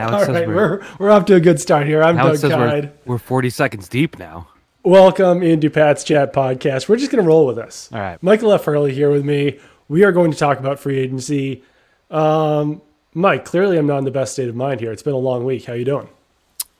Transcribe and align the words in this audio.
Now 0.00 0.16
All 0.16 0.24
right, 0.24 0.48
we're, 0.48 0.82
we're 0.98 1.10
off 1.10 1.26
to 1.26 1.34
a 1.34 1.40
good 1.40 1.60
start 1.60 1.86
here. 1.86 2.02
I'm 2.02 2.18
it 2.18 2.22
Doug 2.22 2.36
says 2.38 2.52
we're, 2.52 2.68
Hyde. 2.68 2.92
we're 3.04 3.18
40 3.18 3.50
seconds 3.50 3.86
deep 3.86 4.18
now. 4.18 4.48
Welcome 4.82 5.42
into 5.42 5.68
Pat's 5.68 6.04
Chat 6.04 6.32
Podcast. 6.32 6.88
We're 6.88 6.96
just 6.96 7.12
going 7.12 7.22
to 7.22 7.28
roll 7.28 7.46
with 7.46 7.56
this. 7.56 7.90
All 7.92 7.98
right. 7.98 8.22
Michael 8.22 8.50
F. 8.54 8.64
Hurley 8.64 8.94
here 8.94 9.10
with 9.10 9.26
me. 9.26 9.58
We 9.88 10.04
are 10.04 10.10
going 10.10 10.30
to 10.30 10.38
talk 10.38 10.58
about 10.58 10.80
free 10.80 10.98
agency. 10.98 11.64
Um, 12.10 12.80
Mike, 13.12 13.44
clearly 13.44 13.76
I'm 13.76 13.86
not 13.86 13.98
in 13.98 14.04
the 14.04 14.10
best 14.10 14.32
state 14.32 14.48
of 14.48 14.56
mind 14.56 14.80
here. 14.80 14.90
It's 14.90 15.02
been 15.02 15.12
a 15.12 15.18
long 15.18 15.44
week. 15.44 15.66
How 15.66 15.74
you 15.74 15.84
doing? 15.84 16.08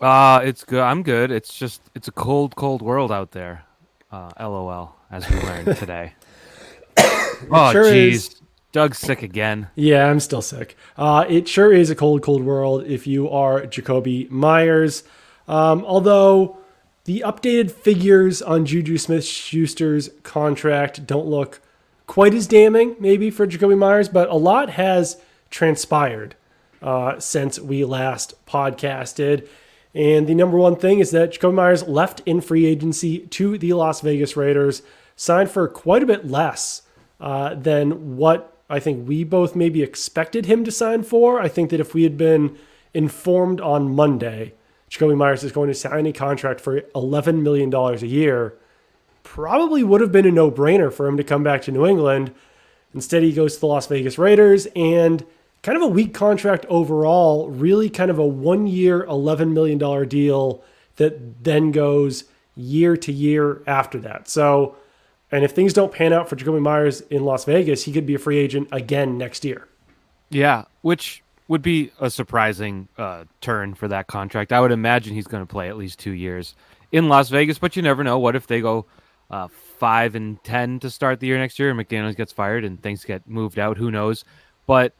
Uh, 0.01 0.41
it's 0.43 0.65
good. 0.65 0.80
I'm 0.80 1.02
good. 1.02 1.30
It's 1.30 1.52
just 1.52 1.82
it's 1.95 2.09
a 2.09 2.12
cold, 2.12 2.57
cold 2.57 2.80
world 2.80 3.12
out 3.12 3.32
there. 3.32 3.65
Uh, 4.10 4.30
LOL, 4.41 4.96
as 5.10 5.29
we 5.29 5.37
learned 5.43 5.77
today. 5.77 6.15
oh, 6.96 7.73
jeez. 7.74 8.12
is. 8.12 8.40
Doug's 8.73 8.98
sick 8.98 9.23
again. 9.23 9.69
Yeah, 9.74 10.06
I'm 10.09 10.20
still 10.20 10.42
sick. 10.42 10.77
Uh, 10.97 11.24
it 11.29 11.48
sure 11.48 11.73
is 11.73 11.91
a 11.91 11.97
cold, 11.97 12.23
cold 12.23 12.45
world 12.45 12.84
if 12.87 13.06
you 13.06 13.29
are 13.29 13.62
Jakobi 13.62 14.30
Meyers. 14.30 15.02
Um, 15.48 15.84
although 15.84 16.59
the 17.05 17.24
updated 17.27 17.73
figures 17.73 18.41
on 18.41 18.65
Juju 18.65 18.96
Smith 18.98 19.24
Schuster's 19.24 20.10
contract 20.23 21.06
don't 21.06 21.27
look 21.27 21.60
quite 22.06 22.34
as 22.34 22.46
damning, 22.46 22.95
maybe, 23.01 23.30
for 23.30 23.46
Jakobi 23.46 23.77
Meyers, 23.77 24.09
but 24.09 24.29
a 24.29 24.37
lot 24.37 24.71
has 24.71 25.21
transpired 25.51 26.37
uh, 26.80 27.18
since 27.18 27.59
we 27.59 27.85
last 27.85 28.35
podcasted. 28.46 29.48
And 29.93 30.29
the 30.29 30.35
number 30.35 30.57
one 30.57 30.76
thing 30.76 31.01
is 31.01 31.10
that 31.10 31.32
Jakobi 31.32 31.54
Meyers 31.54 31.82
left 31.88 32.21
in 32.26 32.41
free 32.41 32.66
agency 32.66 33.18
to 33.18 33.59
the 33.59 33.73
Las 33.73 34.01
Vegas 34.01 34.37
Raiders, 34.37 34.82
signed 35.16 35.51
for 35.51 35.66
quite 35.66 36.04
a 36.04 36.07
bit 36.07 36.26
less 36.26 36.82
uh, 37.21 37.54
than 37.54 38.16
what 38.16 38.49
I 38.71 38.80
think 38.80 39.07
we 39.07 39.24
both 39.24 39.57
maybe 39.57 39.82
expected 39.82 40.46
him 40.46 40.65
to 40.65 40.71
sign 40.71 41.02
for. 41.02 41.40
I 41.40 41.49
think 41.49 41.71
that 41.71 41.80
if 41.80 41.93
we 41.93 42.04
had 42.04 42.16
been 42.16 42.57
informed 42.95 43.60
on 43.60 43.95
Monday, 43.95 44.54
Jakobi 44.88 45.16
Meyers 45.16 45.45
is 45.45 45.52
going 45.52 45.68
to 45.68 45.74
sign 45.74 46.07
a 46.07 46.13
contract 46.13 46.60
for 46.60 46.80
$11 46.80 47.43
million 47.43 47.73
a 47.74 48.07
year, 48.07 48.54
probably 49.23 49.82
would 49.82 50.01
have 50.01 50.13
been 50.13 50.26
a 50.26 50.30
no 50.30 50.51
brainer 50.51 50.93
for 50.93 51.07
him 51.07 51.16
to 51.16 51.24
come 51.24 51.43
back 51.43 51.63
to 51.63 51.73
New 51.73 51.87
England. 51.87 52.32
Instead, 52.95 53.23
he 53.23 53.32
goes 53.32 53.54
to 53.54 53.60
the 53.60 53.66
Las 53.66 53.87
Vegas 53.88 54.18
Raiders 54.18 54.66
and 54.74 55.24
kind 55.63 55.76
of 55.76 55.82
a 55.82 55.88
weak 55.88 56.15
contract 56.15 56.65
overall, 56.68 57.48
really 57.48 57.91
kind 57.91 58.10
of 58.10 58.18
a 58.18 58.26
one 58.26 58.66
year, 58.66 59.04
$11 59.07 59.52
million 59.52 60.09
deal 60.09 60.63
that 60.96 61.45
then 61.45 61.71
goes 61.71 62.24
year 62.57 62.96
to 62.96 63.13
year 63.13 63.63
after 63.66 63.98
that. 64.00 64.28
So, 64.28 64.76
and 65.32 65.44
if 65.44 65.53
things 65.53 65.72
don't 65.72 65.92
pan 65.92 66.12
out 66.12 66.28
for 66.28 66.36
Jakobi 66.36 66.60
Meyers 66.60 67.03
in 67.03 67.25
Las 67.25 67.44
Vegas, 67.44 67.84
he 67.84 67.92
could 67.92 68.06
be 68.06 68.14
a 68.14 68.19
free 68.19 68.38
agent 68.38 68.69
again 68.72 69.16
next 69.19 69.44
year. 69.44 69.69
Yeah, 70.31 70.64
which 70.82 71.22
would 71.48 71.62
be 71.62 71.91
a 72.00 72.10
surprising 72.10 72.88
uh, 72.97 73.25
turn 73.41 73.75
for 73.75 73.88
that 73.88 74.06
contract. 74.06 74.53
I 74.53 74.60
would 74.60 74.72
imagine 74.72 75.14
he's 75.14 75.26
going 75.26 75.42
to 75.44 75.50
play 75.50 75.69
at 75.69 75.76
least 75.76 75.98
two 75.98 76.12
years 76.12 76.54
in 76.92 77.08
Las 77.08 77.28
Vegas, 77.28 77.58
but 77.58 77.75
you 77.75 77.82
never 77.82 78.04
know. 78.04 78.19
What 78.19 78.36
if 78.36 78.47
they 78.47 78.60
go 78.60 78.86
uh, 79.31 79.48
five 79.48 80.14
and 80.14 80.42
ten 80.44 80.78
to 80.81 80.91
start 80.91 81.20
the 81.20 81.26
year 81.26 81.38
next 81.38 81.58
year, 81.58 81.70
and 81.70 81.78
McDaniels 81.78 82.16
gets 82.16 82.32
fired 82.32 82.64
and 82.64 82.81
things 82.81 83.04
get 83.04 83.28
moved 83.28 83.58
out? 83.58 83.76
Who 83.76 83.91
knows? 83.91 84.25
But 84.66 84.92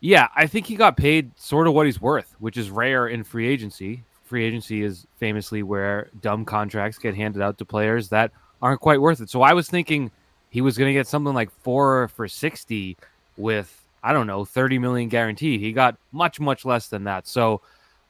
yeah, 0.00 0.28
I 0.36 0.46
think 0.46 0.66
he 0.66 0.76
got 0.76 0.96
paid 0.96 1.32
sort 1.36 1.66
of 1.66 1.74
what 1.74 1.86
he's 1.86 2.00
worth, 2.00 2.36
which 2.38 2.56
is 2.56 2.70
rare 2.70 3.08
in 3.08 3.24
free 3.24 3.48
agency. 3.48 4.04
Free 4.24 4.44
agency 4.44 4.82
is 4.82 5.06
famously 5.16 5.62
where 5.62 6.10
dumb 6.20 6.44
contracts 6.44 6.98
get 6.98 7.16
handed 7.16 7.42
out 7.42 7.58
to 7.58 7.64
players 7.64 8.08
that 8.10 8.30
aren't 8.62 8.80
quite 8.80 9.00
worth 9.00 9.20
it. 9.20 9.30
So 9.30 9.42
I 9.42 9.52
was 9.52 9.68
thinking 9.68 10.10
he 10.50 10.60
was 10.60 10.76
going 10.78 10.88
to 10.88 10.92
get 10.92 11.06
something 11.06 11.34
like 11.34 11.50
four 11.62 12.08
for 12.08 12.26
sixty 12.28 12.96
with 13.36 13.74
I 14.02 14.12
don't 14.12 14.28
know, 14.28 14.44
30 14.44 14.78
million 14.78 15.08
guaranteed. 15.08 15.60
He 15.60 15.72
got 15.72 15.96
much, 16.12 16.38
much 16.38 16.64
less 16.64 16.86
than 16.88 17.02
that. 17.04 17.26
So 17.26 17.60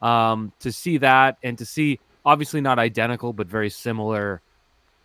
um, 0.02 0.52
to 0.60 0.70
see 0.70 0.98
that 0.98 1.38
and 1.42 1.56
to 1.56 1.64
see 1.64 1.98
obviously 2.26 2.60
not 2.60 2.78
identical, 2.78 3.32
but 3.32 3.46
very 3.46 3.70
similar 3.70 4.42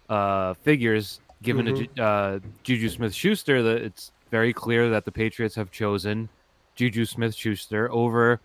uh, 0.09 0.53
figures 0.55 1.21
given 1.41 1.65
Mhm. 1.67 1.95
to 1.95 2.03
uh, 2.03 2.39
Juju 2.63 2.89
Smith 2.89 3.13
Schuster, 3.15 3.63
that 3.63 3.81
it's 3.81 4.11
very 4.29 4.51
clear 4.53 4.89
that 4.89 5.05
the 5.05 5.11
Patriots 5.11 5.55
have 5.55 5.71
chosen 5.71 6.27
Juju 6.75 7.05
Smith 7.05 7.33
Schuster 7.33 7.89
over 7.91 8.41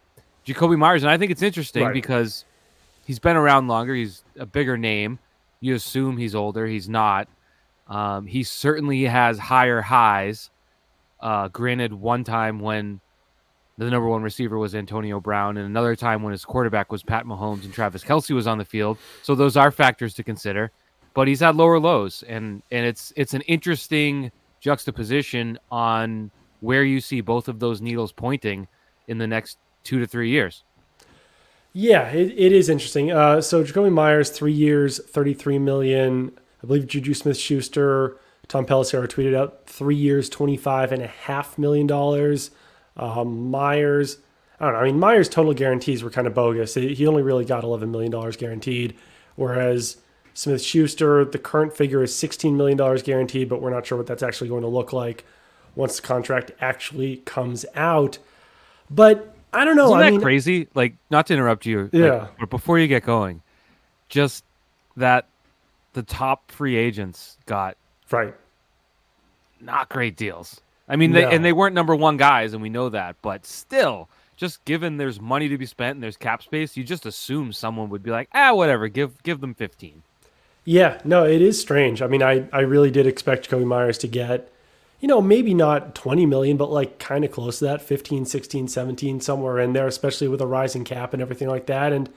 Jakobi 0.47 0.78
Meyers. 0.78 1.03
And 1.03 1.10
I 1.10 1.19
think 1.19 1.32
it's 1.32 1.42
interesting 1.42 1.84
Right. 1.84 1.92
because 1.92 2.44
he's 3.04 3.19
been 3.19 3.37
around 3.37 3.66
longer. 3.66 3.94
He's 3.94 4.22
a 4.38 4.47
bigger 4.47 4.78
name. 4.78 5.19
You 5.60 5.74
assume 5.74 6.16
he's 6.16 6.34
older. 6.34 6.66
He's 6.66 6.88
not. 6.88 7.28
Um, 7.86 8.26
he 8.26 8.42
certainly 8.42 9.04
has 9.04 9.38
higher 9.38 9.80
highs. 9.80 10.50
Uh, 11.20 11.48
granted, 11.48 11.92
one 11.92 12.22
time 12.22 12.60
when 12.60 13.00
the 13.78 13.88
number 13.91 14.08
one 14.08 14.22
receiver 14.22 14.58
was 14.58 14.74
Antonio 14.74 15.20
Brown, 15.20 15.56
and 15.56 15.66
another 15.66 15.96
time 15.96 16.22
when 16.22 16.32
his 16.32 16.44
quarterback 16.44 16.92
was 16.92 17.02
Pat 17.02 17.24
Mahomes 17.24 17.64
and 17.64 17.72
Travis 17.72 18.04
Kelce 18.04 18.34
was 18.34 18.46
on 18.46 18.58
the 18.58 18.64
field. 18.64 18.98
So 19.22 19.34
those 19.34 19.56
are 19.56 19.70
factors 19.70 20.14
to 20.14 20.22
consider. 20.22 20.70
But 21.14 21.26
he's 21.26 21.41
had 21.41 21.56
lower 21.56 21.80
lows, 21.80 22.22
and 22.28 22.62
and 22.70 22.84
it's 22.86 23.12
it's 23.16 23.34
an 23.34 23.40
interesting 23.42 24.30
juxtaposition 24.60 25.58
on 25.70 26.30
where 26.60 26.84
you 26.84 27.00
see 27.00 27.20
both 27.20 27.48
of 27.48 27.60
those 27.60 27.80
needles 27.80 28.12
pointing 28.12 28.69
in 29.06 29.19
the 29.19 29.26
next 29.26 29.58
two 29.84 29.98
to 30.00 30.06
three 30.06 30.28
years. 30.30 30.64
Yeah, 31.80 32.08
it, 32.08 32.32
it 32.36 32.50
is 32.50 32.68
interesting. 32.68 33.12
Uh, 33.12 33.40
so 33.40 33.62
Jakobi 33.62 33.92
Meyers, 33.92 34.30
three 34.30 34.52
years, 34.52 34.98
33 34.98 35.60
million. 35.60 36.32
I 36.60 36.66
believe 36.66 36.88
Juju 36.88 37.14
Smith 37.14 37.36
Schuster, 37.36 38.16
Tom 38.48 38.66
Pelissero 38.66 39.06
tweeted 39.06 39.36
out 39.36 39.64
three 39.66 39.94
years, 39.94 40.28
25 40.28 40.90
and 40.90 41.02
a 41.02 41.06
half 41.06 41.56
million 41.56 41.86
dollars. 41.86 42.50
Um, 42.96 43.52
Meyers, 43.52 44.18
I 44.58 44.64
don't 44.64 44.74
know. 44.74 44.80
I 44.80 44.84
mean, 44.86 44.98
Meyers' 44.98 45.28
total 45.28 45.54
guarantees 45.54 46.02
were 46.02 46.10
kind 46.10 46.26
of 46.26 46.34
bogus. 46.34 46.74
He 46.74 47.06
only 47.06 47.22
really 47.22 47.44
got 47.44 47.62
$11 47.62 47.90
million 47.90 48.10
guaranteed, 48.32 48.96
whereas 49.36 49.98
Smith 50.34 50.60
Schuster, 50.60 51.24
the 51.24 51.38
current 51.38 51.76
figure 51.76 52.02
is 52.02 52.12
$16 52.12 52.56
million 52.56 52.76
guaranteed, 53.04 53.48
but 53.48 53.62
we're 53.62 53.70
not 53.70 53.86
sure 53.86 53.96
what 53.96 54.08
that's 54.08 54.24
actually 54.24 54.48
going 54.48 54.62
to 54.62 54.68
look 54.68 54.92
like 54.92 55.24
once 55.76 55.94
the 55.94 56.02
contract 56.02 56.50
actually 56.60 57.18
comes 57.18 57.64
out. 57.76 58.18
But 58.90 59.38
I 59.53 59.64
don't 59.64 59.76
know. 59.76 59.86
Isn't 59.86 59.98
I 59.98 60.03
that 60.04 60.10
mean, 60.12 60.20
crazy? 60.20 60.69
Like, 60.75 60.94
not 61.10 61.26
to 61.28 61.34
interrupt 61.34 61.64
you, 61.66 61.84
like, 61.84 61.92
Yeah. 61.92 62.26
but 62.38 62.50
before 62.50 62.78
you 62.78 62.86
get 62.86 63.04
going, 63.04 63.42
just 64.09 64.44
that 64.97 65.26
the 65.94 66.03
top 66.03 66.50
free 66.50 66.76
agents 66.76 67.38
got 67.47 67.76
right. 68.10 68.34
not 69.60 69.88
great 69.88 70.16
deals. 70.16 70.60
I 70.88 70.97
mean, 70.97 71.12
they, 71.12 71.22
No. 71.22 71.28
and 71.31 71.44
they 71.44 71.53
weren't 71.53 71.75
number 71.75 71.94
one 71.94 72.16
guys, 72.16 72.53
and 72.53 72.62
we 72.62 72.69
know 72.69 72.88
that. 72.91 73.16
But 73.22 73.44
still, 73.47 74.08
just 74.37 74.64
given 74.64 74.97
there's 74.97 75.20
money 75.20 75.48
to 75.48 75.58
be 75.58 75.66
spent 75.66 75.97
and 75.97 76.03
there's 76.03 76.16
cap 76.16 76.42
space, 76.42 76.76
you 76.76 76.84
just 76.84 77.04
assume 77.06 77.53
someone 77.53 77.88
would 77.91 78.03
be 78.03 78.10
like, 78.10 78.28
ah, 78.34 78.54
whatever, 78.54 78.88
give 78.88 79.22
give 79.22 79.41
them 79.41 79.54
15. 79.54 80.03
Yeah, 80.64 81.00
no, 81.04 81.25
it 81.25 81.41
is 81.41 81.58
strange. 81.60 82.03
I 82.03 82.06
mean, 82.06 82.22
I, 82.22 82.47
I 82.53 82.60
really 82.60 82.91
did 82.91 83.06
expect 83.06 83.48
Jakobi 83.48 83.64
Meyers 83.64 83.97
to 83.98 84.08
get, 84.08 84.50
you 85.00 85.06
know, 85.09 85.20
maybe 85.20 85.54
not 85.54 85.94
20 85.94 86.26
million, 86.26 86.56
but 86.56 86.70
like 86.70 86.98
kind 86.98 87.25
of 87.25 87.31
close 87.31 87.60
to 87.60 87.66
that 87.66 87.82
15, 87.82 88.25
16, 88.25 88.69
17, 88.69 89.20
somewhere 89.20 89.59
in 89.59 89.72
there, 89.72 89.86
especially 89.86 90.28
with 90.28 90.41
a 90.41 90.47
rising 90.47 90.84
cap 90.84 91.12
and 91.12 91.22
everything 91.22 91.48
like 91.48 91.66
that. 91.66 91.92
And 91.92 92.09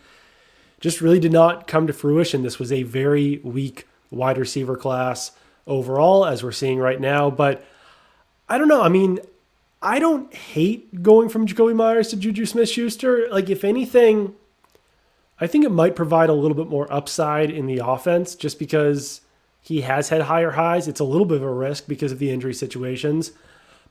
just 0.80 1.00
really 1.00 1.20
did 1.20 1.32
not 1.32 1.68
come 1.68 1.86
to 1.88 1.94
fruition. 1.94 2.42
This 2.42 2.58
was 2.58 2.72
a 2.72 2.84
very 2.84 3.38
weak 3.44 3.88
wide 4.10 4.38
receiver 4.38 4.76
class 4.76 5.32
overall, 5.68 6.26
as 6.26 6.44
we're 6.44 6.52
seeing 6.52 6.80
right 6.80 7.00
now. 7.00 7.30
But 7.30 7.64
I 8.50 8.58
don't 8.58 8.68
know. 8.68 8.82
I 8.82 8.90
mean, 8.90 9.20
I 9.82 10.00
don't 10.00 10.34
hate 10.34 11.04
going 11.04 11.30
from 11.30 11.46
Jakobi 11.46 11.76
Meyers 11.76 12.10
to 12.10 12.18
Juju 12.18 12.48
Smith 12.48 12.70
Schuster. 12.70 13.28
Like, 13.32 13.50
if 13.50 13.64
anything, 13.64 14.36
I 15.40 15.46
think 15.46 15.66
it 15.66 15.72
might 15.72 15.96
provide 15.96 16.30
a 16.30 16.34
little 16.34 16.58
bit 16.58 16.68
more 16.68 16.92
upside 16.92 17.52
in 17.52 17.68
the 17.68 17.82
offense 17.84 18.34
just 18.34 18.58
because 18.58 19.22
he 19.62 19.82
has 19.82 20.10
had 20.10 20.24
higher 20.24 20.52
highs. 20.52 20.88
It's 20.88 21.00
a 21.00 21.06
little 21.06 21.26
bit 21.26 21.38
of 21.38 21.44
a 21.44 21.52
risk 21.52 21.88
because 21.88 22.12
of 22.12 22.20
the 22.20 22.32
injury 22.32 22.54
situations. 22.54 23.32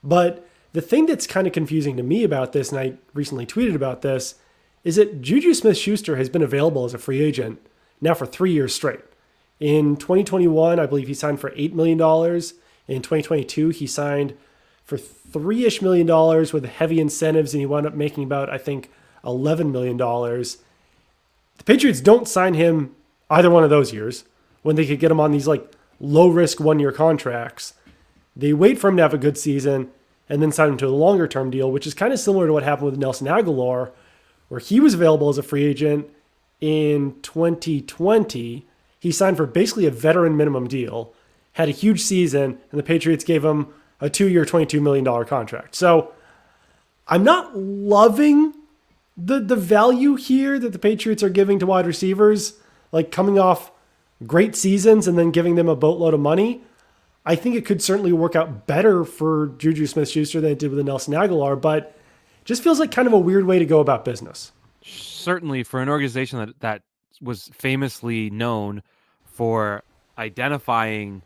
But 0.03 0.47
the 0.73 0.81
thing 0.81 1.05
that's 1.05 1.25
kind 1.25 1.47
of 1.47 1.53
confusing 1.53 1.97
to 1.97 2.03
me 2.03 2.23
about 2.23 2.51
this, 2.51 2.71
and 2.71 2.79
I 2.79 2.93
recently 3.13 3.45
tweeted 3.45 3.75
about 3.75 4.01
this, 4.01 4.35
is 4.83 4.97
that 4.97 5.21
Juju 5.21 5.53
Smith 5.53 5.77
Schuster 5.77 6.17
has 6.17 6.29
been 6.29 6.41
available 6.41 6.85
as 6.85 6.93
a 6.93 6.97
free 6.97 7.21
agent 7.21 7.59
now 8.01 8.13
for 8.13 8.25
three 8.25 8.51
years 8.51 8.73
straight. 8.73 9.01
In 9.59 9.95
2021, 9.95 10.79
I 10.79 10.85
believe 10.85 11.07
he 11.07 11.13
signed 11.13 11.39
for 11.39 11.51
$8 11.51 11.73
million. 11.73 11.99
In 12.87 13.01
2022, 13.01 13.69
he 13.69 13.87
signed 13.87 14.35
for 14.83 14.97
three 14.97 15.65
ish 15.65 15.81
million 15.81 16.07
dollars 16.07 16.51
with 16.51 16.65
heavy 16.65 16.99
incentives, 16.99 17.53
and 17.53 17.61
he 17.61 17.65
wound 17.65 17.85
up 17.85 17.93
making 17.93 18.23
about, 18.23 18.49
I 18.49 18.57
think, 18.57 18.91
$11 19.23 19.71
million. 19.71 19.97
The 19.97 21.63
Patriots 21.63 22.01
don't 22.01 22.27
sign 22.27 22.55
him 22.55 22.95
either 23.29 23.49
one 23.49 23.63
of 23.63 23.69
those 23.69 23.93
years 23.93 24.25
when 24.61 24.75
they 24.75 24.85
could 24.85 24.99
get 24.99 25.11
him 25.11 25.19
on 25.19 25.31
these 25.31 25.47
like 25.47 25.71
low 25.99 26.27
risk 26.27 26.59
one 26.59 26.79
year 26.79 26.91
contracts. 26.91 27.73
They 28.35 28.53
wait 28.53 28.79
for 28.79 28.89
him 28.89 28.97
to 28.97 29.03
have 29.03 29.13
a 29.13 29.17
good 29.17 29.37
season 29.37 29.91
and 30.29 30.41
then 30.41 30.51
sign 30.51 30.69
him 30.69 30.77
to 30.77 30.87
a 30.87 30.89
longer 30.89 31.27
term 31.27 31.51
deal, 31.51 31.71
which 31.71 31.85
is 31.85 31.93
kind 31.93 32.13
of 32.13 32.19
similar 32.19 32.47
to 32.47 32.53
what 32.53 32.63
happened 32.63 32.91
with 32.91 32.99
Nelson 32.99 33.27
Agholor, 33.27 33.91
where 34.47 34.59
he 34.59 34.79
was 34.79 34.93
available 34.93 35.29
as 35.29 35.37
a 35.37 35.43
free 35.43 35.65
agent 35.65 36.07
in 36.59 37.19
2020. 37.21 38.65
He 38.99 39.11
signed 39.11 39.37
for 39.37 39.45
basically 39.45 39.85
a 39.85 39.91
veteran 39.91 40.37
minimum 40.37 40.67
deal, 40.67 41.13
had 41.53 41.67
a 41.67 41.73
huge 41.73 42.01
season, 42.01 42.59
and 42.71 42.79
the 42.79 42.83
Patriots 42.83 43.23
gave 43.23 43.43
him 43.43 43.67
a 43.99 44.09
two 44.09 44.29
year, 44.29 44.45
$22 44.45 44.81
million 44.81 45.25
contract. 45.25 45.75
So 45.75 46.13
I'm 47.07 47.23
not 47.23 47.57
loving 47.57 48.53
the 49.17 49.39
the 49.39 49.57
value 49.57 50.15
here 50.15 50.57
that 50.57 50.71
the 50.71 50.79
Patriots 50.79 51.21
are 51.21 51.29
giving 51.29 51.59
to 51.59 51.65
wide 51.65 51.85
receivers, 51.85 52.53
like 52.91 53.11
coming 53.11 53.37
off 53.37 53.71
great 54.25 54.55
seasons 54.55 55.07
and 55.07 55.17
then 55.17 55.31
giving 55.31 55.55
them 55.55 55.67
a 55.67 55.75
boatload 55.75 56.13
of 56.13 56.19
money, 56.19 56.61
I 57.25 57.35
think 57.35 57.55
it 57.55 57.65
could 57.65 57.81
certainly 57.81 58.13
work 58.13 58.35
out 58.35 58.67
better 58.67 59.03
for 59.03 59.47
Juju 59.57 59.85
Smith 59.87 60.09
Schuster 60.09 60.41
than 60.41 60.51
it 60.51 60.59
did 60.59 60.71
with 60.71 60.85
Nelson 60.85 61.13
Agholor, 61.13 61.59
but 61.59 61.95
just 62.45 62.63
feels 62.63 62.79
like 62.79 62.91
kind 62.91 63.07
of 63.07 63.13
a 63.13 63.19
weird 63.19 63.45
way 63.45 63.59
to 63.59 63.65
go 63.65 63.79
about 63.79 64.05
business. 64.05 64.51
Certainly 64.83 65.63
for 65.63 65.81
an 65.81 65.89
organization 65.89 66.39
that, 66.39 66.59
that 66.61 66.81
was 67.21 67.49
famously 67.53 68.29
known 68.31 68.81
for 69.25 69.83
identifying 70.17 71.21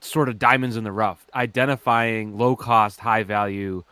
sort 0.00 0.28
of 0.28 0.38
diamonds 0.38 0.76
in 0.76 0.82
the 0.82 0.92
rough, 0.92 1.24
identifying 1.34 2.36
low 2.36 2.56
cost, 2.56 2.98
high 2.98 3.22
value 3.22 3.84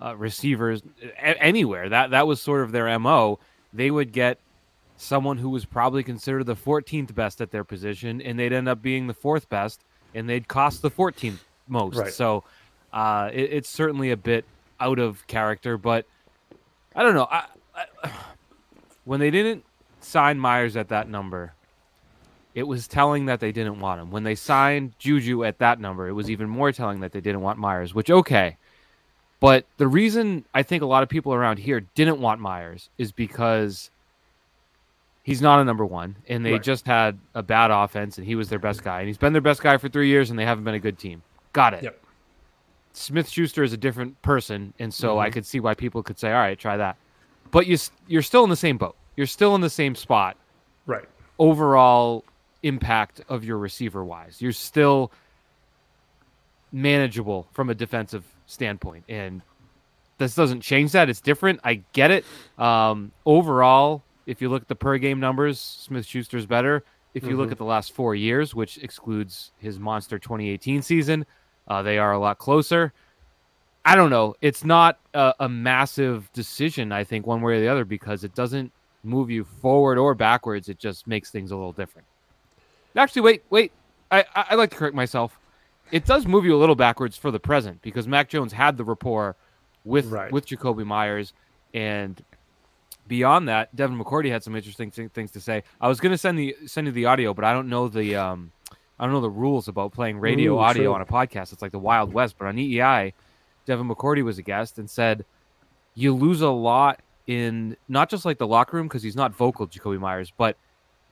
uh, 0.00 0.16
receivers 0.16 0.82
a- 1.02 1.42
anywhere. 1.42 1.88
That 1.88 2.10
that 2.10 2.26
was 2.26 2.40
sort 2.40 2.62
of 2.62 2.70
their 2.72 2.96
mo. 2.98 3.40
They 3.72 3.90
would 3.90 4.12
get 4.12 4.38
someone 4.98 5.38
who 5.38 5.48
was 5.48 5.64
probably 5.64 6.02
considered 6.02 6.44
the 6.44 6.56
14th 6.56 7.14
best 7.14 7.40
at 7.40 7.50
their 7.50 7.64
position, 7.64 8.20
and 8.20 8.38
they'd 8.38 8.52
end 8.52 8.68
up 8.68 8.82
being 8.82 9.06
the 9.06 9.14
fourth 9.14 9.48
best, 9.48 9.80
and 10.14 10.28
they'd 10.28 10.48
cost 10.48 10.82
the 10.82 10.90
14th 10.90 11.38
most. 11.68 11.96
Right. 11.96 12.12
So 12.12 12.44
uh, 12.92 13.30
it, 13.32 13.52
it's 13.52 13.68
certainly 13.68 14.10
a 14.10 14.16
bit 14.16 14.44
out 14.80 14.98
of 14.98 15.26
character, 15.28 15.78
but 15.78 16.04
I 16.94 17.02
don't 17.02 17.14
know. 17.14 17.28
I, 17.30 17.44
I, 17.74 18.10
when 19.04 19.20
they 19.20 19.30
didn't 19.30 19.64
sign 20.00 20.38
Meyers 20.38 20.76
at 20.76 20.88
that 20.88 21.08
number, 21.08 21.54
it 22.54 22.64
was 22.64 22.88
telling 22.88 23.26
that 23.26 23.38
they 23.38 23.52
didn't 23.52 23.78
want 23.78 24.00
him. 24.00 24.10
When 24.10 24.24
they 24.24 24.34
signed 24.34 24.94
Juju 24.98 25.44
at 25.44 25.58
that 25.58 25.80
number, 25.80 26.08
it 26.08 26.12
was 26.12 26.28
even 26.28 26.48
more 26.48 26.72
telling 26.72 27.00
that 27.00 27.12
they 27.12 27.20
didn't 27.20 27.40
want 27.40 27.58
Meyers, 27.58 27.94
which, 27.94 28.10
okay. 28.10 28.56
But 29.38 29.64
the 29.76 29.86
reason 29.86 30.44
I 30.52 30.64
think 30.64 30.82
a 30.82 30.86
lot 30.86 31.04
of 31.04 31.08
people 31.08 31.32
around 31.32 31.60
here 31.60 31.80
didn't 31.94 32.20
want 32.20 32.40
Meyers 32.40 32.90
is 32.98 33.12
because 33.12 33.90
he's 35.28 35.42
not 35.42 35.60
a 35.60 35.64
number 35.64 35.84
one, 35.84 36.16
and 36.26 36.42
they 36.42 36.52
right. 36.52 36.62
just 36.62 36.86
had 36.86 37.18
a 37.34 37.42
bad 37.42 37.70
offense, 37.70 38.16
and 38.16 38.26
he 38.26 38.34
was 38.34 38.48
their 38.48 38.58
best 38.58 38.82
guy, 38.82 39.00
and 39.00 39.08
he's 39.08 39.18
been 39.18 39.34
their 39.34 39.42
best 39.42 39.62
guy 39.62 39.76
for 39.76 39.86
three 39.86 40.08
years, 40.08 40.30
and 40.30 40.38
they 40.38 40.44
haven't 40.46 40.64
been 40.64 40.74
a 40.74 40.80
good 40.80 40.98
team. 40.98 41.22
Got 41.52 41.74
it. 41.74 41.82
Yep. 41.82 42.02
Smith 42.94 43.28
Schuster 43.28 43.62
is 43.62 43.74
a 43.74 43.76
different 43.76 44.20
person, 44.22 44.72
and 44.78 44.92
so 44.92 45.10
mm-hmm. 45.10 45.18
I 45.18 45.30
could 45.30 45.44
see 45.44 45.60
why 45.60 45.74
people 45.74 46.02
could 46.02 46.18
say, 46.18 46.32
"All 46.32 46.38
right, 46.38 46.58
try 46.58 46.78
that." 46.78 46.96
But 47.50 47.66
you 47.66 47.76
you're 48.06 48.22
still 48.22 48.42
in 48.42 48.48
the 48.48 48.56
same 48.56 48.78
boat. 48.78 48.96
You're 49.16 49.26
still 49.26 49.54
in 49.54 49.60
the 49.60 49.68
same 49.68 49.94
spot. 49.94 50.38
Right. 50.86 51.04
Overall 51.38 52.24
impact 52.62 53.20
of 53.28 53.44
your 53.44 53.58
receiver 53.58 54.02
wise, 54.02 54.40
you're 54.40 54.52
still 54.52 55.12
manageable 56.72 57.46
from 57.52 57.68
a 57.68 57.74
defensive 57.74 58.24
standpoint, 58.46 59.04
and 59.10 59.42
this 60.16 60.34
doesn't 60.34 60.62
change 60.62 60.92
that. 60.92 61.10
It's 61.10 61.20
different. 61.20 61.60
I 61.64 61.82
get 61.92 62.10
it. 62.10 62.24
Um, 62.56 63.12
overall, 63.26 64.02
if 64.28 64.42
you 64.42 64.50
look 64.50 64.62
at 64.62 64.68
the 64.68 64.76
per 64.76 64.98
game 64.98 65.18
numbers, 65.18 65.58
Smith 65.58 66.06
Schuster's 66.06 66.44
better. 66.44 66.84
If 67.14 67.22
you 67.22 67.30
mm-hmm. 67.30 67.38
look 67.38 67.50
at 67.50 67.56
the 67.56 67.64
last 67.64 67.92
four 67.92 68.14
years, 68.14 68.54
which 68.54 68.76
excludes 68.78 69.52
his 69.58 69.78
monster 69.80 70.18
2018 70.18 70.82
season, 70.82 71.24
uh, 71.66 71.82
they 71.82 71.98
are 71.98 72.12
a 72.12 72.18
lot 72.18 72.36
closer. 72.36 72.92
I 73.86 73.96
don't 73.96 74.10
know. 74.10 74.34
It's 74.42 74.64
not 74.64 74.98
a, 75.14 75.32
a, 75.40 75.48
massive 75.48 76.30
decision, 76.34 76.92
I 76.92 77.04
think, 77.04 77.26
one 77.26 77.40
way 77.40 77.56
or 77.56 77.60
the 77.60 77.68
other, 77.68 77.86
because 77.86 78.22
it 78.22 78.34
doesn't 78.34 78.70
move 79.02 79.30
you 79.30 79.44
forward 79.44 79.96
or 79.96 80.14
backwards. 80.14 80.68
It 80.68 80.78
just 80.78 81.06
makes 81.06 81.30
things 81.30 81.50
a 81.50 81.56
little 81.56 81.72
different. 81.72 82.06
Actually, 82.94 83.22
wait, 83.22 83.44
wait. 83.48 83.72
I, 84.10 84.24
I, 84.34 84.44
I 84.50 84.54
like 84.56 84.70
to 84.70 84.76
correct 84.76 84.94
myself. 84.94 85.38
It 85.90 86.04
does 86.04 86.26
move 86.26 86.44
you 86.44 86.54
a 86.54 86.58
little 86.58 86.74
backwards 86.74 87.16
for 87.16 87.30
the 87.30 87.40
present 87.40 87.80
because 87.80 88.06
Mac 88.06 88.28
Jones 88.28 88.52
had 88.52 88.76
the 88.76 88.84
rapport 88.84 89.36
with 89.84 90.06
right. 90.06 90.30
with 90.30 90.46
Jakobi 90.46 90.84
Meyers, 90.84 91.32
and 91.72 92.22
beyond 93.08 93.48
that, 93.48 93.74
Devin 93.74 93.98
McCourty 93.98 94.30
had 94.30 94.44
some 94.44 94.54
interesting 94.54 94.90
th- 94.90 95.10
things 95.12 95.30
to 95.32 95.40
say. 95.40 95.64
I 95.80 95.88
was 95.88 95.98
going 95.98 96.12
to 96.12 96.18
send 96.18 96.38
the 96.38 96.56
send 96.66 96.86
you 96.86 96.92
the 96.92 97.06
audio, 97.06 97.34
but 97.34 97.44
I 97.44 97.52
don't 97.52 97.68
know 97.68 97.88
the 97.88 98.16
um, 98.16 98.52
I 98.98 99.04
don't 99.04 99.12
know 99.12 99.20
the 99.20 99.30
rules 99.30 99.68
about 99.68 99.92
playing 99.92 100.18
radio 100.18 100.56
Ooh, 100.56 100.58
audio 100.58 100.84
true. 100.84 100.94
on 100.94 101.00
a 101.00 101.06
podcast. 101.06 101.52
It's 101.52 101.62
like 101.62 101.72
the 101.72 101.78
Wild 101.78 102.12
West. 102.12 102.36
But 102.38 102.46
on 102.46 102.56
EEI, 102.56 103.14
Devin 103.66 103.88
McCourty 103.88 104.22
was 104.22 104.38
a 104.38 104.42
guest 104.42 104.78
and 104.78 104.88
said 104.88 105.24
you 105.94 106.14
lose 106.14 106.42
a 106.42 106.50
lot 106.50 107.00
in 107.26 107.76
not 107.88 108.08
just 108.10 108.24
like 108.24 108.38
the 108.38 108.46
locker 108.46 108.76
room 108.76 108.86
because 108.86 109.02
he's 109.02 109.16
not 109.16 109.34
vocal, 109.34 109.66
Jakobi 109.66 109.98
Meyers, 109.98 110.32
but 110.36 110.56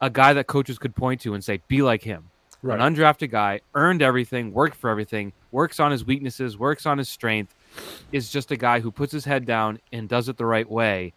a 0.00 0.10
guy 0.10 0.32
that 0.34 0.46
coaches 0.46 0.78
could 0.78 0.94
point 0.94 1.20
to 1.22 1.34
and 1.34 1.42
say, 1.42 1.60
"Be 1.68 1.82
like 1.82 2.02
him." 2.02 2.30
Right. 2.62 2.80
An 2.80 2.94
undrafted 2.94 3.30
guy, 3.30 3.60
earned 3.74 4.02
everything, 4.02 4.52
worked 4.52 4.76
for 4.76 4.90
everything, 4.90 5.32
works 5.52 5.78
on 5.78 5.92
his 5.92 6.04
weaknesses, 6.04 6.58
works 6.58 6.86
on 6.86 6.98
his 6.98 7.08
strength, 7.08 7.54
is 8.12 8.30
just 8.30 8.50
a 8.50 8.56
guy 8.56 8.80
who 8.80 8.90
puts 8.90 9.12
his 9.12 9.24
head 9.24 9.44
down 9.44 9.78
and 9.92 10.08
does 10.08 10.28
it 10.28 10.36
the 10.36 10.46
right 10.46 10.68
way 10.68 11.12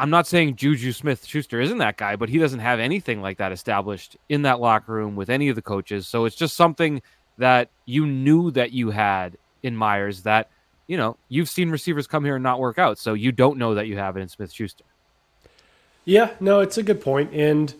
I'm 0.00 0.08
not 0.08 0.26
saying 0.26 0.56
Juju 0.56 0.92
Smith 0.92 1.26
Schuster 1.26 1.60
isn't 1.60 1.76
that 1.76 1.98
guy, 1.98 2.16
but 2.16 2.30
he 2.30 2.38
doesn't 2.38 2.60
have 2.60 2.80
anything 2.80 3.20
like 3.20 3.36
that 3.36 3.52
established 3.52 4.16
in 4.30 4.42
that 4.42 4.58
locker 4.58 4.94
room 4.94 5.14
with 5.14 5.28
any 5.28 5.50
of 5.50 5.56
the 5.56 5.62
coaches. 5.62 6.08
So 6.08 6.24
it's 6.24 6.36
just 6.36 6.56
something 6.56 7.02
that 7.36 7.68
you 7.84 8.06
knew 8.06 8.50
that 8.52 8.72
you 8.72 8.92
had 8.92 9.36
in 9.62 9.76
Meyers 9.76 10.22
that, 10.22 10.48
you 10.86 10.96
know, 10.96 11.18
you've 11.28 11.50
seen 11.50 11.68
receivers 11.68 12.06
come 12.06 12.24
here 12.24 12.36
and 12.36 12.42
not 12.42 12.58
work 12.58 12.78
out. 12.78 12.98
So 12.98 13.12
you 13.12 13.30
don't 13.30 13.58
know 13.58 13.74
that 13.74 13.88
you 13.88 13.98
have 13.98 14.16
it 14.16 14.20
in 14.20 14.28
Smith 14.28 14.50
Schuster. 14.50 14.84
Yeah, 16.06 16.30
no, 16.40 16.60
it's 16.60 16.78
a 16.78 16.82
good 16.82 17.02
point. 17.02 17.34
And 17.34 17.74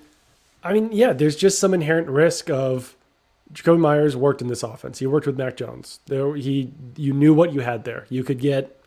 I 0.62 0.74
mean, 0.74 0.90
yeah, 0.92 1.14
there's 1.14 1.36
just 1.36 1.58
some 1.58 1.72
inherent 1.72 2.08
risk 2.08 2.50
of 2.50 2.96
Jakobi 3.54 3.80
Meyers 3.80 4.14
worked 4.14 4.42
in 4.42 4.48
this 4.48 4.62
offense. 4.62 4.98
He 4.98 5.06
worked 5.06 5.26
with 5.26 5.38
Mac 5.38 5.56
Jones. 5.56 6.00
There 6.04 6.34
he 6.36 6.70
you 6.96 7.14
knew 7.14 7.32
what 7.32 7.54
you 7.54 7.60
had 7.60 7.84
there. 7.84 8.04
You 8.10 8.24
could 8.24 8.40
get 8.40 8.78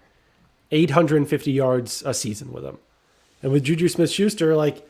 850 0.70 1.52
yards 1.52 2.04
a 2.06 2.14
season 2.14 2.54
with 2.54 2.64
him. 2.64 2.78
And 3.44 3.52
with 3.52 3.66
Juju 3.66 3.90
Smith 3.90 4.10
Schuster, 4.10 4.56
like, 4.56 4.88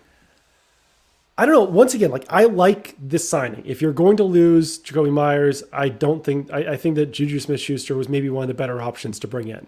I 1.38 1.46
don't 1.46 1.56
know. 1.56 1.64
Once 1.64 1.96
again, 1.96 2.12
like, 2.12 2.26
I 2.30 2.44
like 2.44 2.96
this 3.02 3.28
signing. 3.28 3.64
If 3.66 3.82
you're 3.82 3.92
going 3.92 4.18
to 4.18 4.24
lose 4.24 4.80
Jakobi 4.80 5.12
Meyers, 5.12 5.64
I 5.74 5.90
don't 5.90 6.24
think, 6.24 6.54
I, 6.54 6.74
I 6.74 6.78
think 6.78 6.96
that 6.96 7.08
Juju 7.08 7.40
Smith 7.40 7.60
Schuster 7.60 7.96
was 7.96 8.08
maybe 8.08 8.30
one 8.30 8.44
of 8.44 8.48
the 8.48 8.54
better 8.54 8.82
options 8.82 9.18
to 9.20 9.27
bring 9.27 9.48
in. 9.48 9.66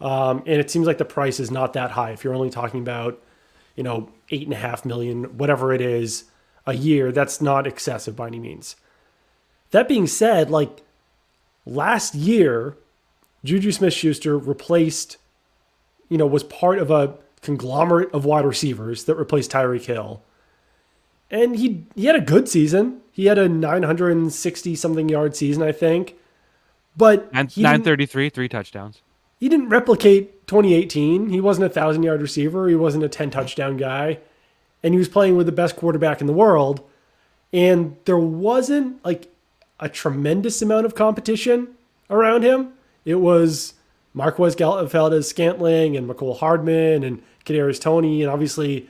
Um, 0.00 0.42
and 0.46 0.60
it 0.60 0.68
seems 0.70 0.86
like 0.86 0.98
the 0.98 1.04
price 1.04 1.38
is 1.38 1.50
not 1.50 1.72
that 1.74 1.92
high. 1.92 2.10
If 2.10 2.24
you're 2.24 2.34
only 2.34 2.50
talking 2.50 2.80
about, 2.80 3.22
you 3.76 3.84
know, 3.84 4.10
eight 4.30 4.42
and 4.42 4.52
a 4.52 4.56
half 4.56 4.84
million, 4.84 5.38
whatever 5.38 5.72
it 5.72 5.80
is 5.80 6.24
a 6.66 6.74
year, 6.74 7.12
that's 7.12 7.40
not 7.40 7.66
excessive 7.66 8.16
by 8.16 8.26
any 8.26 8.40
means. 8.40 8.74
That 9.70 9.88
being 9.88 10.08
said, 10.08 10.50
like, 10.50 10.82
last 11.64 12.16
year, 12.16 12.76
Juju 13.44 13.70
Smith 13.70 13.94
Schuster 13.94 14.36
replaced, 14.36 15.18
you 16.08 16.18
know, 16.18 16.26
was 16.26 16.42
part 16.42 16.78
of 16.78 16.90
a 16.90 17.14
conglomerate 17.46 18.12
of 18.12 18.24
wide 18.24 18.44
receivers 18.44 19.04
that 19.04 19.14
replaced 19.14 19.52
Tyreek 19.52 19.84
Hill. 19.84 20.22
And 21.30 21.56
he 21.56 21.86
he 21.94 22.04
had 22.04 22.16
a 22.16 22.20
good 22.20 22.48
season. 22.48 23.00
He 23.12 23.26
had 23.26 23.38
a 23.38 23.48
960 23.48 24.76
something 24.76 25.08
yard 25.08 25.34
season, 25.34 25.62
I 25.62 25.72
think. 25.72 26.16
But 26.96 27.28
and 27.32 27.56
933, 27.56 28.28
three 28.28 28.48
touchdowns. 28.48 29.00
He 29.38 29.48
didn't 29.48 29.68
replicate 29.68 30.46
2018. 30.46 31.30
He 31.30 31.40
wasn't 31.40 31.66
a 31.66 31.70
thousand 31.70 32.02
yard 32.02 32.20
receiver. 32.20 32.68
He 32.68 32.74
wasn't 32.74 33.04
a 33.04 33.08
10 33.08 33.30
touchdown 33.30 33.76
guy. 33.76 34.18
And 34.82 34.94
he 34.94 34.98
was 34.98 35.08
playing 35.08 35.36
with 35.36 35.46
the 35.46 35.52
best 35.52 35.76
quarterback 35.76 36.20
in 36.20 36.26
the 36.26 36.32
world. 36.32 36.86
And 37.52 37.96
there 38.04 38.18
wasn't 38.18 39.04
like 39.04 39.32
a 39.78 39.88
tremendous 39.88 40.62
amount 40.62 40.86
of 40.86 40.94
competition 40.94 41.68
around 42.08 42.42
him. 42.42 42.72
It 43.04 43.16
was 43.16 43.74
Marquez 44.16 44.54
Valdes-Scantling 44.54 45.94
and 45.94 46.08
Mecole 46.08 46.38
Hardman 46.38 47.04
and 47.04 47.22
Kadarius 47.44 47.78
Toney, 47.78 48.22
and 48.22 48.32
obviously, 48.32 48.88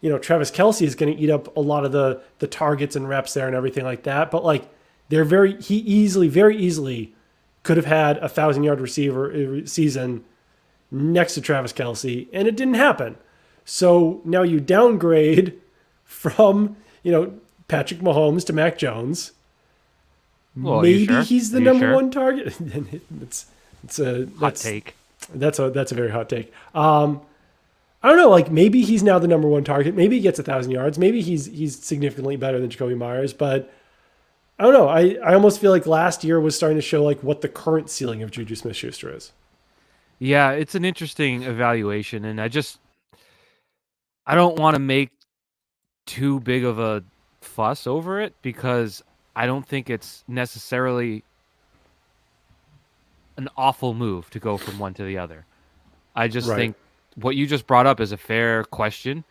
you 0.00 0.08
know, 0.08 0.18
Travis 0.18 0.50
Kelce 0.50 0.86
is 0.86 0.94
going 0.94 1.14
to 1.14 1.22
eat 1.22 1.28
up 1.28 1.54
a 1.54 1.60
lot 1.60 1.84
of 1.84 1.92
the 1.92 2.22
the 2.38 2.46
targets 2.46 2.96
and 2.96 3.06
reps 3.06 3.34
there 3.34 3.46
and 3.46 3.54
everything 3.54 3.84
like 3.84 4.04
that. 4.04 4.30
But 4.30 4.42
like, 4.42 4.66
they're 5.10 5.26
very 5.26 5.60
he 5.60 5.76
easily, 5.76 6.28
very 6.28 6.56
easily 6.56 7.14
could 7.62 7.76
have 7.76 7.84
had 7.84 8.16
a 8.18 8.28
thousand 8.28 8.64
yard 8.64 8.80
receiver 8.80 9.30
uh, 9.30 9.66
season 9.66 10.24
next 10.90 11.34
to 11.34 11.42
Travis 11.42 11.74
Kelce, 11.74 12.26
and 12.32 12.48
it 12.48 12.56
didn't 12.56 12.74
happen. 12.74 13.18
So 13.66 14.22
now 14.24 14.42
you 14.42 14.60
downgrade 14.60 15.60
from 16.04 16.74
you 17.02 17.12
know 17.12 17.34
Patrick 17.68 18.00
Mahomes 18.00 18.46
to 18.46 18.54
Mac 18.54 18.78
Jones. 18.78 19.32
Well, 20.56 20.80
Maybe 20.80 21.06
sure? 21.06 21.22
he's 21.22 21.50
the 21.50 21.60
number 21.60 21.84
sure? 21.84 21.94
one 21.94 22.10
target. 22.10 22.54
it's 23.20 23.46
it's 23.84 23.98
a 23.98 24.26
hot 24.38 24.56
take. 24.56 24.94
That's 25.34 25.58
a 25.58 25.70
that's 25.70 25.92
a 25.92 25.94
very 25.94 26.10
hot 26.10 26.28
take. 26.28 26.52
Um, 26.74 27.20
I 28.02 28.08
don't 28.08 28.18
know. 28.18 28.28
Like 28.28 28.50
maybe 28.50 28.82
he's 28.82 29.02
now 29.02 29.18
the 29.18 29.28
number 29.28 29.48
one 29.48 29.64
target. 29.64 29.94
Maybe 29.94 30.16
he 30.16 30.22
gets 30.22 30.38
a 30.38 30.42
thousand 30.42 30.72
yards. 30.72 30.98
Maybe 30.98 31.22
he's 31.22 31.46
he's 31.46 31.82
significantly 31.82 32.36
better 32.36 32.60
than 32.60 32.68
Jakobi 32.68 32.96
Meyers. 32.96 33.32
But 33.32 33.72
I 34.58 34.64
don't 34.64 34.72
know. 34.72 34.88
I, 34.88 35.16
I 35.24 35.34
almost 35.34 35.60
feel 35.60 35.70
like 35.70 35.86
last 35.86 36.22
year 36.22 36.38
was 36.38 36.54
starting 36.54 36.76
to 36.76 36.82
show 36.82 37.02
like 37.02 37.22
what 37.22 37.40
the 37.40 37.48
current 37.48 37.90
ceiling 37.90 38.22
of 38.22 38.30
Juju 38.30 38.54
Smith 38.54 38.76
Schuster 38.76 39.14
is. 39.14 39.32
Yeah, 40.18 40.50
it's 40.50 40.74
an 40.74 40.84
interesting 40.84 41.42
evaluation, 41.42 42.24
and 42.24 42.40
I 42.40 42.48
just 42.48 42.78
I 44.26 44.34
don't 44.34 44.58
want 44.58 44.74
to 44.74 44.80
make 44.80 45.10
too 46.06 46.40
big 46.40 46.64
of 46.64 46.78
a 46.78 47.02
fuss 47.40 47.86
over 47.86 48.20
it 48.20 48.34
because 48.42 49.02
I 49.34 49.46
don't 49.46 49.66
think 49.66 49.90
it's 49.90 50.24
necessarily 50.28 51.24
an 53.36 53.48
awful 53.56 53.94
move 53.94 54.30
to 54.30 54.38
go 54.38 54.56
from 54.56 54.78
one 54.78 54.94
to 54.94 55.04
the 55.04 55.18
other. 55.18 55.46
I 56.14 56.28
just 56.28 56.48
right. 56.48 56.56
think 56.56 56.76
what 57.16 57.36
you 57.36 57.46
just 57.46 57.66
brought 57.66 57.86
up 57.86 58.00
is 58.00 58.12
a 58.12 58.16
fair 58.16 58.64
question, 58.64 59.24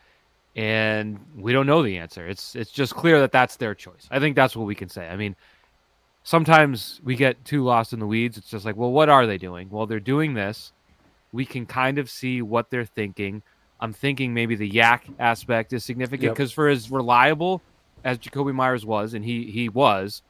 and 0.56 1.20
we 1.38 1.54
don't 1.54 1.66
know 1.66 1.82
the 1.82 1.98
answer. 1.98 2.28
It's 2.28 2.56
it's 2.56 2.72
just 2.72 2.96
clear 2.96 3.20
that 3.22 3.32
that's 3.32 3.56
their 3.56 3.74
choice. 3.76 4.08
I 4.12 4.20
think 4.20 4.36
that's 4.36 4.56
what 4.56 4.66
we 4.66 4.76
can 4.76 4.90
say. 4.90 5.08
I 5.08 5.16
mean, 5.16 5.36
sometimes 6.24 7.02
we 7.04 7.16
get 7.16 7.44
too 7.46 7.64
lost 7.64 7.94
in 7.94 8.00
the 8.00 8.08
weeds. 8.08 8.38
It's 8.38 8.50
just 8.50 8.66
like, 8.66 8.76
well, 8.76 8.92
what 8.92 9.10
are 9.10 9.26
they 9.26 9.38
doing? 9.38 9.70
Well, 9.70 9.86
they're 9.86 10.00
doing 10.00 10.34
this. 10.34 10.74
We 11.32 11.46
can 11.46 11.66
kind 11.66 11.98
of 11.98 12.10
see 12.10 12.42
what 12.42 12.70
they're 12.70 12.86
thinking. 12.86 13.42
I'm 13.80 13.94
thinking 13.94 14.34
maybe 14.34 14.56
the 14.56 14.70
YAC 14.70 15.02
aspect 15.20 15.74
is 15.74 15.84
significant 15.84 16.34
because 16.34 16.52
yep. 16.52 16.56
for 16.56 16.70
as 16.70 16.92
reliable 16.92 17.62
as 18.04 18.18
Jakobi 18.18 18.54
Meyers 18.54 18.86
was, 18.86 19.14
and 19.14 19.24
he 19.24 19.50
he 19.50 19.70
was, 19.70 20.22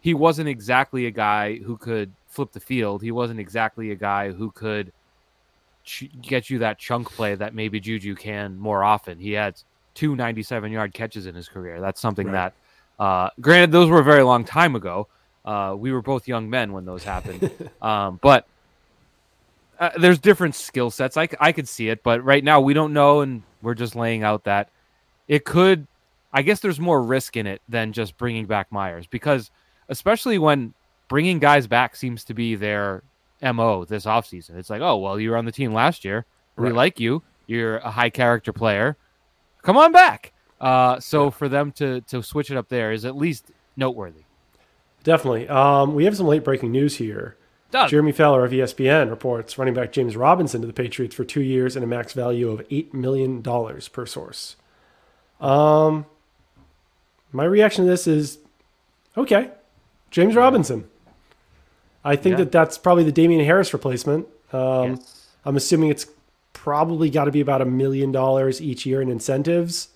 he 0.00 0.14
wasn't 0.14 0.48
exactly 0.48 1.06
a 1.06 1.10
guy 1.10 1.56
who 1.56 1.76
could 1.76 2.12
flip 2.32 2.52
the 2.52 2.60
field. 2.60 3.02
He 3.02 3.12
wasn't 3.12 3.38
exactly 3.38 3.90
a 3.90 3.94
guy 3.94 4.32
who 4.32 4.50
could 4.50 4.92
ch- 5.84 6.10
get 6.20 6.48
you 6.48 6.60
that 6.60 6.78
chunk 6.78 7.10
play 7.10 7.34
that 7.34 7.54
maybe 7.54 7.78
Juju 7.78 8.14
can 8.14 8.58
more 8.58 8.82
often. 8.82 9.18
He 9.18 9.32
had 9.32 9.60
two 9.94 10.16
97 10.16 10.72
yard 10.72 10.94
catches 10.94 11.26
in 11.26 11.34
his 11.34 11.48
career. 11.48 11.80
That's 11.80 12.00
something 12.00 12.26
right. 12.28 12.52
that, 12.98 13.02
uh, 13.04 13.30
granted, 13.40 13.70
those 13.72 13.90
were 13.90 14.00
a 14.00 14.04
very 14.04 14.22
long 14.22 14.44
time 14.44 14.74
ago. 14.74 15.08
Uh, 15.44 15.74
we 15.76 15.92
were 15.92 16.02
both 16.02 16.26
young 16.26 16.48
men 16.48 16.72
when 16.72 16.86
those 16.86 17.04
happened. 17.04 17.50
um, 17.82 18.18
but 18.22 18.46
uh, 19.78 19.90
there's 19.98 20.18
different 20.18 20.54
skill 20.54 20.90
sets. 20.90 21.16
I, 21.16 21.28
I 21.38 21.52
could 21.52 21.68
see 21.68 21.88
it, 21.88 22.02
but 22.02 22.24
right 22.24 22.42
now 22.42 22.60
we 22.60 22.72
don't 22.72 22.94
know, 22.94 23.20
and 23.20 23.42
we're 23.60 23.74
just 23.74 23.94
laying 23.94 24.22
out 24.22 24.44
that 24.44 24.70
it 25.28 25.44
could. 25.44 25.86
I 26.32 26.40
guess 26.40 26.60
there's 26.60 26.80
more 26.80 27.02
risk 27.02 27.36
in 27.36 27.46
it 27.46 27.60
than 27.68 27.92
just 27.92 28.16
bringing 28.16 28.46
back 28.46 28.72
Meyers 28.72 29.06
because, 29.06 29.50
especially 29.90 30.38
when 30.38 30.72
bringing 31.12 31.38
guys 31.38 31.66
back 31.66 31.94
seems 31.94 32.24
to 32.24 32.32
be 32.32 32.54
their 32.54 33.02
mo 33.42 33.84
this 33.84 34.06
offseason. 34.06 34.56
It's 34.56 34.70
like, 34.70 34.80
oh 34.80 34.96
well, 34.96 35.20
you 35.20 35.28
were 35.28 35.36
on 35.36 35.44
the 35.44 35.52
team 35.52 35.74
last 35.74 36.06
year. 36.06 36.24
We 36.56 36.64
right. 36.64 36.74
like 36.74 36.98
you. 36.98 37.22
You're 37.46 37.76
a 37.78 37.90
high 37.90 38.08
character 38.08 38.50
player. 38.50 38.96
Come 39.60 39.76
on 39.76 39.92
back. 39.92 40.32
Uh, 40.58 40.98
so 41.00 41.24
yeah. 41.24 41.30
for 41.30 41.50
them 41.50 41.70
to 41.72 42.00
to 42.02 42.22
switch 42.22 42.50
it 42.50 42.56
up 42.56 42.70
there 42.70 42.92
is 42.92 43.04
at 43.04 43.14
least 43.14 43.50
noteworthy. 43.76 44.24
Definitely. 45.04 45.50
Um, 45.50 45.94
we 45.94 46.06
have 46.06 46.16
some 46.16 46.26
late 46.26 46.44
breaking 46.44 46.72
news 46.72 46.96
here. 46.96 47.36
Doug. 47.70 47.90
Jeremy 47.90 48.12
Fowler 48.12 48.46
of 48.46 48.52
ESPN 48.52 49.10
reports 49.10 49.58
running 49.58 49.74
back 49.74 49.92
James 49.92 50.16
Robinson 50.16 50.62
to 50.62 50.66
the 50.66 50.72
Patriots 50.72 51.14
for 51.14 51.24
two 51.24 51.42
years 51.42 51.76
and 51.76 51.84
a 51.84 51.86
max 51.86 52.14
value 52.14 52.50
of 52.50 52.64
eight 52.70 52.94
million 52.94 53.42
dollars 53.42 53.86
per 53.86 54.06
source. 54.06 54.56
Um, 55.42 56.06
my 57.32 57.44
reaction 57.44 57.84
to 57.84 57.90
this 57.90 58.06
is 58.06 58.38
okay, 59.14 59.50
James 60.10 60.34
Robinson. 60.34 60.88
I 62.04 62.16
think 62.16 62.32
yeah. 62.32 62.44
that 62.44 62.52
that's 62.52 62.78
probably 62.78 63.04
the 63.04 63.12
Damien 63.12 63.44
Harris 63.44 63.72
replacement. 63.72 64.26
Um, 64.52 64.92
yes. 64.96 65.26
I'm 65.44 65.56
assuming 65.56 65.90
it's 65.90 66.06
probably 66.52 67.10
got 67.10 67.24
to 67.24 67.30
be 67.30 67.40
about 67.40 67.62
a 67.62 67.64
million 67.64 68.12
dollars 68.12 68.60
each 68.60 68.86
year 68.86 69.00
in 69.00 69.08
incentives. 69.08 69.88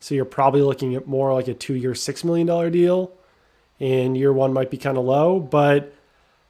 So 0.00 0.14
you're 0.14 0.24
probably 0.24 0.62
looking 0.62 0.94
at 0.94 1.06
more 1.06 1.32
like 1.32 1.48
a 1.48 1.54
two 1.54 1.74
year, 1.74 1.92
$6 1.92 2.24
million 2.24 2.72
deal. 2.72 3.12
And 3.80 4.16
year 4.16 4.32
one 4.32 4.52
might 4.52 4.70
be 4.70 4.76
kind 4.76 4.98
of 4.98 5.04
low. 5.04 5.40
But 5.40 5.92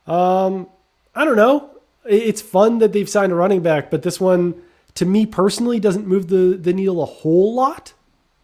um, 0.07 0.69
I 1.15 1.25
don't 1.25 1.37
know. 1.37 1.71
It's 2.05 2.41
fun 2.41 2.79
that 2.79 2.93
they've 2.93 3.09
signed 3.09 3.33
a 3.33 3.35
running 3.35 3.61
back, 3.61 3.91
but 3.91 4.03
this 4.03 4.19
one, 4.19 4.63
to 4.95 5.05
me 5.05 5.27
personally, 5.27 5.79
doesn't 5.79 6.07
move 6.07 6.29
the, 6.29 6.59
the 6.59 6.73
needle 6.73 7.03
a 7.03 7.07
whole 7.07 7.55
lot. 7.55 7.93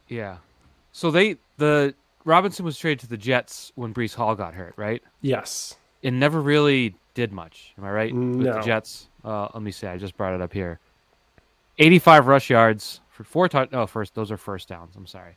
Yeah. 0.09 0.38
So 0.92 1.11
they, 1.11 1.37
the 1.56 1.94
Robinson 2.25 2.64
was 2.64 2.78
traded 2.78 3.00
to 3.00 3.06
the 3.06 3.16
Jets 3.16 3.73
when 3.75 3.94
Breece 3.94 4.14
Hall 4.14 4.35
got 4.35 4.52
hurt, 4.54 4.75
right? 4.76 5.02
Yes 5.23 5.76
it 6.04 6.12
never 6.12 6.40
really 6.40 6.94
did 7.14 7.32
much. 7.32 7.73
Am 7.78 7.84
I 7.84 7.90
right? 7.90 8.14
No. 8.14 8.37
With 8.37 8.54
the 8.54 8.61
Jets. 8.61 9.08
Uh, 9.25 9.49
let 9.54 9.62
me 9.62 9.73
see. 9.73 9.87
I 9.87 9.96
just 9.96 10.16
brought 10.16 10.34
it 10.34 10.42
up 10.42 10.52
here. 10.52 10.78
85 11.78 12.26
rush 12.26 12.50
yards 12.50 13.00
for 13.08 13.25
four 13.25 13.49
touch. 13.49 13.70
Oh, 13.73 13.87
first 13.87 14.14
those 14.14 14.30
are 14.30 14.37
first 14.37 14.68
downs. 14.68 14.94
I'm 14.96 15.06
sorry. 15.06 15.37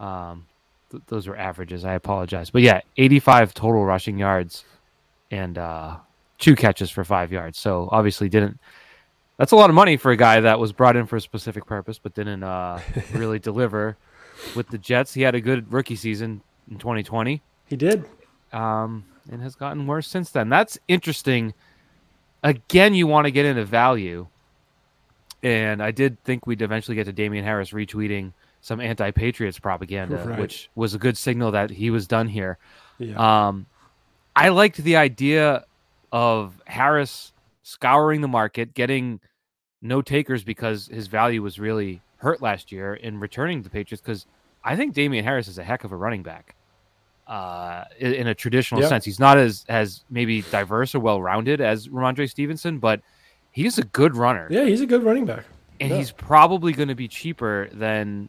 Um, 0.00 0.46
th- 0.90 1.02
those 1.08 1.28
are 1.28 1.36
averages. 1.36 1.84
I 1.84 1.92
apologize. 1.92 2.48
But 2.48 2.62
yeah, 2.62 2.80
85 2.96 3.52
total 3.52 3.84
rushing 3.84 4.18
yards 4.18 4.64
and 5.30 5.58
uh, 5.58 5.98
two 6.38 6.56
catches 6.56 6.90
for 6.90 7.04
five 7.04 7.30
yards. 7.30 7.58
So 7.58 7.88
obviously 7.92 8.30
didn't. 8.30 8.58
That's 9.36 9.52
a 9.52 9.56
lot 9.56 9.68
of 9.68 9.76
money 9.76 9.98
for 9.98 10.10
a 10.12 10.16
guy 10.16 10.40
that 10.40 10.58
was 10.58 10.72
brought 10.72 10.96
in 10.96 11.04
for 11.04 11.16
a 11.16 11.20
specific 11.20 11.66
purpose, 11.66 11.98
but 11.98 12.14
didn't 12.14 12.42
uh, 12.42 12.80
really 13.12 13.38
deliver 13.38 13.98
with 14.54 14.68
the 14.68 14.78
Jets. 14.78 15.12
He 15.12 15.20
had 15.20 15.34
a 15.34 15.42
good 15.42 15.70
rookie 15.70 15.96
season 15.96 16.40
in 16.70 16.78
2020. 16.78 17.42
He 17.66 17.76
did. 17.76 18.06
Um, 18.50 19.04
and 19.30 19.42
has 19.42 19.54
gotten 19.54 19.86
worse 19.86 20.08
since 20.08 20.30
then. 20.30 20.48
That's 20.48 20.78
interesting. 20.88 21.54
Again, 22.42 22.94
you 22.94 23.06
want 23.06 23.26
to 23.26 23.30
get 23.30 23.46
into 23.46 23.64
value. 23.64 24.26
And 25.42 25.82
I 25.82 25.90
did 25.90 26.22
think 26.24 26.46
we'd 26.46 26.62
eventually 26.62 26.94
get 26.94 27.04
to 27.04 27.12
Damien 27.12 27.44
Harris 27.44 27.70
retweeting 27.70 28.32
some 28.60 28.80
anti 28.80 29.10
Patriots 29.10 29.58
propaganda, 29.58 30.24
right. 30.24 30.40
which 30.40 30.70
was 30.74 30.94
a 30.94 30.98
good 30.98 31.16
signal 31.16 31.52
that 31.52 31.70
he 31.70 31.90
was 31.90 32.06
done 32.06 32.28
here. 32.28 32.58
Yeah. 32.98 33.48
Um, 33.48 33.66
I 34.34 34.48
liked 34.48 34.78
the 34.78 34.96
idea 34.96 35.64
of 36.10 36.60
Harris 36.66 37.32
scouring 37.62 38.22
the 38.22 38.28
market, 38.28 38.74
getting 38.74 39.20
no 39.82 40.02
takers 40.02 40.42
because 40.42 40.88
his 40.88 41.06
value 41.06 41.42
was 41.42 41.58
really 41.58 42.00
hurt 42.18 42.42
last 42.42 42.72
year 42.72 42.94
in 42.94 43.20
returning 43.20 43.62
to 43.62 43.70
Patriots 43.70 44.02
because 44.02 44.26
I 44.64 44.74
think 44.74 44.94
Damien 44.94 45.24
Harris 45.24 45.46
is 45.46 45.58
a 45.58 45.64
heck 45.64 45.84
of 45.84 45.92
a 45.92 45.96
running 45.96 46.22
back 46.22 46.55
uh, 47.26 47.84
in 47.98 48.28
a 48.28 48.34
traditional 48.34 48.80
yep. 48.80 48.88
sense. 48.88 49.04
He's 49.04 49.18
not 49.18 49.38
as 49.38 49.64
as 49.68 50.04
maybe 50.10 50.42
diverse 50.42 50.94
or 50.94 51.00
well 51.00 51.20
rounded 51.20 51.60
as 51.60 51.88
Rhamondre 51.88 52.30
Stevenson, 52.30 52.78
but 52.78 53.00
he's 53.50 53.78
a 53.78 53.84
good 53.84 54.16
runner. 54.16 54.46
Yeah, 54.50 54.64
he's 54.64 54.80
a 54.80 54.86
good 54.86 55.02
running 55.02 55.26
back, 55.26 55.44
and 55.80 55.90
yeah. 55.90 55.96
he's 55.96 56.12
probably 56.12 56.72
going 56.72 56.88
to 56.88 56.94
be 56.94 57.08
cheaper 57.08 57.68
than 57.72 58.28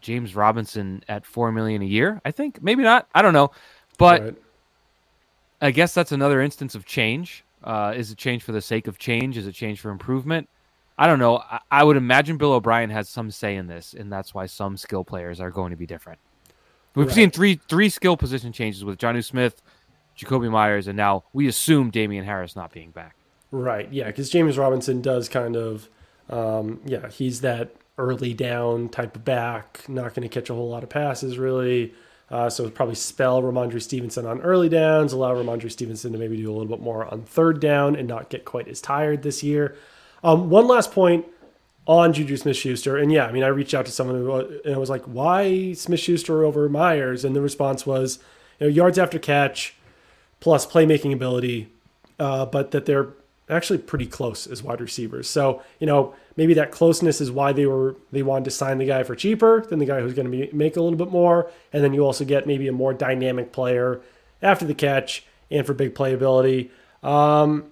James 0.00 0.34
Robinson 0.34 1.04
at 1.08 1.24
four 1.24 1.52
million 1.52 1.82
a 1.82 1.86
year. 1.86 2.20
I 2.24 2.30
think 2.30 2.62
maybe 2.62 2.82
not. 2.82 3.08
I 3.14 3.22
don't 3.22 3.34
know, 3.34 3.52
but 3.98 4.22
right. 4.22 4.34
I 5.60 5.70
guess 5.70 5.94
that's 5.94 6.12
another 6.12 6.40
instance 6.40 6.74
of 6.74 6.84
change. 6.84 7.44
Uh, 7.62 7.94
is 7.96 8.10
it 8.10 8.18
change 8.18 8.42
for 8.42 8.52
the 8.52 8.60
sake 8.60 8.86
of 8.86 8.98
change? 8.98 9.36
Is 9.36 9.46
it 9.46 9.52
change 9.52 9.80
for 9.80 9.90
improvement? 9.90 10.48
I 10.98 11.06
don't 11.06 11.18
know. 11.18 11.38
I, 11.38 11.60
I 11.70 11.84
would 11.84 11.96
imagine 11.96 12.36
Bill 12.36 12.52
O'Brien 12.52 12.90
has 12.90 13.08
some 13.08 13.30
say 13.30 13.56
in 13.56 13.66
this, 13.66 13.94
and 13.94 14.12
that's 14.12 14.34
why 14.34 14.46
some 14.46 14.76
skill 14.76 15.04
players 15.04 15.40
are 15.40 15.50
going 15.50 15.70
to 15.70 15.76
be 15.76 15.86
different. 15.86 16.18
We've 16.96 17.06
right. 17.06 17.14
seen 17.14 17.30
three 17.30 17.60
three 17.68 17.88
skill 17.88 18.16
position 18.16 18.52
changes 18.52 18.84
with 18.84 18.98
Jonnu 18.98 19.22
Smith, 19.22 19.62
Jakobi 20.18 20.50
Meyers, 20.50 20.88
and 20.88 20.96
now 20.96 21.24
we 21.32 21.46
assume 21.46 21.90
Damien 21.90 22.24
Harris 22.24 22.56
not 22.56 22.72
being 22.72 22.90
back. 22.90 23.14
Right. 23.52 23.90
Yeah, 23.92 24.06
because 24.06 24.30
James 24.30 24.58
Robinson 24.58 25.02
does 25.02 25.28
kind 25.28 25.56
of, 25.56 25.88
um, 26.28 26.80
yeah, 26.84 27.08
he's 27.08 27.42
that 27.42 27.76
early 27.98 28.34
down 28.34 28.88
type 28.88 29.14
of 29.14 29.24
back, 29.24 29.84
not 29.88 30.14
going 30.14 30.28
to 30.28 30.28
catch 30.28 30.50
a 30.50 30.54
whole 30.54 30.68
lot 30.68 30.82
of 30.82 30.88
passes 30.88 31.38
really. 31.38 31.94
Uh, 32.28 32.50
so 32.50 32.68
probably 32.70 32.96
spell 32.96 33.40
Rhamondre 33.40 33.80
Stevenson 33.80 34.26
on 34.26 34.40
early 34.40 34.68
downs, 34.68 35.12
allow 35.12 35.32
Rhamondre 35.32 35.70
Stevenson 35.70 36.12
to 36.12 36.18
maybe 36.18 36.36
do 36.36 36.50
a 36.50 36.54
little 36.54 36.66
bit 36.66 36.80
more 36.80 37.06
on 37.06 37.22
third 37.22 37.60
down 37.60 37.94
and 37.94 38.08
not 38.08 38.30
get 38.30 38.44
quite 38.44 38.66
as 38.66 38.80
tired 38.80 39.22
this 39.22 39.44
year. 39.44 39.76
Um, 40.24 40.50
one 40.50 40.66
last 40.66 40.90
point 40.90 41.24
on 41.86 42.12
Juju 42.12 42.36
Smith 42.36 42.56
Schuster. 42.56 42.96
And 42.96 43.12
yeah, 43.12 43.26
I 43.26 43.32
mean, 43.32 43.44
I 43.44 43.48
reached 43.48 43.74
out 43.74 43.86
to 43.86 43.92
someone 43.92 44.16
who, 44.16 44.60
and 44.64 44.74
I 44.74 44.78
was 44.78 44.90
like, 44.90 45.04
why 45.04 45.72
Smith 45.72 46.00
Schuster 46.00 46.44
over 46.44 46.68
Meyers? 46.68 47.24
And 47.24 47.36
the 47.36 47.40
response 47.40 47.86
was, 47.86 48.18
you 48.58 48.66
know, 48.66 48.72
yards 48.72 48.98
after 48.98 49.18
catch 49.18 49.74
plus 50.40 50.66
playmaking 50.66 51.12
ability, 51.12 51.68
uh, 52.18 52.46
but 52.46 52.72
that 52.72 52.86
they're 52.86 53.08
actually 53.48 53.78
pretty 53.78 54.06
close 54.06 54.46
as 54.46 54.62
wide 54.62 54.80
receivers. 54.80 55.28
So, 55.28 55.62
you 55.78 55.86
know, 55.86 56.14
maybe 56.36 56.54
that 56.54 56.72
closeness 56.72 57.20
is 57.20 57.30
why 57.30 57.52
they 57.52 57.66
were 57.66 57.96
they 58.10 58.22
wanted 58.22 58.46
to 58.46 58.50
sign 58.50 58.78
the 58.78 58.86
guy 58.86 59.02
for 59.02 59.14
cheaper 59.14 59.60
than 59.60 59.78
the 59.78 59.86
guy 59.86 60.00
who's 60.00 60.14
going 60.14 60.30
to 60.30 60.30
be 60.30 60.50
make 60.52 60.76
a 60.76 60.82
little 60.82 60.98
bit 60.98 61.10
more, 61.10 61.50
and 61.72 61.84
then 61.84 61.94
you 61.94 62.04
also 62.04 62.24
get 62.24 62.46
maybe 62.46 62.66
a 62.68 62.72
more 62.72 62.92
dynamic 62.92 63.52
player 63.52 64.00
after 64.42 64.64
the 64.64 64.74
catch 64.74 65.24
and 65.50 65.64
for 65.64 65.74
big 65.74 65.94
playability. 65.94 66.70
Um, 67.02 67.70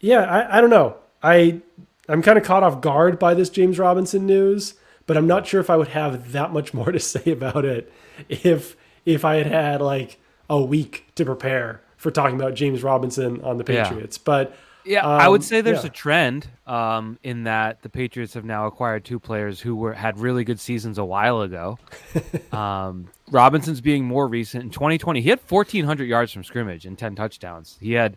yeah, 0.00 0.20
I, 0.20 0.58
I 0.58 0.60
don't 0.60 0.70
know. 0.70 0.96
I 1.22 1.60
I'm 2.08 2.22
kind 2.22 2.38
of 2.38 2.44
caught 2.44 2.62
off 2.62 2.80
guard 2.80 3.18
by 3.18 3.34
this 3.34 3.50
James 3.50 3.78
Robinson 3.78 4.26
news, 4.26 4.74
but 5.06 5.16
I'm 5.16 5.26
not 5.26 5.46
sure 5.46 5.60
if 5.60 5.70
I 5.70 5.76
would 5.76 5.88
have 5.88 6.32
that 6.32 6.52
much 6.52 6.74
more 6.74 6.92
to 6.92 7.00
say 7.00 7.30
about 7.30 7.64
it 7.64 7.92
if 8.28 8.76
if 9.04 9.24
I 9.24 9.36
had 9.36 9.46
had 9.46 9.80
like 9.80 10.18
a 10.48 10.62
week 10.62 11.06
to 11.16 11.24
prepare 11.24 11.80
for 11.96 12.10
talking 12.10 12.36
about 12.36 12.54
James 12.54 12.82
Robinson 12.82 13.40
on 13.42 13.58
the 13.58 13.64
Patriots. 13.64 14.16
Yeah. 14.16 14.22
But 14.24 14.56
yeah, 14.86 15.00
um, 15.00 15.20
I 15.20 15.28
would 15.28 15.42
say 15.42 15.60
there's 15.60 15.82
yeah. 15.82 15.88
a 15.88 15.92
trend 15.92 16.46
um, 16.66 17.18
in 17.24 17.44
that 17.44 17.82
the 17.82 17.88
Patriots 17.88 18.34
have 18.34 18.44
now 18.44 18.66
acquired 18.66 19.04
two 19.04 19.18
players 19.18 19.60
who 19.60 19.74
were 19.74 19.92
had 19.92 20.18
really 20.18 20.44
good 20.44 20.60
seasons 20.60 20.98
a 20.98 21.04
while 21.04 21.42
ago. 21.42 21.78
um, 22.52 23.08
Robinson's 23.30 23.80
being 23.80 24.04
more 24.04 24.28
recent. 24.28 24.62
In 24.62 24.70
2020, 24.70 25.20
he 25.20 25.28
had 25.28 25.40
1,400 25.48 26.04
yards 26.04 26.32
from 26.32 26.44
scrimmage 26.44 26.86
and 26.86 26.96
10 26.96 27.16
touchdowns. 27.16 27.76
He 27.80 27.92
had 27.92 28.16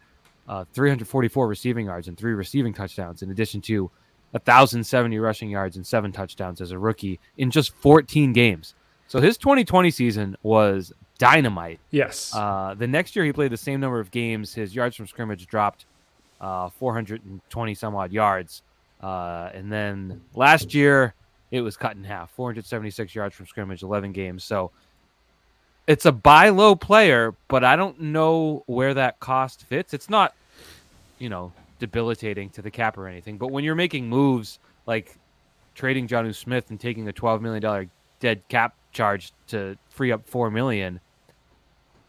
uh, 0.50 0.66
344 0.74 1.48
receiving 1.48 1.86
yards 1.86 2.10
and 2.10 2.18
three 2.18 2.34
receiving 2.34 2.74
touchdowns, 2.74 3.22
in 3.22 3.32
addition 3.32 3.62
to 3.62 3.84
1,070 4.32 5.18
rushing 5.20 5.50
yards 5.50 5.78
and 5.78 5.88
seven 5.88 6.12
touchdowns 6.12 6.60
as 6.60 6.72
a 6.72 6.78
rookie 6.78 7.20
in 7.38 7.50
just 7.50 7.74
14 7.76 8.34
games. 8.34 8.74
So 9.08 9.22
his 9.22 9.38
2020 9.38 9.90
season 9.92 10.36
was 10.44 10.92
dynamite. 11.18 11.80
Yes. 11.92 12.34
Uh, 12.36 12.76
the 12.78 12.88
next 12.88 13.16
year 13.16 13.26
he 13.26 13.32
played 13.32 13.52
the 13.52 13.58
same 13.58 13.80
number 13.80 14.00
of 14.00 14.12
games. 14.12 14.54
His 14.54 14.76
yards 14.76 14.96
from 14.96 15.08
scrimmage 15.08 15.48
dropped 15.48 15.86
uh, 16.42 16.70
420 16.70 17.76
some 17.76 17.96
odd 17.96 18.12
yards. 18.12 18.64
Uh, 19.02 19.50
and 19.54 19.72
then 19.72 20.22
last 20.36 20.74
year, 20.74 21.14
it 21.52 21.62
was 21.62 21.78
cut 21.78 21.96
in 21.96 22.04
half 22.04 22.32
476 22.32 23.16
yards 23.16 23.36
from 23.36 23.46
scrimmage, 23.46 23.82
11 23.82 24.12
games. 24.12 24.44
So 24.44 24.72
it's 25.88 26.06
a 26.06 26.12
buy 26.12 26.50
low 26.50 26.76
player, 26.76 27.34
but 27.48 27.64
I 27.64 27.76
don't 27.76 28.00
know 28.00 28.64
where 28.68 28.94
that 28.94 29.20
cost 29.20 29.64
fits. 29.64 29.94
It's 29.94 30.10
not, 30.10 30.36
you 31.20 31.30
know, 31.30 31.52
debilitating 31.80 32.50
to 32.52 32.62
the 32.62 32.72
cap 32.72 32.98
or 32.98 33.08
anything. 33.08 33.38
But 33.38 33.52
when 33.52 33.64
you're 33.64 33.76
making 33.76 34.10
moves 34.10 34.60
like 34.86 35.18
trading 35.76 36.08
Jonnu 36.08 36.34
Smith 36.36 36.70
and 36.72 36.80
taking 36.80 37.08
a 37.08 37.14
$12 37.14 37.42
million 37.42 37.90
dead 38.20 38.42
cap 38.50 38.74
charge 38.92 39.32
to 39.48 39.78
free 39.90 40.12
up 40.12 40.28
4 40.28 40.50
million, 40.52 41.00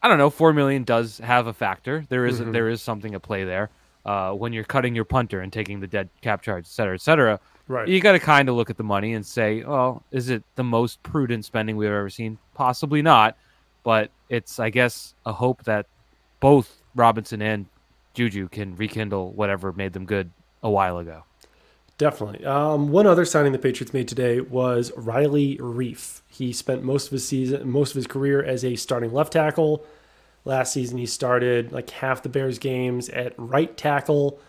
I 0.02 0.08
don't 0.08 0.18
know. 0.18 0.30
4 0.30 0.52
million 0.52 0.82
does 0.84 1.18
have 1.18 1.46
a 1.46 1.52
factor. 1.52 2.04
There 2.08 2.24
is, 2.26 2.40
Mhm. 2.40 2.52
there 2.52 2.68
is 2.68 2.80
something 2.82 3.14
at 3.14 3.22
play 3.22 3.44
there. 3.44 3.70
Uh, 4.06 4.32
when 4.32 4.52
you're 4.54 4.64
cutting 4.64 4.94
your 4.94 5.04
punter 5.04 5.40
and 5.40 5.52
taking 5.52 5.80
the 5.80 5.86
dead 5.86 6.08
cap 6.22 6.40
charge, 6.40 6.64
et 6.64 6.68
cetera, 6.68 6.94
et 6.94 7.02
cetera, 7.02 7.38
Right. 7.68 7.86
you 7.86 8.00
got 8.00 8.12
to 8.12 8.18
kind 8.18 8.48
of 8.48 8.54
look 8.56 8.70
at 8.70 8.78
the 8.78 8.82
money 8.82 9.12
and 9.12 9.24
say, 9.26 9.62
well, 9.62 10.02
is 10.10 10.30
it 10.30 10.42
the 10.56 10.64
most 10.64 11.02
prudent 11.02 11.44
spending 11.44 11.76
we've 11.76 11.90
ever 11.90 12.08
seen? 12.08 12.38
Possibly 12.54 13.02
not, 13.02 13.36
but 13.84 14.10
it's, 14.30 14.58
I 14.58 14.70
guess, 14.70 15.14
a 15.26 15.32
hope 15.34 15.64
that 15.64 15.86
both 16.40 16.80
Robinson 16.94 17.42
and 17.42 17.66
Juju 18.14 18.48
can 18.48 18.76
rekindle 18.76 19.32
whatever 19.32 19.72
made 19.72 19.92
them 19.92 20.04
good 20.04 20.30
a 20.62 20.70
while 20.70 20.98
ago. 20.98 21.24
Definitely. 21.98 22.46
Um, 22.46 22.88
one 22.88 23.06
other 23.06 23.26
signing 23.26 23.52
the 23.52 23.58
Patriots 23.58 23.92
made 23.92 24.08
today 24.08 24.40
was 24.40 24.90
Riley 24.96 25.58
Reiff. 25.58 26.22
He 26.28 26.52
spent 26.52 26.82
most 26.82 27.06
of 27.06 27.12
his 27.12 27.28
season, 27.28 27.70
most 27.70 27.90
of 27.90 27.96
his 27.96 28.06
career 28.06 28.42
as 28.42 28.64
a 28.64 28.76
starting 28.76 29.12
left 29.12 29.34
tackle. 29.34 29.84
Last 30.46 30.72
season, 30.72 30.96
he 30.96 31.04
started 31.04 31.72
like 31.72 31.90
half 31.90 32.22
the 32.22 32.30
Bears 32.30 32.58
games 32.58 33.10
at 33.10 33.34
right 33.36 33.76
tackle. 33.76 34.40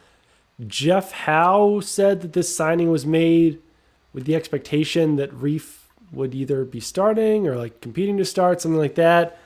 Jeff 0.65 1.11
Howe 1.11 1.81
said 1.81 2.21
that 2.21 2.31
this 2.31 2.55
signing 2.55 2.89
was 2.89 3.05
made 3.05 3.59
with 4.13 4.25
the 4.25 4.35
expectation 4.35 5.17
that 5.17 5.31
Reiff 5.31 5.79
would 6.11 6.33
either 6.33 6.63
be 6.63 6.79
starting 6.79 7.47
or 7.47 7.57
like 7.57 7.81
competing 7.81 8.17
to 8.17 8.25
start, 8.25 8.61
something 8.61 8.79
like 8.79 8.95
that. 8.95 9.37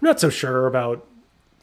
I'm 0.00 0.06
not 0.06 0.18
so 0.18 0.30
sure 0.30 0.66
about 0.66 1.06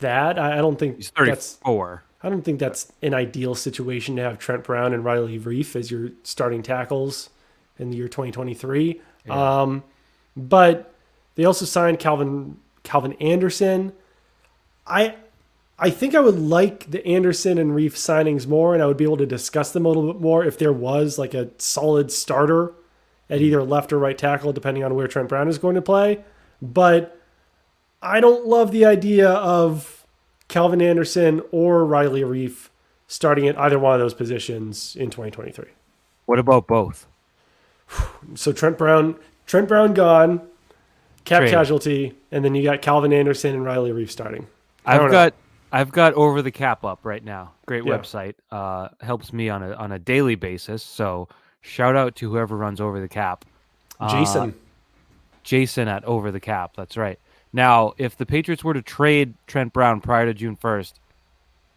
that. 0.02 0.38
I, 0.38 0.54
I 0.54 0.58
don't 0.58 0.78
think 0.78 0.98
He's 0.98 1.12
that's 1.12 1.54
34. 1.56 2.04
I 2.24 2.30
don't 2.30 2.44
think 2.44 2.60
that's 2.60 2.92
an 3.02 3.14
ideal 3.14 3.56
situation 3.56 4.16
to 4.18 4.22
have 4.22 4.38
Trent 4.38 4.64
Brown 4.64 4.94
and 4.94 5.04
Riley 5.04 5.40
Reiff 5.40 5.76
as 5.76 5.90
your 5.90 6.12
starting 6.24 6.62
tackles 6.62 7.30
in 7.80 7.90
the 7.90 7.98
year 7.98 8.08
2023. 8.08 9.02
Yeah. 9.26 9.62
Um, 9.62 9.84
but 10.38 10.94
they 11.36 11.46
also 11.46 11.66
signed 11.66 12.00
Calvin 12.00 12.58
Calvin 12.84 13.14
Anderson. 13.14 13.94
I 14.86 15.16
I 15.80 15.90
think 15.90 16.14
I 16.14 16.20
would 16.20 16.40
like 16.40 16.92
the 16.92 17.06
Anderson 17.08 17.58
and 17.58 17.72
Reiff 17.72 17.94
signings 17.94 18.46
more, 18.46 18.76
and 18.76 18.84
I 18.84 18.86
would 18.86 18.98
be 18.98 19.04
able 19.04 19.18
to 19.18 19.26
discuss 19.26 19.72
them 19.72 19.86
a 19.86 19.88
little 19.88 20.14
bit 20.14 20.22
more 20.22 20.46
if 20.46 20.60
there 20.60 20.74
was 20.74 21.18
like 21.18 21.34
a 21.34 21.50
solid 21.58 22.12
starter 22.12 22.74
at 23.32 23.42
either 23.42 23.64
left 23.64 23.92
or 23.92 23.98
right 23.98 24.18
tackle, 24.18 24.54
depending 24.54 24.84
on 24.84 24.94
where 24.94 25.08
Trent 25.08 25.30
Brown 25.30 25.48
is 25.48 25.58
going 25.58 25.76
to 25.76 25.82
play. 25.82 26.24
But 26.62 27.20
I 28.02 28.20
don't 28.20 28.46
love 28.48 28.72
the 28.72 28.86
idea 28.86 29.30
of 29.30 30.06
Calvin 30.48 30.82
Anderson 30.82 31.42
or 31.52 31.86
Riley 31.86 32.22
Reiff 32.22 32.70
starting 33.08 33.48
at 33.48 33.58
either 33.60 33.78
one 33.78 33.94
of 33.94 34.00
those 34.00 34.14
positions 34.14 34.96
in 34.96 35.10
2023. 35.10 35.66
What 36.26 36.40
about 36.40 36.68
both? 36.68 37.08
So 38.36 38.52
Trent 38.54 38.78
Brown, 38.78 39.16
Trent 39.46 39.68
Brown 39.68 39.94
gone, 39.94 40.42
cap 41.26 41.42
Trade. 41.42 41.52
casualty, 41.52 42.16
and 42.32 42.44
then 42.46 42.56
you 42.56 42.64
got 42.64 42.82
Calvin 42.82 43.12
Anderson 43.12 43.54
and 43.54 43.66
Riley 43.66 43.92
Reiff 43.92 44.10
starting. 44.10 44.48
I 44.86 44.96
I've 44.96 45.02
know. 45.04 45.12
got 45.12 45.34
I've 45.74 45.92
got 45.92 46.14
over 46.16 46.42
the 46.42 46.52
cap 46.52 46.84
up 46.84 47.00
right 47.04 47.24
now. 47.24 47.52
Great 47.66 47.86
Yeah. 47.86 47.98
website. 47.98 48.36
Uh, 48.52 48.90
helps 49.02 49.32
me 49.34 49.50
on 49.50 49.62
a 49.64 49.74
on 49.74 49.92
a 49.92 50.00
daily 50.00 50.36
basis. 50.36 50.84
So 50.84 51.28
shout 51.62 51.96
out 51.96 52.16
to 52.18 52.30
whoever 52.32 52.56
runs 52.58 52.80
over 52.82 53.00
the 53.00 53.08
cap. 53.10 53.46
Uh, 54.00 54.10
Jason. 54.20 54.54
Jason 55.44 55.88
at 55.88 56.04
over 56.06 56.32
the 56.32 56.40
cap. 56.40 56.72
That's 56.76 56.96
right. 56.98 57.20
Now, 57.54 57.94
if 57.98 58.16
the 58.16 58.26
Patriots 58.26 58.64
were 58.64 58.74
to 58.74 58.82
trade 58.82 59.34
Trent 59.46 59.74
Brown 59.74 60.00
prior 60.00 60.26
to 60.26 60.34
June 60.34 60.56
first, 60.56 61.00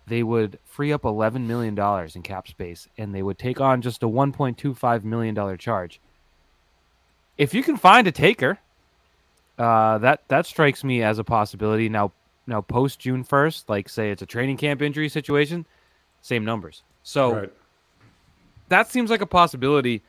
they 0.06 0.22
would 0.22 0.58
free 0.64 0.92
up 0.92 1.04
eleven 1.04 1.46
million 1.46 1.74
dollars 1.74 2.14
in 2.14 2.22
cap 2.22 2.46
space, 2.46 2.88
and 2.96 3.14
they 3.14 3.22
would 3.22 3.38
take 3.38 3.60
on 3.60 3.82
just 3.82 4.02
a 4.02 4.08
one 4.08 4.32
point 4.32 4.58
two 4.58 4.74
five 4.74 5.04
million 5.04 5.34
dollar 5.34 5.56
charge. 5.56 6.00
If 7.36 7.54
you 7.54 7.62
can 7.62 7.76
find 7.76 8.06
a 8.06 8.12
taker, 8.12 8.58
uh, 9.58 9.98
that 9.98 10.22
that 10.28 10.46
strikes 10.46 10.84
me 10.84 11.02
as 11.02 11.18
a 11.18 11.24
possibility. 11.24 11.88
Now, 11.88 12.12
now 12.46 12.60
post 12.60 13.00
June 13.00 13.24
first, 13.24 13.68
like 13.68 13.88
say 13.88 14.10
it's 14.10 14.22
a 14.22 14.26
training 14.26 14.58
camp 14.58 14.82
injury 14.82 15.08
situation, 15.08 15.66
same 16.20 16.44
numbers. 16.44 16.82
So 17.02 17.34
right. 17.34 17.52
that 18.68 18.90
seems 18.90 19.10
like 19.10 19.22
a 19.22 19.26
possibility. 19.26 20.02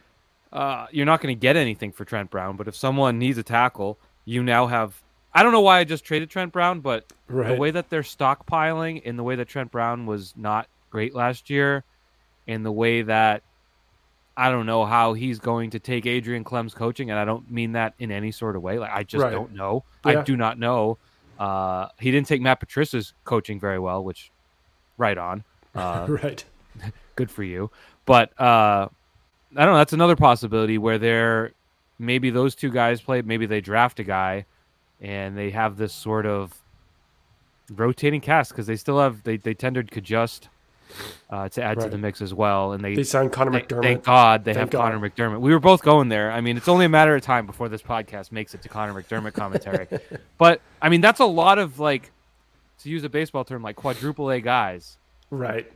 Uh, 0.54 0.88
you're 0.92 1.06
not 1.06 1.22
going 1.22 1.36
to 1.36 1.40
get 1.40 1.56
anything 1.56 1.92
for 1.92 2.06
Trent 2.06 2.30
Brown, 2.30 2.56
but 2.56 2.68
if 2.68 2.76
someone 2.76 3.18
needs 3.18 3.38
a 3.38 3.44
tackle, 3.44 3.98
you 4.26 4.44
now 4.44 4.68
have. 4.68 5.02
I 5.36 5.44
don't 5.44 5.52
know 5.52 5.62
why 5.62 5.80
I 5.80 5.84
just 5.84 6.06
traded 6.06 6.30
Trent 6.30 6.52
Brown, 6.54 6.80
but 6.80 7.06
Right. 7.28 7.48
the 7.50 7.56
way 7.56 7.72
that 7.72 7.90
they're 7.90 8.02
stockpiling 8.02 9.02
and 9.06 9.20
the 9.20 9.24
way 9.24 9.36
that 9.36 9.48
Trent 9.50 9.72
Brown 9.72 10.06
was 10.06 10.34
not 10.38 10.68
great 10.90 11.14
last 11.14 11.50
year, 11.50 11.84
and 12.48 12.66
the 12.66 12.72
way 12.72 13.02
that 13.04 13.44
I 14.38 14.50
don't 14.52 14.66
know 14.66 14.86
how 14.86 15.14
he's 15.14 15.40
going 15.40 15.70
to 15.72 15.80
take 15.80 16.06
Adrian 16.06 16.44
Klemm's 16.44 16.74
coaching, 16.74 17.10
and 17.10 17.18
I 17.20 17.26
don't 17.26 17.50
mean 17.50 17.74
that 17.74 17.94
in 18.00 18.12
any 18.12 18.32
sort 18.32 18.56
of 18.56 18.62
way. 18.62 18.80
Like 18.80 18.92
I 18.94 19.04
just 19.04 19.24
Right. 19.24 19.32
don't 19.32 19.54
know. 19.54 19.84
I 20.04 20.22
do 20.24 20.36
not 20.38 20.58
know. 20.60 20.98
Uh, 21.40 21.88
he 22.00 22.12
didn't 22.12 22.28
take 22.28 22.42
Matt 22.42 22.60
Patricia's 22.60 23.14
coaching 23.26 23.60
very 23.60 23.80
well, 23.80 24.04
which 24.04 24.32
right 24.98 25.18
on. 25.18 25.44
Uh, 25.76 26.06
right. 26.08 26.46
good 27.18 27.30
for 27.30 27.44
you. 27.44 27.70
But 28.06 28.32
uh, 28.40 28.88
I 29.58 29.66
don't 29.66 29.74
know. 29.74 29.78
That's 29.78 29.92
another 29.92 30.16
possibility 30.16 30.78
where 30.78 30.98
they're 30.98 31.52
maybe 32.00 32.30
those 32.30 32.56
two 32.56 32.70
guys 32.72 33.02
play. 33.02 33.22
Maybe 33.22 33.46
they 33.46 33.60
draft 33.60 34.00
a 34.00 34.06
guy, 34.06 34.46
and 35.02 35.38
they 35.38 35.52
have 35.52 35.78
this 35.78 35.94
sort 35.94 36.26
of 36.26 36.54
rotating 37.72 38.22
cast 38.22 38.52
because 38.52 38.68
they 38.68 38.76
still 38.76 39.00
have 39.00 39.24
they 39.24 39.38
they 39.38 39.54
tendered 39.54 39.92
Cajuste 39.92 40.48
uh, 41.30 41.50
to 41.50 41.62
add 41.62 41.80
to 41.80 41.90
the 41.90 41.98
mix 41.98 42.22
as 42.22 42.34
well, 42.34 42.74
and 42.74 42.84
they. 42.84 42.96
They 42.96 43.04
signed 43.04 43.32
Connor 43.32 43.52
Thank, 43.52 43.68
McDermott. 43.68 43.82
thank 43.82 44.04
God 44.04 44.46
they 44.46 44.54
Thank 44.54 44.72
have 44.72 44.80
Connor 44.80 45.00
McDermott. 45.00 45.40
We 45.40 45.52
were 45.52 45.60
both 45.60 45.82
going 45.82 46.10
there. 46.10 46.32
I 46.32 46.42
mean, 46.42 46.58
it's 46.58 46.68
only 46.68 46.86
a 46.86 46.90
matter 46.90 47.16
of 47.16 47.22
time 47.22 47.46
before 47.46 47.70
this 47.70 47.82
podcast 47.82 48.32
makes 48.32 48.54
it 48.54 48.62
to 48.64 48.70
Connor 48.70 48.94
McDermott 48.94 49.34
commentary. 49.34 49.88
but 50.38 50.62
I 50.82 50.90
mean, 50.90 51.02
that's 51.02 51.20
a 51.20 51.26
lot 51.26 51.60
of 51.60 51.80
like, 51.80 52.12
to 52.80 52.90
use 52.90 53.04
a 53.04 53.10
baseball 53.10 53.44
term, 53.44 53.62
like 53.62 53.76
quadruple 53.76 54.30
A 54.32 54.40
guys. 54.40 54.98
Right. 55.30 55.72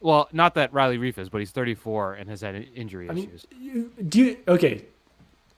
Well, 0.00 0.28
not 0.32 0.54
that 0.54 0.72
Riley 0.72 0.98
Reiff 0.98 1.18
is, 1.18 1.28
but 1.28 1.38
he's 1.38 1.52
34 1.52 2.14
and 2.14 2.28
has 2.28 2.40
had 2.40 2.66
injury 2.74 3.08
I 3.08 3.12
mean, 3.12 3.28
issues. 3.28 3.46
you, 3.60 3.92
do 4.08 4.22
you, 4.22 4.38
okay. 4.48 4.84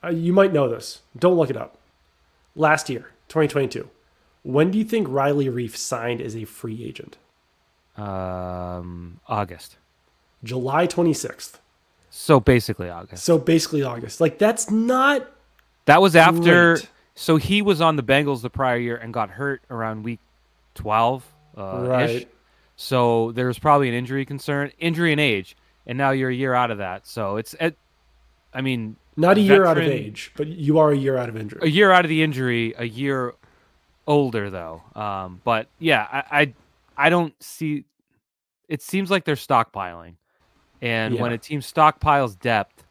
Uh, 0.03 0.09
you 0.09 0.33
might 0.33 0.53
know 0.53 0.69
this. 0.69 1.01
Don't 1.17 1.35
look 1.35 1.49
it 1.49 1.57
up. 1.57 1.79
Last 2.55 2.89
year, 2.89 3.11
2022. 3.27 3.89
When 4.43 4.71
do 4.71 4.77
you 4.77 4.83
think 4.83 5.07
Riley 5.09 5.47
Reiff 5.47 5.75
signed 5.75 6.21
as 6.21 6.35
a 6.35 6.45
free 6.45 6.83
agent? 6.83 7.17
Um, 7.97 9.19
August. 9.27 9.77
July 10.43 10.87
26th. 10.87 11.59
So 12.09 12.39
basically 12.39 12.89
August. 12.89 13.23
So 13.23 13.37
basically 13.37 13.83
August. 13.83 14.21
Like 14.21 14.37
that's 14.37 14.69
not 14.69 15.29
That 15.85 16.01
was 16.01 16.15
after. 16.15 16.75
Great. 16.75 16.89
So 17.15 17.37
he 17.37 17.61
was 17.61 17.81
on 17.81 17.95
the 17.95 18.03
Bengals 18.03 18.41
the 18.41 18.49
prior 18.49 18.77
year 18.77 18.97
and 18.97 19.13
got 19.13 19.29
hurt 19.31 19.61
around 19.69 20.03
week 20.03 20.19
12. 20.75 21.25
Uh, 21.57 22.05
ish. 22.07 22.25
So 22.75 23.31
there 23.31 23.47
was 23.47 23.57
probably 23.57 23.87
an 23.89 23.95
injury 23.95 24.25
concern, 24.25 24.71
injury 24.77 25.11
and 25.11 25.21
age, 25.21 25.55
and 25.87 25.97
now 25.97 26.11
you're 26.11 26.29
a 26.29 26.35
year 26.35 26.53
out 26.53 26.71
of 26.71 26.77
that. 26.79 27.07
So 27.07 27.37
it's, 27.37 27.53
it, 27.59 27.77
I 28.55 28.61
mean, 28.61 28.95
Not 29.17 29.37
a 29.37 29.41
year 29.41 29.65
out 29.65 29.77
of 29.77 29.83
age, 29.83 30.31
but 30.35 30.47
you 30.47 30.79
are 30.79 30.91
a 30.91 30.97
year 30.97 31.17
out 31.17 31.29
of 31.29 31.37
injury. 31.37 31.59
a 31.61 31.69
year 31.69 31.91
out 31.91 32.05
of 32.05 32.09
the 32.09 32.23
injury, 32.23 32.73
a 32.77 32.85
year 32.85 33.33
older 34.07 34.49
though. 34.49 34.81
Um, 34.95 35.41
but 35.43 35.67
yeah, 35.77 36.07
I, 36.11 36.41
I, 36.41 36.53
I 36.97 37.09
don't 37.09 37.33
see. 37.43 37.83
It 38.67 38.81
seems 38.81 39.11
like 39.11 39.25
they're 39.25 39.35
stockpiling, 39.35 40.15
and 40.81 41.19
when 41.19 41.33
a 41.33 41.37
team 41.37 41.59
stockpiles 41.59 42.39
depth, 42.39 42.83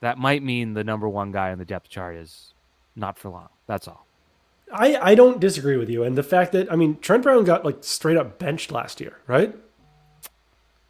that 0.00 0.18
might 0.18 0.42
mean 0.42 0.74
the 0.74 0.84
number 0.84 1.08
one 1.08 1.32
guy 1.32 1.52
on 1.52 1.58
the 1.58 1.64
depth 1.64 1.88
chart 1.88 2.16
is 2.16 2.52
not 2.96 3.16
for 3.16 3.30
long. 3.30 3.48
That's 3.66 3.88
all. 3.88 4.06
I, 4.72 4.96
I 4.96 5.14
don't 5.14 5.40
disagree 5.40 5.76
with 5.76 5.88
you. 5.88 6.04
And 6.04 6.16
the 6.16 6.22
fact 6.22 6.52
that 6.52 6.70
I 6.70 6.76
mean 6.76 6.98
Trent 7.00 7.22
Brown 7.22 7.44
got 7.44 7.64
like 7.64 7.78
straight 7.82 8.16
up 8.16 8.38
benched 8.38 8.70
last 8.72 9.00
year, 9.00 9.18
right? 9.26 9.54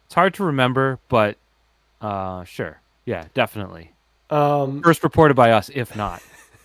It's 0.05 0.15
hard 0.15 0.33
to 0.35 0.43
remember, 0.43 0.99
but 1.07 1.37
uh, 2.01 2.43
sure, 2.43 2.80
yeah, 3.05 3.25
definitely. 3.33 3.91
Um, 4.29 4.81
First 4.81 5.03
reported 5.03 5.35
by 5.35 5.51
us, 5.51 5.69
if 5.73 5.95
not. 5.95 6.21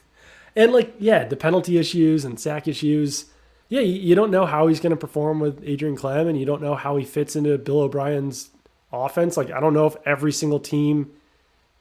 and 0.56 0.72
like 0.72 0.94
yeah, 0.98 1.24
the 1.24 1.36
penalty 1.36 1.78
issues 1.78 2.24
and 2.24 2.38
sack 2.38 2.68
issues. 2.68 3.26
Yeah, 3.68 3.80
you, 3.80 3.94
you 3.94 4.14
don't 4.14 4.30
know 4.30 4.46
how 4.46 4.68
he's 4.68 4.78
going 4.78 4.90
to 4.90 4.96
perform 4.96 5.40
with 5.40 5.62
Adrian 5.64 5.96
Klemm, 5.96 6.28
and 6.28 6.38
you 6.38 6.46
don't 6.46 6.62
know 6.62 6.76
how 6.76 6.96
he 6.96 7.04
fits 7.04 7.34
into 7.34 7.58
Bill 7.58 7.80
O'Brien's 7.80 8.50
offense. 8.92 9.36
Like 9.36 9.50
I 9.50 9.60
don't 9.60 9.74
know 9.74 9.86
if 9.86 9.96
every 10.04 10.32
single 10.32 10.60
team 10.60 11.10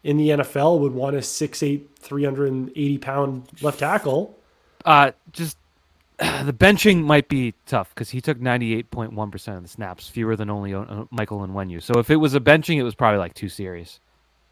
in 0.03 0.17
the 0.17 0.29
NFL 0.29 0.79
would 0.79 0.93
want 0.93 1.15
a 1.15 1.19
6'8", 1.19 1.83
380 1.99 2.97
pound 2.99 3.47
left 3.61 3.79
tackle. 3.79 4.37
Uh, 4.85 5.11
just 5.31 5.57
the 6.17 6.53
benching 6.53 7.03
might 7.03 7.27
be 7.27 7.53
tough 7.65 7.89
because 7.93 8.11
he 8.11 8.21
took 8.21 8.39
98.1% 8.39 9.57
of 9.57 9.63
the 9.63 9.69
snaps, 9.69 10.07
fewer 10.07 10.35
than 10.35 10.49
only 10.49 10.73
Michael 11.11 11.43
and 11.43 11.53
Onwenu. 11.53 11.81
So 11.81 11.99
if 11.99 12.09
it 12.09 12.17
was 12.17 12.33
a 12.35 12.39
benching, 12.39 12.77
it 12.77 12.83
was 12.83 12.95
probably 12.95 13.19
like 13.19 13.33
two 13.33 13.49
series. 13.49 13.99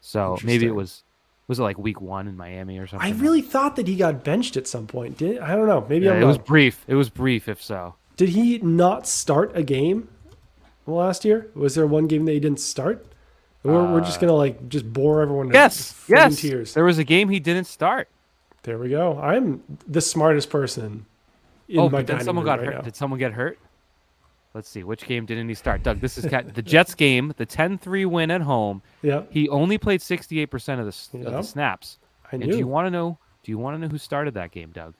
So 0.04 0.36
maybe 0.44 0.66
it 0.66 0.74
was 0.74 1.02
was 1.48 1.58
it 1.58 1.62
like 1.62 1.78
week 1.78 1.98
one 1.98 2.28
in 2.28 2.36
Miami 2.36 2.78
or 2.78 2.86
something? 2.86 3.08
I 3.08 3.18
really 3.18 3.40
thought 3.40 3.76
that 3.76 3.88
he 3.88 3.96
got 3.96 4.22
benched 4.22 4.56
at 4.58 4.68
some 4.68 4.86
point. 4.86 5.16
Did 5.16 5.38
I 5.38 5.56
don't 5.56 5.66
know. 5.66 5.86
Maybe 5.88 6.04
yeah, 6.04 6.12
I'm 6.12 6.18
it 6.18 6.20
wrong. 6.20 6.28
was 6.28 6.38
brief. 6.38 6.84
It 6.86 6.94
was 6.94 7.08
brief, 7.08 7.48
if 7.48 7.62
so. 7.62 7.94
Did 8.18 8.28
he 8.28 8.58
not 8.58 9.06
start 9.06 9.52
a 9.54 9.62
game 9.62 10.08
last 10.86 11.24
year? 11.24 11.50
Was 11.54 11.74
there 11.74 11.86
one 11.86 12.06
game 12.06 12.26
that 12.26 12.32
he 12.32 12.38
didn't 12.38 12.60
start? 12.60 13.06
We're, 13.62 13.92
we're 13.92 14.02
just 14.02 14.20
gonna 14.20 14.34
like 14.34 14.68
just 14.68 14.92
bore 14.92 15.22
everyone. 15.22 15.48
to 15.48 15.54
Yes, 15.54 16.04
yes. 16.06 16.38
Tears. 16.38 16.74
There 16.74 16.84
was 16.84 16.98
a 16.98 17.04
game 17.04 17.30
he 17.30 17.40
didn't 17.40 17.64
start. 17.64 18.08
There 18.62 18.76
we 18.76 18.90
go. 18.90 19.18
I'm 19.18 19.62
the 19.88 20.02
smartest 20.02 20.50
person 20.50 21.06
in 21.66 21.78
oh, 21.78 21.88
my 21.88 22.02
but 22.02 22.06
then 22.08 22.20
someone 22.20 22.44
got 22.44 22.58
right 22.58 22.66
hurt. 22.66 22.74
now. 22.74 22.80
Did 22.82 22.94
someone 22.94 23.18
get 23.18 23.32
hurt? 23.32 23.58
Let's 24.54 24.68
see. 24.68 24.84
Which 24.84 25.04
game 25.06 25.26
didn't 25.26 25.48
he 25.48 25.54
start? 25.54 25.82
Doug, 25.82 26.00
this 26.00 26.16
is 26.16 26.24
the 26.24 26.62
Jets 26.62 26.94
game, 27.04 27.34
the 27.36 27.44
10-3 27.46 28.06
win 28.06 28.30
at 28.30 28.40
home. 28.42 28.82
Yep, 29.02 29.28
He 29.32 29.48
only 29.48 29.78
played 29.78 30.00
68% 30.00 30.78
of 30.78 30.84
the, 30.84 30.88
s- 30.88 31.10
of 31.12 31.32
the 31.32 31.42
snaps. 31.42 31.98
I 32.32 32.36
And 32.36 32.42
do 32.50 32.56
you 32.56 32.66
want 32.68 32.86
to 32.86 32.90
know? 32.90 33.18
Do 33.42 33.50
you 33.50 33.58
want 33.58 33.74
to 33.76 33.80
know 33.80 33.88
who 33.88 33.98
started 33.98 34.34
that 34.34 34.52
game, 34.52 34.70
Doug? 34.72 34.94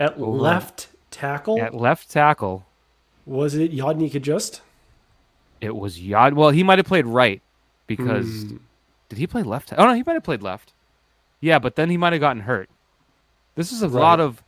At 0.00 0.14
Over. 0.18 0.26
left 0.26 0.88
tackle, 1.12 1.60
At 1.62 1.72
left 1.74 2.10
tackle, 2.10 2.66
was 3.26 3.54
it 3.54 3.72
Yodny 3.72 4.10
Cajuste? 4.10 4.60
it 5.60 5.76
was 5.76 5.98
Yad. 6.00 6.32
Well, 6.34 6.50
he 6.50 6.62
might 6.64 6.78
have 6.78 6.86
played 6.86 7.06
right 7.06 7.40
because 7.86 8.26
Hmm. 8.44 8.56
did 9.08 9.18
he 9.18 9.26
play 9.26 9.42
left? 9.42 9.72
Oh 9.76 9.86
no, 9.86 9.94
he 9.94 10.02
might 10.04 10.14
have 10.14 10.22
played 10.24 10.42
left. 10.42 10.72
Yeah, 11.40 11.58
but 11.58 11.76
then 11.76 11.90
he 11.90 11.96
might 11.96 12.12
have 12.12 12.20
gotten 12.20 12.42
hurt. 12.42 12.68
This 13.54 13.72
is 13.72 13.82
a 13.82 13.88
Right. 13.88 14.00
lot 14.00 14.20
of 14.20 14.42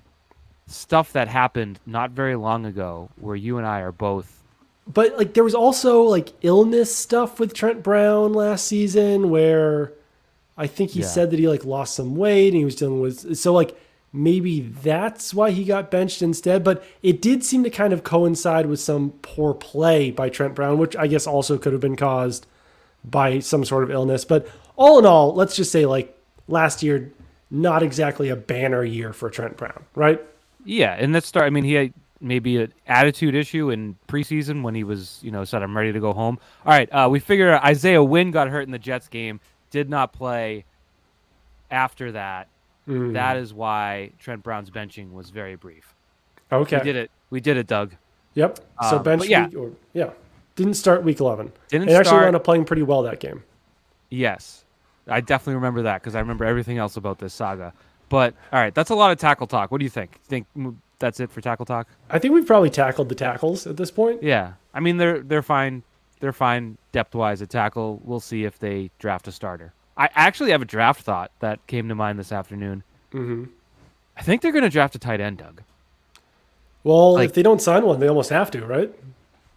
stuff 0.67 1.13
that 1.13 1.29
happened 1.29 1.79
not 1.87 2.11
very 2.11 2.37
long 2.37 2.65
ago 2.65 3.11
where 3.21 3.37
you 3.37 3.59
and 3.59 3.67
I 3.67 3.81
are 3.81 3.93
both 3.93 4.43
But 4.87 5.17
like 5.19 5.35
there 5.35 5.45
was 5.45 5.55
also 5.55 6.03
like 6.03 6.33
illness 6.43 6.95
stuff 6.95 7.39
with 7.41 7.53
Trent 7.55 7.83
Brown 7.83 8.33
last 8.33 8.67
season 8.67 9.31
where 9.31 9.93
I 10.57 10.67
think 10.67 10.91
he 10.91 11.01
Yeah. 11.01 11.07
said 11.07 11.31
that 11.31 11.39
he 11.39 11.49
like 11.49 11.65
lost 11.65 11.95
some 11.95 12.17
weight 12.17 12.49
and 12.49 12.57
he 12.57 12.65
was 12.65 12.77
dealing 12.77 13.01
with 13.01 13.37
so 13.37 13.53
like 13.53 13.77
maybe 14.13 14.61
that's 14.61 15.33
why 15.33 15.51
he 15.51 15.65
got 15.65 15.91
benched 15.91 16.21
instead. 16.23 16.63
But 16.63 16.85
it 17.03 17.23
did 17.23 17.43
seem 17.45 17.65
to 17.65 17.71
kind 17.71 17.93
of 17.93 18.05
coincide 18.05 18.67
with 18.67 18.79
some 18.81 19.13
poor 19.23 19.55
play 19.55 20.11
by 20.11 20.29
Trent 20.29 20.55
Brown, 20.55 20.79
which 20.79 20.95
I 20.97 21.07
guess 21.07 21.27
also 21.27 21.57
could 21.59 21.73
have 21.73 21.81
been 21.81 21.97
caused 21.97 22.47
by 23.05 23.39
some 23.39 23.65
sort 23.65 23.83
of 23.85 23.91
illness. 23.91 24.25
But 24.27 24.47
all 24.77 24.99
in 24.99 25.07
all, 25.07 25.35
let's 25.35 25.57
just 25.57 25.73
say 25.73 25.87
like 25.87 26.17
last 26.47 26.83
year, 26.83 27.11
not 27.51 27.83
exactly 27.83 28.29
a 28.29 28.37
banner 28.37 28.85
year 28.85 29.13
for 29.15 29.31
Trent 29.31 29.57
Brown, 29.57 29.85
right? 29.95 30.21
Yeah, 30.65 30.95
and 30.99 31.13
let's 31.13 31.27
start. 31.27 31.47
I 31.47 31.51
mean, 31.51 31.65
he 31.65 31.73
had 31.75 31.93
maybe 32.21 32.57
an 32.63 32.73
attitude 32.87 33.35
issue 33.35 33.71
in 33.71 33.97
preseason 34.09 34.63
when 34.63 34.75
he 34.75 34.85
was, 34.85 35.19
you 35.23 35.31
know, 35.33 35.45
said 35.45 35.63
I'm 35.63 35.77
ready 35.77 35.93
to 35.93 35.99
go 36.01 36.13
home. 36.13 36.39
All 36.65 36.73
right, 36.73 36.89
uh, 36.93 37.09
we 37.11 37.19
figure 37.19 37.57
Isaiah 37.65 38.03
Wynn 38.03 38.31
got 38.31 38.49
hurt 38.49 38.63
in 38.63 38.71
the 38.71 38.79
Jets 38.79 39.09
game, 39.09 39.41
did 39.71 39.91
not 39.91 40.13
play. 40.13 40.65
After 41.71 42.13
that, 42.13 42.49
Mm. 42.87 43.15
that 43.15 43.37
is 43.39 43.55
why 43.55 44.11
Trent 44.19 44.43
Brown's 44.43 44.71
benching 44.71 45.13
was 45.13 45.31
very 45.31 45.55
brief. 45.57 45.95
Okay. 46.51 46.77
We 46.79 46.83
did 46.85 46.97
it. 46.97 47.11
We 47.31 47.41
did 47.41 47.57
it, 47.57 47.67
Doug. 47.67 47.93
Yep. 48.35 48.59
So 48.91 48.97
Um, 48.99 49.03
bench 49.03 49.27
yeah. 49.27 49.47
week, 49.47 49.57
or, 49.57 49.71
yeah, 49.95 50.11
didn't 50.57 50.75
start 50.75 51.03
week 51.03 51.19
eleven. 51.21 51.53
Didn't 51.69 51.89
and 51.89 51.97
actually 51.97 52.09
start- 52.09 52.23
wound 52.25 52.37
up 52.37 52.45
playing 52.45 52.65
pretty 52.67 52.83
well 52.83 53.03
that 53.05 53.21
game. 53.21 53.43
Yes, 54.11 54.65
I 55.09 55.21
definitely 55.23 55.55
remember 55.55 55.83
that 55.83 56.03
because 56.03 56.15
I 56.15 56.21
remember 56.21 56.45
everything 56.45 56.77
else 56.79 56.97
about 56.99 57.19
this 57.19 57.33
saga. 57.33 57.73
But 58.13 58.35
all 58.53 58.61
right, 58.61 58.75
that's 58.75 58.91
a 58.91 58.95
lot 58.95 59.11
of 59.11 59.19
tackle 59.19 59.47
talk. 59.47 59.71
What 59.73 59.79
do 59.79 59.85
you 59.85 59.91
think? 59.91 60.21
Think 60.25 60.47
that's 60.99 61.19
it 61.19 61.31
for 61.31 61.41
tackle 61.41 61.65
talk? 61.65 61.89
I 62.11 62.19
think 62.19 62.35
we've 62.35 62.47
probably 62.47 62.69
tackled 62.69 63.09
the 63.09 63.15
tackles 63.15 63.67
at 63.67 63.79
this 63.79 63.91
point. 63.91 64.23
Yeah, 64.23 64.53
I 64.75 64.81
mean 64.81 64.99
they're 64.99 65.21
they're 65.21 65.41
fine. 65.43 65.83
They're 66.21 66.35
fine 66.35 66.77
depth 66.93 67.15
wise 67.15 67.41
at 67.41 67.49
tackle. 67.49 68.03
We'll 68.05 68.21
see 68.21 68.45
if 68.45 68.59
they 68.59 68.91
draft 68.99 69.27
a 69.29 69.33
starter. 69.33 69.73
I 69.97 70.11
actually 70.15 70.51
have 70.51 70.61
a 70.61 70.67
draft 70.67 71.01
thought 71.03 71.31
that 71.41 71.67
came 71.67 71.89
to 71.89 71.95
mind 71.95 72.19
this 72.19 72.33
afternoon. 72.33 72.83
hmm 73.13 73.45
I 74.15 74.21
think 74.23 74.43
they're 74.43 74.53
going 74.53 74.63
to 74.63 74.69
draft 74.71 74.95
a 74.95 74.99
tight 74.99 75.23
end, 75.23 75.39
Doug. 75.39 75.63
Well, 76.85 77.15
Like- 77.15 77.31
if 77.31 77.35
they 77.35 77.43
don't 77.43 77.63
sign 77.63 77.85
one, 77.87 77.99
they 77.99 78.09
almost 78.09 78.29
have 78.29 78.51
to, 78.51 78.65
right? 78.67 78.93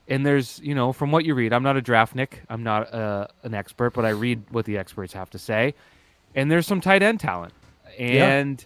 And 0.07 0.25
there's, 0.25 0.61
you 0.63 0.73
know, 0.73 0.93
from 0.93 1.11
what 1.11 1.25
you 1.25 1.35
read, 1.35 1.51
I'm 1.51 1.61
not 1.63 1.75
a 1.75 1.81
draft 1.81 2.15
Nick. 2.15 2.41
I'm 2.49 2.63
not 2.63 2.93
uh, 2.93 3.27
an 3.43 3.53
expert, 3.53 3.91
but 3.93 4.05
I 4.05 4.09
read 4.11 4.43
what 4.51 4.63
the 4.65 4.77
experts 4.77 5.11
have 5.13 5.29
to 5.31 5.37
say. 5.39 5.73
And 6.35 6.49
there's 6.49 6.65
some 6.65 6.79
tight 6.79 7.03
end 7.03 7.19
talent. 7.19 7.53
And 7.97 8.65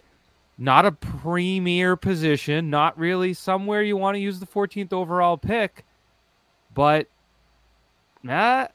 not 0.58 0.84
a 0.84 0.92
premier 0.92 1.96
position, 1.96 2.68
not 2.70 2.98
really 2.98 3.32
somewhere 3.32 3.82
you 3.82 3.96
want 3.96 4.14
to 4.16 4.20
use 4.20 4.40
the 4.40 4.46
14th 4.46 4.92
overall 4.92 5.38
pick, 5.38 5.84
but 6.74 7.06
nah, 8.22 8.66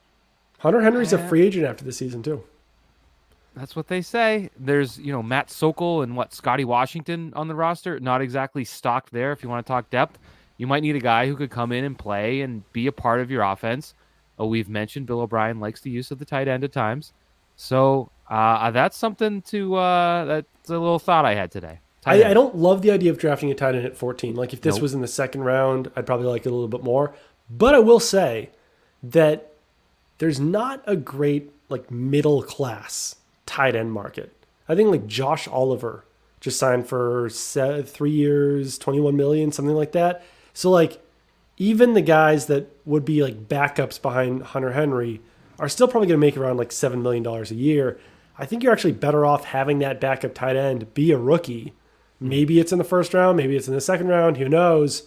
Hunter 0.60 0.82
Henry's 0.82 1.14
a 1.14 1.20
free 1.28 1.44
agent 1.44 1.66
after 1.66 1.86
the 1.86 1.92
season 1.92 2.24
too. 2.24 2.44
that's 3.56 3.76
what 3.76 3.88
they 3.88 4.02
say. 4.02 4.50
There's, 4.60 4.98
you 4.98 5.12
know, 5.12 5.22
Matt 5.22 5.52
Sokol 5.52 6.02
and 6.02 6.16
what 6.16 6.34
Scotty 6.34 6.66
Washington 6.66 7.32
on 7.36 7.48
the 7.48 7.56
roster, 7.56 8.00
not 8.00 8.22
exactly 8.22 8.66
stocked 8.66 9.12
there 9.12 9.32
if 9.32 9.44
you 9.44 9.50
want 9.50 9.66
to 9.66 9.70
talk 9.72 9.90
depth. 9.92 10.18
You 10.58 10.68
might 10.68 10.82
need 10.82 10.96
a 10.96 11.00
guy 11.00 11.28
who 11.28 11.36
could 11.36 11.52
come 11.52 11.72
in 11.72 11.84
and 11.84 11.98
play 11.98 12.42
and 12.42 12.70
be 12.74 12.88
a 12.88 12.92
part 12.92 13.20
of 13.20 13.30
your 13.30 13.44
offense. 13.44 13.94
Oh, 14.40 14.48
we've 14.48 14.70
mentioned 14.70 15.06
Bill 15.06 15.22
O'Brien 15.22 15.60
likes 15.60 15.82
the 15.82 15.92
use 15.92 16.12
of 16.12 16.20
the 16.20 16.26
tight 16.26 16.48
end 16.48 16.64
at 16.64 16.72
times. 16.72 17.14
So 17.56 18.10
uh, 18.30 18.72
that's 18.72 18.98
something 18.98 19.42
to 19.44 19.76
uh, 19.76 20.26
that's 20.26 20.70
a 20.70 20.74
little 20.74 21.00
thought 21.00 21.26
I 21.26 21.36
had 21.36 21.52
today. 21.52 21.80
I. 22.06 22.24
I 22.26 22.34
don't 22.34 22.56
love 22.56 22.82
the 22.84 22.92
idea 22.92 23.10
of 23.12 23.18
drafting 23.18 23.50
a 23.52 23.56
tight 23.56 23.74
end 23.76 23.86
at 23.86 23.98
14. 23.98 24.36
Like 24.36 24.54
if 24.54 24.62
this 24.62 24.76
Nope. 24.76 24.84
was 24.84 24.94
in 24.94 25.02
the 25.02 25.08
second 25.08 25.42
round, 25.42 25.92
I'd 25.96 26.06
probably 26.06 26.28
like 26.28 26.46
it 26.46 26.50
a 26.50 26.54
little 26.54 26.68
bit 26.68 26.84
more. 26.84 27.16
But 27.50 27.74
I 27.74 27.80
will 27.80 28.00
say 28.00 28.50
that 29.04 29.54
there's 30.20 30.40
not 30.40 30.84
a 30.86 30.96
great 30.96 31.52
like 31.70 31.90
middle 31.90 32.44
class 32.44 33.16
tight 33.46 33.76
end 33.76 33.92
market. 33.92 34.32
I 34.70 34.76
think 34.76 34.90
like 34.90 35.08
Josh 35.08 35.48
Oliver 35.48 36.06
just 36.40 36.60
signed 36.60 36.88
for 36.88 37.30
three 37.30 38.12
years, 38.12 38.78
21 38.78 39.16
million, 39.16 39.52
something 39.52 39.76
like 39.76 39.92
that. 39.94 40.24
So 40.54 40.70
like 40.70 41.02
even 41.58 41.94
the 41.94 42.02
guys 42.02 42.48
that 42.48 42.68
would 42.86 43.06
be 43.06 43.24
like 43.24 43.48
backups 43.48 44.00
behind 44.02 44.44
Hunter 44.44 44.74
Henry 44.74 45.22
are 45.58 45.70
still 45.70 45.88
probably 45.88 46.08
going 46.08 46.20
to 46.20 46.26
make 46.26 46.38
around 46.38 46.58
like 46.58 46.70
$7 46.70 47.02
million 47.02 47.26
a 47.26 47.44
year. 47.54 48.00
I 48.38 48.46
think 48.46 48.64
you're 48.64 48.74
actually 48.74 48.94
better 48.94 49.26
off 49.26 49.46
having 49.46 49.80
that 49.80 50.02
backup 50.02 50.34
tight 50.34 50.56
end 50.56 50.94
be 50.94 51.12
a 51.12 51.18
rookie. 51.18 51.74
Maybe 52.20 52.60
it's 52.60 52.72
in 52.72 52.78
the 52.78 52.84
first 52.84 53.14
round, 53.14 53.38
maybe 53.38 53.56
it's 53.56 53.68
in 53.68 53.74
the 53.74 53.82
second 53.82 54.08
round, 54.08 54.38
who 54.38 54.50
knows? 54.50 55.04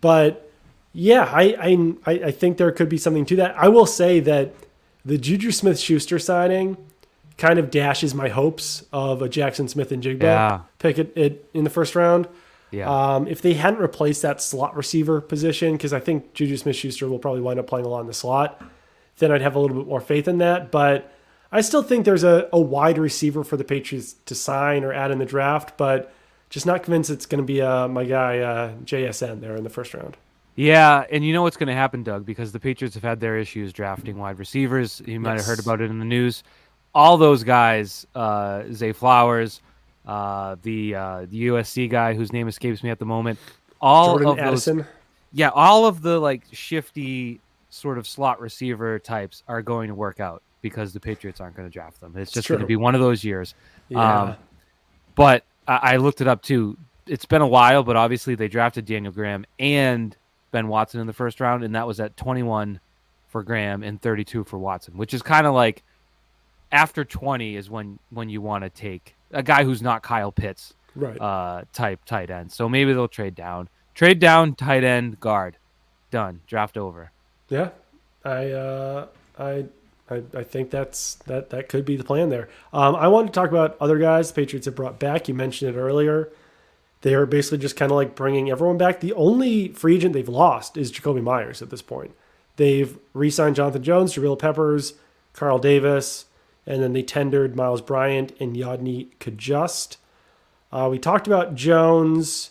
But 0.00 0.50
yeah, 0.92 1.30
I, 1.32 1.96
I, 2.06 2.12
I 2.26 2.30
think 2.30 2.56
there 2.58 2.70
could 2.72 2.88
be 2.88 2.98
something 2.98 3.24
to 3.26 3.36
that. 3.36 3.56
I 3.56 3.68
will 3.68 3.86
say 3.86 4.20
that 4.20 4.54
the 5.04 5.18
Juju 5.18 5.50
Smith 5.52 5.78
Schuster 5.78 6.18
signing 6.18 6.76
kind 7.36 7.58
of 7.58 7.70
dashes 7.70 8.14
my 8.14 8.28
hopes 8.28 8.84
of 8.92 9.22
a 9.22 9.28
Jaxon 9.28 9.68
Smith-Njigba 9.68 10.22
Yeah. 10.22 10.60
pick 10.78 10.98
it, 10.98 11.12
it 11.16 11.48
in 11.54 11.64
the 11.64 11.70
first 11.70 11.94
round. 11.94 12.28
Yeah. 12.70 12.88
Um, 13.14 13.26
if 13.28 13.40
they 13.40 13.54
hadn't 13.54 13.80
replaced 13.80 14.22
that 14.22 14.42
slot 14.42 14.76
receiver 14.76 15.20
position, 15.20 15.72
because 15.72 15.92
I 15.92 16.00
think 16.00 16.34
Juju 16.34 16.56
Smith 16.56 16.76
Schuster 16.76 17.08
will 17.08 17.18
probably 17.18 17.40
wind 17.40 17.58
up 17.58 17.66
playing 17.66 17.86
a 17.86 17.88
lot 17.88 18.00
in 18.00 18.06
the 18.08 18.12
slot, 18.14 18.62
then 19.18 19.30
I'd 19.32 19.40
have 19.40 19.54
a 19.54 19.58
little 19.60 19.76
bit 19.76 19.86
more 19.86 20.00
faith 20.00 20.28
in 20.28 20.38
that. 20.38 20.70
But 20.70 21.12
I 21.50 21.62
still 21.62 21.82
think 21.82 22.04
there's 22.04 22.24
a, 22.24 22.48
a 22.52 22.60
wide 22.60 22.98
receiver 22.98 23.42
for 23.42 23.56
the 23.56 23.64
Patriots 23.64 24.16
to 24.26 24.34
sign 24.34 24.84
or 24.84 24.92
add 24.92 25.10
in 25.10 25.18
the 25.18 25.24
draft, 25.24 25.78
but 25.78 26.12
just 26.50 26.66
not 26.66 26.82
convinced 26.82 27.10
it's 27.10 27.26
going 27.26 27.42
to 27.42 27.46
be 27.46 27.62
uh, 27.62 27.88
my 27.88 28.04
guy 28.04 28.38
uh, 28.40 28.72
JSN 28.84 29.40
there 29.40 29.56
in 29.56 29.64
the 29.64 29.70
first 29.70 29.94
round. 29.94 30.16
Yeah, 30.56 31.04
and 31.10 31.24
you 31.24 31.32
know 31.32 31.42
what's 31.42 31.56
going 31.56 31.68
to 31.68 31.74
happen, 31.74 32.02
Doug, 32.02 32.26
because 32.26 32.52
the 32.52 32.58
Patriots 32.58 32.94
have 32.94 33.04
had 33.04 33.20
their 33.20 33.38
issues 33.38 33.72
drafting 33.72 34.18
wide 34.18 34.38
receivers. 34.38 35.00
You 35.06 35.20
might 35.20 35.36
have 35.36 35.46
heard 35.46 35.60
about 35.60 35.80
it 35.80 35.90
in 35.90 36.00
the 36.00 36.04
news. 36.04 36.42
All 36.94 37.16
those 37.16 37.44
guys, 37.44 38.06
uh, 38.14 38.64
Zay 38.72 38.92
Flowers, 38.92 39.62
uh, 40.04 40.56
the 40.62 40.96
uh, 40.96 41.26
the 41.30 41.46
USC 41.48 41.88
guy 41.88 42.14
whose 42.14 42.32
name 42.32 42.48
escapes 42.48 42.82
me 42.82 42.90
at 42.90 42.98
the 42.98 43.04
moment, 43.04 43.38
all 43.80 44.18
Jordan 44.18 44.28
of 44.28 44.36
those, 44.36 44.66
Addison. 44.66 44.86
yeah, 45.32 45.50
all 45.50 45.86
of 45.86 46.02
the 46.02 46.18
like 46.18 46.42
shifty 46.50 47.40
sort 47.70 47.96
of 47.96 48.06
slot 48.06 48.40
receiver 48.40 48.98
types 48.98 49.44
are 49.46 49.62
going 49.62 49.88
to 49.88 49.94
work 49.94 50.18
out 50.18 50.42
because 50.60 50.92
the 50.92 51.00
Patriots 51.00 51.40
aren't 51.40 51.56
going 51.56 51.68
to 51.68 51.72
draft 51.72 52.00
them. 52.00 52.14
It's 52.16 52.32
just 52.32 52.48
going 52.48 52.60
to 52.60 52.66
be 52.66 52.76
one 52.76 52.94
of 52.94 53.00
those 53.00 53.24
years. 53.24 53.54
Yeah. 53.88 54.22
Um, 54.22 54.36
but 55.14 55.44
I, 55.66 55.76
I 55.76 55.96
looked 55.96 56.20
it 56.20 56.28
up 56.28 56.42
too. 56.42 56.76
It's 57.06 57.24
been 57.24 57.42
a 57.42 57.48
while, 57.48 57.82
but 57.82 57.96
obviously 57.96 58.34
they 58.34 58.48
drafted 58.48 58.84
Daniel 58.84 59.12
Graham 59.12 59.46
and 59.58 60.16
Ben 60.50 60.68
Watson 60.68 61.00
in 61.00 61.06
the 61.06 61.12
first 61.12 61.40
round, 61.40 61.64
and 61.64 61.74
that 61.74 61.86
was 61.86 62.00
at 62.00 62.16
21 62.16 62.80
for 63.28 63.42
Graham 63.42 63.82
and 63.82 64.00
32 64.00 64.44
for 64.44 64.58
Watson, 64.58 64.96
which 64.96 65.14
is 65.14 65.22
kind 65.22 65.46
of 65.46 65.54
like 65.54 65.82
after 66.72 67.04
20 67.04 67.56
is 67.56 67.70
when 67.70 67.98
when 68.10 68.28
you 68.28 68.40
want 68.40 68.64
to 68.64 68.70
take 68.70 69.14
a 69.30 69.42
guy 69.42 69.64
who's 69.64 69.82
not 69.82 70.02
Kyle 70.02 70.32
Pitts 70.32 70.74
right. 70.94 71.20
uh, 71.20 71.62
type 71.72 72.04
tight 72.04 72.30
end. 72.30 72.52
So 72.52 72.68
maybe 72.68 72.92
they'll 72.92 73.08
trade 73.08 73.34
down, 73.34 73.68
trade 73.94 74.18
down, 74.18 74.54
tight 74.54 74.84
end, 74.84 75.20
guard, 75.20 75.56
done, 76.10 76.40
draft 76.46 76.76
over. 76.76 77.10
Yeah, 77.48 77.70
I, 78.24 78.50
uh, 78.50 79.06
I, 79.38 79.64
I, 80.10 80.22
I 80.34 80.42
think 80.44 80.70
that's 80.70 81.16
that. 81.26 81.50
That 81.50 81.68
could 81.68 81.84
be 81.84 81.96
the 81.96 82.04
plan 82.04 82.28
there. 82.30 82.48
Um, 82.72 82.96
I 82.96 83.08
wanted 83.08 83.28
to 83.28 83.32
talk 83.32 83.50
about 83.50 83.76
other 83.80 83.98
guys 83.98 84.30
the 84.32 84.40
Patriots 84.40 84.66
have 84.66 84.74
brought 84.74 84.98
back. 84.98 85.28
You 85.28 85.34
mentioned 85.34 85.74
it 85.74 85.78
earlier. 85.78 86.30
they 87.02 87.14
are 87.14 87.26
basically 87.26 87.58
just 87.58 87.76
kind 87.76 87.92
of 87.92 87.96
like 87.96 88.14
bringing 88.14 88.50
everyone 88.50 88.78
back. 88.78 89.00
The 89.00 89.12
only 89.12 89.68
free 89.68 89.96
agent 89.96 90.14
they've 90.14 90.28
lost 90.28 90.76
is 90.76 90.90
Jakobi 90.92 91.22
Meyers 91.22 91.62
at 91.62 91.70
this 91.70 91.82
point. 91.82 92.12
They've 92.56 92.98
re-signed 93.14 93.56
Jonathan 93.56 93.82
Jones, 93.84 94.14
Jabril 94.14 94.38
Peppers, 94.38 94.94
Carl 95.32 95.58
Davis, 95.58 96.24
and 96.66 96.82
then 96.82 96.92
they 96.92 97.02
tendered 97.02 97.54
Miles 97.54 97.80
Bryant 97.80 98.32
and 98.40 98.56
Yodny 98.56 99.10
Cajuste. 99.20 99.96
Uh, 100.72 100.88
we 100.90 100.98
talked 100.98 101.26
about 101.26 101.54
Jones. 101.54 102.50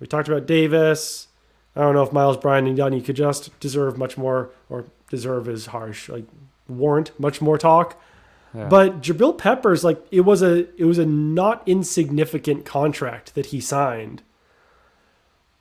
We 0.00 0.06
talked 0.06 0.28
about 0.28 0.46
Davis. 0.46 1.28
I 1.74 1.80
don't 1.80 1.94
know 1.94 2.02
if 2.02 2.12
Miles 2.12 2.36
Bryant 2.36 2.68
and 2.68 2.76
Yodny 2.76 3.02
Cajuste 3.02 3.50
deserve 3.58 3.96
much 3.96 4.18
more, 4.18 4.50
or 4.68 4.84
deserve 5.10 5.48
is 5.48 5.66
harsh, 5.66 6.08
like 6.08 6.24
warrant 6.68 7.18
much 7.18 7.40
more 7.40 7.58
talk. 7.58 8.00
Yeah. 8.54 8.68
But 8.68 9.00
Jabril 9.00 9.36
Peppers, 9.36 9.84
like 9.84 10.04
it 10.10 10.22
was 10.22 10.42
a 10.42 10.66
it 10.80 10.84
was 10.84 10.98
a 10.98 11.06
not 11.06 11.62
insignificant 11.66 12.64
contract 12.64 13.34
that 13.34 13.46
he 13.46 13.60
signed. 13.60 14.22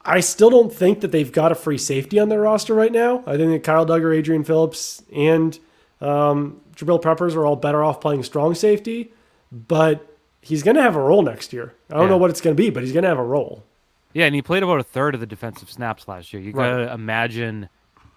I 0.07 0.21
still 0.21 0.49
don't 0.49 0.73
think 0.73 1.01
that 1.01 1.11
they've 1.11 1.31
got 1.31 1.51
a 1.51 1.55
free 1.55 1.77
safety 1.77 2.17
on 2.17 2.29
their 2.29 2.41
roster 2.41 2.73
right 2.73 2.93
now. 2.93 3.23
I 3.27 3.35
think 3.35 3.51
that 3.51 3.63
Kyle 3.63 3.85
Dugger, 3.85 4.15
Adrian 4.15 4.45
Phillips, 4.45 5.03
and 5.13 5.59
um, 5.99 6.61
Jabril 6.77 7.01
Peppers 7.01 7.35
are 7.35 7.45
all 7.45 7.57
better 7.57 7.83
off 7.83 7.99
playing 7.99 8.23
strong 8.23 8.55
safety, 8.55 9.11
but 9.51 10.15
he's 10.41 10.63
going 10.63 10.77
to 10.77 10.81
have 10.81 10.95
a 10.95 11.01
role 11.01 11.23
next 11.23 11.51
year. 11.51 11.73
I 11.89 11.95
don't 11.95 12.03
yeah. 12.03 12.09
know 12.11 12.17
what 12.17 12.29
it's 12.29 12.39
going 12.39 12.55
to 12.55 12.61
be, 12.61 12.69
but 12.69 12.83
he's 12.83 12.93
going 12.93 13.03
to 13.03 13.09
have 13.09 13.19
a 13.19 13.23
role. 13.23 13.65
Yeah, 14.13 14.25
and 14.25 14.33
he 14.33 14.41
played 14.41 14.63
about 14.63 14.79
a 14.79 14.83
third 14.83 15.13
of 15.13 15.19
the 15.19 15.27
defensive 15.27 15.69
snaps 15.69 16.07
last 16.07 16.31
year. 16.31 16.41
You 16.41 16.53
got 16.53 16.69
to 16.69 16.85
right. 16.85 16.93
imagine 16.93 17.67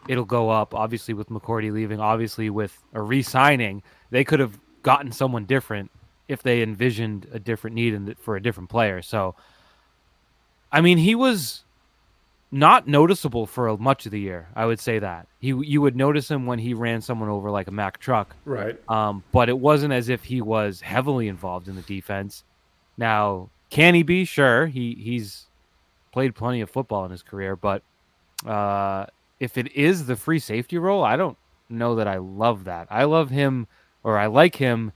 it'll 0.09 0.25
go 0.25 0.51
up. 0.51 0.75
Obviously, 0.75 1.15
with 1.15 1.29
McCourty 1.29 1.73
leaving, 1.73 2.01
obviously 2.01 2.51
with 2.51 2.77
a 2.93 3.01
re-signing, 3.01 3.83
they 4.11 4.25
could 4.25 4.41
have 4.41 4.59
gotten 4.83 5.13
someone 5.13 5.45
different 5.45 5.91
if 6.29 6.43
they 6.43 6.63
envisioned 6.63 7.27
a 7.33 7.39
different 7.39 7.75
need 7.75 8.17
for 8.19 8.37
a 8.37 8.43
different 8.43 8.71
player. 8.71 9.03
So, 9.03 9.35
I 10.71 10.81
mean, 10.81 10.99
he 10.99 11.15
was 11.15 11.65
not 12.53 12.89
noticeable 12.89 13.47
for 13.47 13.77
much 13.79 14.07
of 14.07 14.13
the 14.13 14.21
year. 14.21 14.49
I 14.57 14.67
would 14.67 14.81
say 14.81 14.99
that 14.99 15.27
he 15.39 15.49
you 15.49 15.81
would 15.81 15.95
notice 15.97 16.31
him 16.31 16.47
when 16.47 16.59
he 16.59 16.75
ran 16.75 17.01
someone 17.01 17.29
over 17.29 17.51
like 17.51 17.69
a 17.69 17.71
Mack 17.71 17.99
truck, 17.99 18.35
right? 18.45 18.79
Um, 18.89 19.23
but 19.33 19.49
it 19.49 19.59
wasn't 19.59 19.93
as 19.93 20.09
if 20.09 20.25
he 20.25 20.41
was 20.41 20.81
heavily 20.81 21.29
involved 21.29 21.69
in 21.69 21.77
the 21.77 21.83
defense. 21.83 22.45
Now, 22.97 23.51
can 23.71 23.95
he 23.95 24.03
be? 24.03 24.25
Sure, 24.25 24.67
he 24.67 24.95
he's 24.95 25.47
played 26.13 26.35
plenty 26.35 26.61
of 26.61 26.71
football 26.71 27.05
in 27.05 27.13
his 27.13 27.23
career, 27.23 27.55
but 27.55 27.83
uh, 28.45 29.07
if 29.41 29.57
it 29.57 29.73
is 29.75 30.07
the 30.07 30.17
free 30.17 30.39
safety 30.39 30.79
role, 30.79 31.03
I 31.03 31.17
don't 31.17 31.37
know 31.71 31.97
that 31.97 32.07
I 32.07 32.19
love 32.19 32.65
that. 32.65 32.87
I 32.91 33.05
love 33.05 33.31
him 33.31 33.67
or 34.05 34.19
I 34.19 34.27
like 34.27 34.55
him 34.55 34.93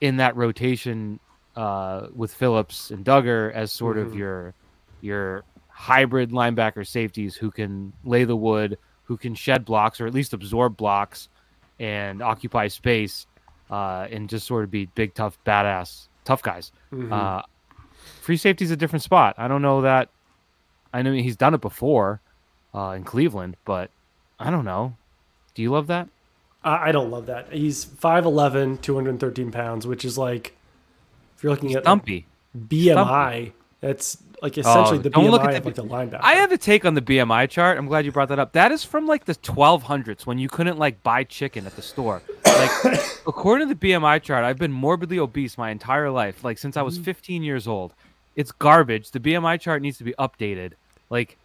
in 0.00 0.16
that 0.16 0.34
rotation 0.34 1.20
uh, 1.54 2.08
with 2.14 2.32
Phillips 2.32 2.90
and 2.90 3.04
Dugger 3.04 3.52
as 3.52 3.70
sort 3.70 3.98
mm-hmm. 3.98 4.08
of 4.08 4.14
your 4.16 4.54
your 5.02 5.44
hybrid 5.68 6.30
linebacker 6.30 6.86
safeties 6.86 7.36
who 7.36 7.50
can 7.50 7.92
lay 8.04 8.24
the 8.24 8.36
wood, 8.36 8.78
who 9.04 9.16
can 9.16 9.34
shed 9.34 9.64
blocks 9.64 10.00
or 10.00 10.06
at 10.06 10.14
least 10.14 10.32
absorb 10.32 10.76
blocks 10.76 11.28
and 11.78 12.22
occupy 12.22 12.68
space, 12.68 13.26
uh, 13.70 14.06
and 14.10 14.28
just 14.28 14.46
sort 14.46 14.64
of 14.64 14.70
be 14.70 14.86
big, 14.86 15.12
tough, 15.14 15.36
badass, 15.44 16.08
tough 16.24 16.42
guys. 16.42 16.72
Mm-hmm. 16.92 17.12
Uh, 17.12 17.42
free 18.20 18.36
safety 18.36 18.64
is 18.64 18.70
a 18.70 18.76
different 18.76 19.02
spot. 19.02 19.34
I 19.38 19.48
don't 19.48 19.62
know 19.62 19.82
that. 19.82 20.08
I 20.94 21.02
know 21.02 21.12
he's 21.12 21.36
done 21.36 21.54
it 21.54 21.60
before 21.60 22.20
uh, 22.74 22.94
in 22.96 23.04
Cleveland, 23.04 23.56
but 23.64 23.90
I 24.38 24.50
don't 24.50 24.64
know. 24.64 24.94
Do 25.54 25.62
you 25.62 25.70
love 25.70 25.86
that? 25.88 26.08
I 26.64 26.92
don't 26.92 27.10
love 27.10 27.26
that. 27.26 27.52
He's 27.52 27.84
5'11", 27.84 28.80
213 28.80 29.50
pounds, 29.50 29.86
which 29.86 30.04
is 30.04 30.16
like, 30.16 30.56
if 31.36 31.42
you're 31.42 31.50
looking 31.50 31.74
at 31.74 31.82
stumpy. 31.82 32.26
BMI, 32.56 33.52
that's 33.80 34.18
like 34.42 34.58
essentially 34.58 34.98
oh, 34.98 35.02
the 35.02 35.10
BMI 35.10 35.30
look 35.30 35.42
at 35.42 35.54
of 35.54 35.64
like 35.64 35.74
the 35.74 35.84
linebacker. 35.84 36.20
I 36.20 36.34
have 36.34 36.52
a 36.52 36.58
take 36.58 36.84
on 36.84 36.94
the 36.94 37.00
BMI 37.00 37.48
chart. 37.48 37.78
I'm 37.78 37.86
glad 37.86 38.04
you 38.04 38.12
brought 38.12 38.28
that 38.28 38.38
up. 38.38 38.52
That 38.52 38.70
is 38.70 38.84
from 38.84 39.06
like 39.06 39.24
the 39.24 39.34
1200s 39.34 40.26
when 40.26 40.38
you 40.38 40.48
couldn't 40.48 40.78
like 40.78 41.02
buy 41.02 41.24
chicken 41.24 41.66
at 41.66 41.74
the 41.74 41.82
store. 41.82 42.22
Like 42.44 42.70
according 43.26 43.68
to 43.68 43.74
the 43.74 43.88
BMI 43.90 44.22
chart, 44.22 44.44
I've 44.44 44.58
been 44.58 44.72
morbidly 44.72 45.18
obese 45.18 45.56
my 45.56 45.70
entire 45.70 46.10
life, 46.10 46.44
like 46.44 46.58
since 46.58 46.76
I 46.76 46.82
was 46.82 46.94
mm-hmm. 46.96 47.04
15 47.04 47.42
years 47.42 47.66
old. 47.66 47.92
It's 48.36 48.52
garbage. 48.52 49.10
The 49.10 49.20
BMI 49.20 49.60
chart 49.60 49.82
needs 49.82 49.98
to 49.98 50.04
be 50.04 50.14
updated. 50.18 50.72
Like 51.10 51.38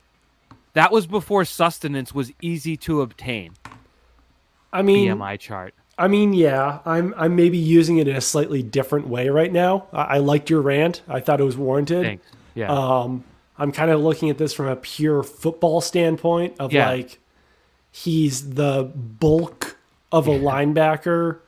that 0.77 0.91
was 0.91 1.07
before 1.07 1.43
sustenance 1.43 2.13
was 2.13 2.31
easy 2.39 2.77
to 2.77 3.01
obtain. 3.01 3.53
I 4.71 4.83
mean, 4.83 5.09
BMI 5.09 5.39
chart. 5.39 5.73
I 5.97 6.07
mean, 6.07 6.33
yeah, 6.33 6.79
I'm 6.85 7.15
I'm 7.17 7.35
maybe 7.35 7.57
using 7.57 7.97
it 7.97 8.07
in 8.07 8.15
a 8.15 8.21
slightly 8.21 8.61
different 8.61 9.07
way 9.07 9.29
right 9.29 9.51
now. 9.51 9.87
I, 9.91 10.03
I 10.03 10.17
liked 10.19 10.51
your 10.51 10.61
rant. 10.61 11.01
I 11.07 11.19
thought 11.19 11.41
it 11.41 11.45
was 11.45 11.57
warranted. 11.57 12.03
Thanks. 12.03 12.27
Yeah. 12.53 12.71
Um, 12.71 13.23
I'm 13.57 13.71
kind 13.71 13.89
of 13.89 14.01
looking 14.01 14.29
at 14.29 14.37
this 14.37 14.53
from 14.53 14.67
a 14.67 14.75
pure 14.75 15.23
football 15.23 15.81
standpoint 15.81 16.55
of 16.59 16.71
yeah. 16.71 16.91
like 16.91 17.17
he's 17.91 18.51
the 18.51 18.83
bulk 18.83 19.77
of 20.11 20.27
a 20.27 20.31
linebacker 20.31 21.39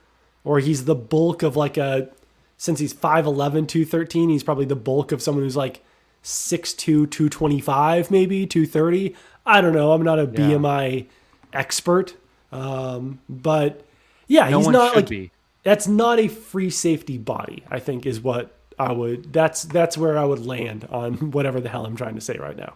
or 0.44 0.60
he's 0.60 0.86
the 0.86 0.96
bulk 0.96 1.44
of 1.44 1.56
like 1.56 1.78
a 1.78 2.10
since 2.58 2.80
he's 2.80 2.94
5'11 2.94 3.68
213 3.68 4.30
he's 4.30 4.44
probably 4.44 4.66
the 4.66 4.76
bulk 4.76 5.12
of 5.12 5.22
someone 5.22 5.44
who's 5.44 5.56
like 5.56 5.84
6'2 6.24 6.78
225 6.78 8.12
maybe 8.12 8.46
230 8.46 9.16
i 9.46 9.62
don't 9.62 9.74
know 9.74 9.94
i'm 9.94 10.04
not 10.04 10.20
a 10.20 10.24
yeah. 10.24 10.28
bmi 10.28 11.08
expert 11.54 12.16
um, 12.52 13.20
but 13.30 13.86
yeah, 14.28 14.50
no 14.50 14.60
he's 14.60 14.68
not 14.68 14.96
like 14.96 15.08
be. 15.08 15.32
that's 15.64 15.88
not 15.88 16.20
a 16.20 16.28
free 16.28 16.70
safety 16.70 17.18
body. 17.18 17.64
I 17.70 17.80
think 17.80 18.06
is 18.06 18.22
what 18.22 18.56
I 18.78 18.92
would. 18.92 19.34
That's 19.34 19.64
that's 19.64 19.98
where 19.98 20.18
I 20.18 20.26
would 20.26 20.46
land 20.46 20.88
on 20.90 21.32
whatever 21.32 21.60
the 21.60 21.70
hell 21.70 21.86
I'm 21.86 21.96
trying 21.96 22.16
to 22.16 22.22
say 22.22 22.38
right 22.38 22.58
now. 22.58 22.76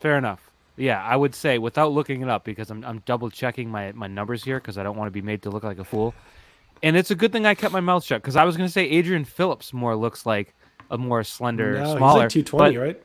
Fair 0.00 0.18
enough. 0.18 0.50
Yeah, 0.76 1.02
I 1.02 1.16
would 1.16 1.34
say 1.34 1.58
without 1.58 1.92
looking 1.92 2.22
it 2.22 2.28
up 2.28 2.44
because 2.44 2.70
I'm 2.70 2.84
I'm 2.84 3.00
double 3.00 3.30
checking 3.30 3.70
my 3.70 3.92
my 3.92 4.06
numbers 4.06 4.42
here 4.44 4.58
because 4.58 4.78
I 4.78 4.82
don't 4.82 4.96
want 4.96 5.08
to 5.08 5.12
be 5.12 5.22
made 5.22 5.42
to 5.42 5.50
look 5.50 5.64
like 5.64 5.78
a 5.78 5.84
fool. 5.84 6.14
And 6.84 6.96
it's 6.96 7.12
a 7.12 7.14
good 7.14 7.30
thing 7.30 7.46
I 7.46 7.54
kept 7.54 7.72
my 7.72 7.80
mouth 7.80 8.02
shut 8.02 8.22
because 8.22 8.34
I 8.34 8.42
was 8.42 8.56
going 8.56 8.66
to 8.66 8.72
say 8.72 8.84
Adrian 8.84 9.24
Phillips 9.24 9.72
more 9.72 9.94
looks 9.94 10.26
like 10.26 10.52
a 10.92 10.98
more 10.98 11.24
slender, 11.24 11.78
no, 11.78 11.96
smaller. 11.96 12.28
He's 12.28 12.36
like 12.36 12.46
220, 12.46 12.76
but, 12.76 12.82
right? 12.82 13.02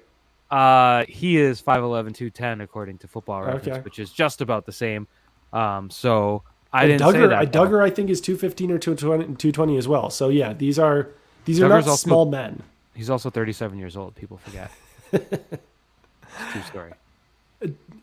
Uh, 0.50 1.06
he 1.08 1.38
is 1.38 1.62
5'11", 1.62 2.14
210 2.14 2.62
according 2.62 3.00
to 3.00 3.08
Football 3.08 3.42
Reference, 3.42 3.68
okay. 3.68 3.80
which 3.82 3.98
is 3.98 4.12
just 4.12 4.42
about 4.42 4.66
the 4.66 4.72
same. 4.72 5.08
Um, 5.54 5.90
so 5.90 6.44
I 6.72 6.84
and 6.84 6.92
didn't 6.92 7.02
Dugger, 7.02 7.24
say 7.24 7.28
that. 7.28 7.52
Dugger, 7.52 7.84
I 7.84 7.90
think, 7.90 8.10
is 8.10 8.22
215 8.22 8.72
or 8.72 8.78
220, 8.78 9.36
220 9.36 9.78
as 9.78 9.88
well. 9.88 10.10
So 10.10 10.30
yeah, 10.30 10.54
these 10.54 10.78
are 10.78 11.10
these 11.46 11.62
are 11.62 11.70
not 11.70 11.88
also, 11.88 11.96
small 11.96 12.26
men. 12.26 12.62
He's 12.94 13.10
also 13.10 13.30
37 13.30 13.78
years 13.80 13.96
old. 13.96 14.16
People 14.16 14.38
forget. 14.38 14.72
true 15.12 16.62
story. 16.68 16.92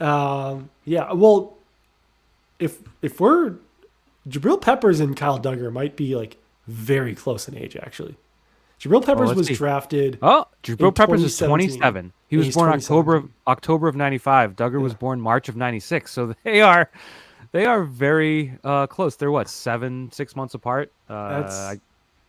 Um, 0.01 0.71
yeah. 0.85 1.13
Well, 1.13 1.57
if 2.59 2.79
if 3.03 3.21
we're 3.21 3.55
Jabril 4.29 4.61
Peppers 4.61 5.01
and 5.01 5.17
Kyle 5.17 5.39
Dugger 5.39 5.73
might 5.73 5.97
be 5.97 6.17
like 6.17 6.39
very 6.67 7.15
close 7.15 7.49
in 7.49 7.57
age, 7.57 7.77
actually. 7.77 8.17
Jabril 8.81 9.05
Peppers 9.05 9.29
well, 9.29 9.37
was 9.37 9.47
see. 9.47 9.55
drafted. 9.55 10.19
Oh, 10.21 10.47
Jabril 10.63 10.95
Peppers 10.95 11.23
is 11.23 11.37
27. 11.37 12.13
He 12.29 12.37
was 12.37 12.55
born 12.55 12.71
October 12.71 13.17
of 13.17 13.31
October 13.47 13.89
of 13.89 13.97
95. 13.97 14.57
Dugger 14.57 14.73
yeah. 14.73 14.79
was 14.79 14.95
born 14.95 15.21
March 15.21 15.49
of 15.49 15.57
96. 15.57 16.11
So 16.11 16.35
they 16.45 16.61
are 16.61 16.91
they 17.53 17.67
are 17.67 17.85
very 17.85 18.59
uh, 18.65 18.87
close. 18.87 19.17
They're 19.17 19.31
what 19.31 19.49
seven, 19.49 20.11
six 20.13 20.35
months 20.35 20.55
apart. 20.55 20.93
Uh, 21.09 21.41
that's 21.41 21.57
I, 21.57 21.81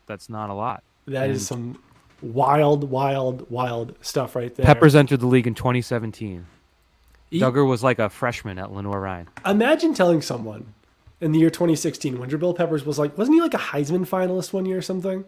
that's 0.06 0.30
not 0.30 0.50
a 0.50 0.54
lot. 0.54 0.84
That 1.08 1.26
and 1.26 1.34
is 1.34 1.48
some 1.48 1.80
wild, 2.22 2.90
wild, 2.90 3.50
wild 3.50 3.96
stuff 4.02 4.36
right 4.36 4.54
there. 4.54 4.66
Peppers 4.66 4.96
entered 4.96 5.20
the 5.20 5.28
league 5.28 5.48
in 5.48 5.56
2017. 5.56 6.46
He, 7.30 7.40
Dugger 7.40 7.68
was 7.68 7.84
like 7.84 8.00
a 8.00 8.10
freshman 8.10 8.60
at 8.60 8.72
Lenoir-Rhyne. 8.72 9.28
Imagine 9.46 9.94
telling 9.94 10.22
someone 10.22 10.74
in 11.22 11.32
the 11.32 11.40
year 11.40 11.50
2016 11.50 12.20
when 12.20 12.30
Jabril 12.30 12.56
Peppers 12.56 12.86
was 12.86 13.00
like, 13.00 13.18
wasn't 13.18 13.36
he 13.36 13.42
like 13.42 13.54
a 13.54 13.58
Heisman 13.58 14.08
finalist 14.08 14.54
one 14.54 14.66
year 14.66 14.78
or 14.78 14.82
something? 14.82 15.26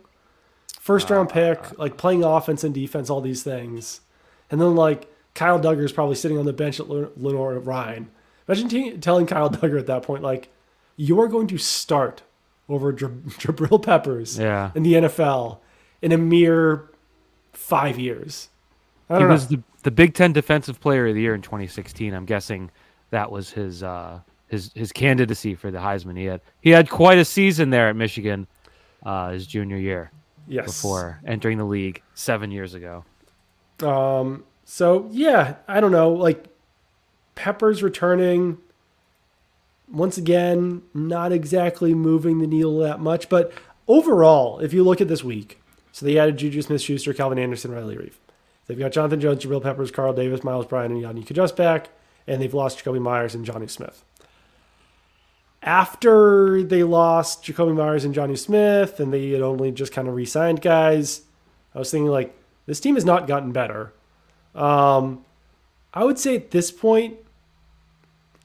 First 0.87 1.09
round 1.09 1.29
uh, 1.29 1.33
pick, 1.33 1.77
like 1.77 1.97
playing 1.97 2.23
offense 2.23 2.63
and 2.63 2.73
defense, 2.73 3.09
all 3.09 3.21
these 3.21 3.43
things, 3.43 4.01
and 4.49 4.61
then 4.61 4.75
like 4.75 5.13
Kyle 5.35 5.59
Dugger 5.59 5.83
is 5.83 5.91
probably 5.91 6.15
sitting 6.15 6.37
on 6.37 6.45
the 6.45 6.53
bench 6.53 6.79
at 6.79 6.89
Lenoir-Rhyne 6.89 8.09
Imagine 8.47 8.69
t- 8.69 8.97
telling 8.97 9.25
Kyle 9.25 9.49
Dugger 9.49 9.79
at 9.79 9.87
that 9.87 10.03
point, 10.03 10.23
like, 10.23 10.49
you 10.95 11.19
are 11.19 11.27
going 11.27 11.47
to 11.47 11.57
start 11.57 12.23
over 12.69 12.93
Jabril 12.93 13.81
Peppers 13.83 14.37
yeah. 14.37 14.71
in 14.75 14.83
the 14.83 14.93
NFL 14.93 15.59
in 16.01 16.11
a 16.11 16.17
mere 16.17 16.89
five 17.53 17.99
years. 17.99 18.49
he 19.09 19.15
know. 19.15 19.27
was 19.27 19.47
the, 19.47 19.61
the 19.83 19.91
Big 19.91 20.13
Ten 20.13 20.33
Defensive 20.33 20.79
Player 20.79 21.07
of 21.07 21.15
the 21.15 21.21
Year 21.21 21.35
in 21.35 21.41
2016. 21.41 22.13
I'm 22.13 22.25
guessing 22.25 22.71
that 23.09 23.31
was 23.31 23.51
his 23.51 23.83
uh, 23.83 24.19
his 24.47 24.71
his 24.73 24.91
candidacy 24.91 25.55
for 25.55 25.71
the 25.71 25.77
Heisman. 25.77 26.17
He 26.17 26.25
had 26.25 26.41
he 26.61 26.69
had 26.71 26.89
quite 26.89 27.17
a 27.17 27.25
season 27.25 27.69
there 27.69 27.89
at 27.89 27.95
Michigan, 27.95 28.47
uh, 29.03 29.31
his 29.31 29.47
junior 29.47 29.77
year. 29.77 30.11
Yes. 30.47 30.65
Before 30.65 31.19
entering 31.25 31.57
the 31.57 31.65
league 31.65 32.01
seven 32.13 32.51
years 32.51 32.73
ago. 32.73 33.03
Um. 33.81 34.43
So 34.65 35.09
yeah, 35.11 35.55
I 35.67 35.79
don't 35.79 35.91
know. 35.91 36.11
Like 36.11 36.45
Peppers 37.35 37.83
returning. 37.83 38.57
Once 39.89 40.17
again, 40.17 40.81
not 40.93 41.31
exactly 41.31 41.93
moving 41.93 42.39
the 42.39 42.47
needle 42.47 42.79
that 42.79 42.99
much, 42.99 43.29
but 43.29 43.53
overall, 43.87 44.59
if 44.59 44.73
you 44.73 44.83
look 44.83 44.99
at 44.99 45.07
this 45.07 45.23
week, 45.23 45.61
so 45.93 46.05
they 46.05 46.17
added 46.17 46.35
Juju 46.37 46.61
Smith 46.61 46.81
Schuster, 46.81 47.13
Calvin 47.13 47.39
Anderson, 47.39 47.71
Riley 47.71 47.95
Reiff. 47.95 48.15
They've 48.65 48.77
got 48.77 48.91
Jonathan 48.91 49.21
Jones, 49.21 49.43
Jabril 49.43 49.63
Peppers, 49.63 49.91
Carl 49.91 50.11
Davis, 50.11 50.43
Miles 50.43 50.65
Bryant, 50.65 50.93
and 50.93 51.01
Yodny 51.01 51.25
Cajuste 51.25 51.55
back, 51.55 51.89
and 52.27 52.41
they've 52.41 52.53
lost 52.53 52.83
Jakobi 52.83 53.01
Meyers 53.01 53.33
and 53.33 53.45
Jonnu 53.45 53.69
Smith. 53.69 54.03
After 55.67 56.63
they 56.63 56.83
lost 56.83 57.43
Jakobi 57.43 57.75
Meyers 57.75 58.05
and 58.05 58.15
Jonnu 58.15 58.37
Smith, 58.37 59.01
and 59.01 59.11
they 59.13 59.31
had 59.31 59.41
only 59.41 59.69
just 59.69 59.91
kind 59.91 60.07
of 60.07 60.15
re-signed 60.15 60.61
guys, 60.61 61.23
I 61.75 61.79
was 61.79 61.91
thinking 61.91 62.07
like 62.09 62.33
this 62.67 62.79
team 62.79 62.95
has 62.95 63.03
not 63.03 63.27
gotten 63.27 63.51
better. 63.51 63.91
Um, 64.55 65.25
I 65.93 66.05
would 66.05 66.17
say 66.17 66.37
at 66.37 66.51
this 66.51 66.71
point, 66.71 67.17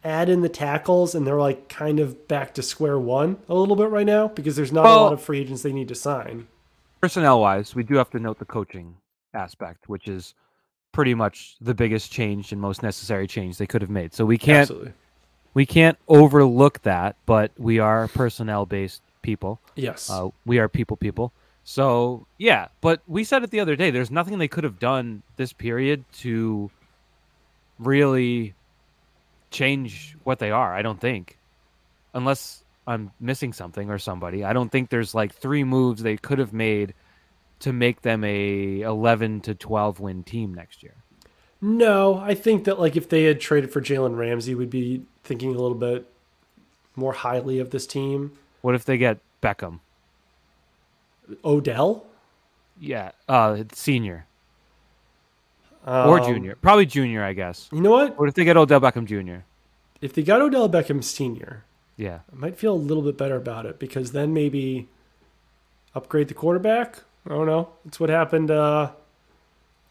add 0.03 0.29
in 0.29 0.41
the 0.41 0.49
tackles, 0.49 1.15
and 1.15 1.25
they're 1.25 1.39
like 1.39 1.69
kind 1.69 2.01
of 2.01 2.27
back 2.27 2.55
to 2.55 2.63
square 2.63 2.99
one 2.99 3.37
a 3.49 3.55
little 3.55 3.77
bit 3.77 3.89
right 3.91 4.05
now 4.05 4.27
because 4.27 4.57
there's 4.57 4.73
not 4.73 4.83
Well- 4.83 4.99
a 4.99 5.05
lot 5.05 5.13
of 5.13 5.23
free 5.23 5.39
agents 5.39 5.63
they 5.63 5.73
need 5.73 5.87
to 5.89 5.95
sign. 5.95 6.49
Personnel 7.01 7.41
wise, 7.41 7.73
we 7.73 7.85
do 7.85 7.95
have 7.95 8.11
to 8.11 8.19
note 8.19 8.41
the 8.41 8.45
coaching 8.45 8.97
aspect, 9.33 9.89
which 9.89 10.09
is 10.09 10.35
pretty 10.91 11.15
much 11.15 11.55
the 11.61 11.73
biggest 11.75 12.11
change 12.11 12.51
and 12.51 12.61
most 12.61 12.83
necessary 12.83 13.29
change 13.29 13.59
they 13.59 13.67
could 13.69 13.81
have 13.81 13.91
made. 13.91 14.13
So 14.13 14.25
we 14.27 14.39
can't 14.39 14.63
Absolutely. 14.63 14.93
We 15.55 15.67
can't 15.67 15.99
overlook 16.09 16.83
that, 16.83 17.17
but 17.27 17.53
we 17.59 17.79
are 17.79 18.09
personnel 18.09 18.67
based 18.67 19.03
people. 19.23 19.61
Yes. 19.75 20.11
Uh, 20.11 20.29
we 20.45 20.59
are 20.59 20.69
people 20.69 20.97
people. 20.97 21.33
So 21.65 22.27
yeah, 22.39 22.69
but 22.81 23.03
we 23.07 23.25
said 23.25 23.45
it 23.45 23.51
the 23.51 23.61
other 23.61 23.77
day. 23.77 23.91
There's 23.91 24.11
nothing 24.11 24.39
they 24.39 24.49
could 24.49 24.65
have 24.65 24.79
done 24.79 25.23
this 25.37 25.53
period 25.53 26.05
to 26.21 26.71
really 27.79 28.55
change 29.51 30.17
what 30.25 30.39
they 30.39 30.51
are. 30.51 30.75
I 30.75 30.83
don't 30.83 31.01
think, 31.01 31.39
unless 32.15 32.65
I'm 32.87 33.13
missing 33.21 33.53
something 33.53 33.91
or 33.91 33.99
somebody. 33.99 34.45
I 34.45 34.53
don't 34.53 34.71
think 34.71 34.91
there's 34.91 35.15
like 35.15 35.35
three 35.35 35.65
moves 35.65 36.03
they 36.03 36.17
could 36.17 36.39
have 36.39 36.53
made 36.53 36.95
to 37.61 37.73
make 37.73 38.03
them 38.03 38.25
a 38.25 38.81
11 38.81 39.43
to 39.43 39.55
12 39.55 40.01
win 40.01 40.25
team 40.25 40.53
next 40.53 40.83
year. 40.83 40.95
No, 41.65 42.17
I 42.19 42.35
think 42.35 42.65
that 42.65 42.81
like 42.81 42.97
if 42.97 43.09
they 43.09 43.23
had 43.25 43.41
traded 43.41 43.73
for 43.73 43.81
Jalen 43.81 44.17
Ramsey, 44.17 44.55
we'd 44.57 44.69
be 44.69 45.03
thinking 45.23 45.51
a 45.51 45.59
little 45.59 45.77
bit 45.77 46.07
more 46.97 47.13
highly 47.13 47.61
of 47.61 47.71
this 47.71 47.87
team. 47.87 48.33
What 48.63 48.75
if 48.75 48.85
they 48.85 48.99
get 48.99 49.19
Beckham? 49.41 49.79
Odell 51.45 52.05
Yeah, 52.81 53.13
uh, 53.29 53.63
senior 53.73 54.27
or 55.87 56.19
Um, 56.19 56.25
junior, 56.25 56.57
probably 56.57 56.85
junior, 56.87 57.23
I 57.25 57.33
guess. 57.33 57.69
You 57.73 57.81
know 57.81 57.93
what? 57.93 58.19
What 58.19 58.29
if 58.29 58.35
they 58.35 58.45
get 58.45 58.57
Odell 58.57 58.81
Beckham 58.81 59.07
Jr.? 59.07 59.45
If 60.01 60.13
they 60.15 60.23
got 60.23 60.43
Odell 60.43 60.69
Beckham 60.69 61.03
Senior, 61.03 61.65
Yeah, 61.97 62.21
I 62.33 62.37
might 62.37 62.57
feel 62.59 62.75
a 62.75 62.75
little 62.75 63.03
bit 63.05 63.17
better 63.17 63.37
about 63.37 63.67
it 63.67 63.79
because 63.79 64.11
then 64.13 64.35
maybe 64.35 64.89
upgrade 65.95 66.27
the 66.29 66.35
quarterback. 66.35 66.99
I 67.25 67.31
don't 67.31 67.47
know. 67.47 67.69
It's 67.87 68.01
what 68.01 68.11
happened. 68.11 68.51
Uh, 68.51 68.91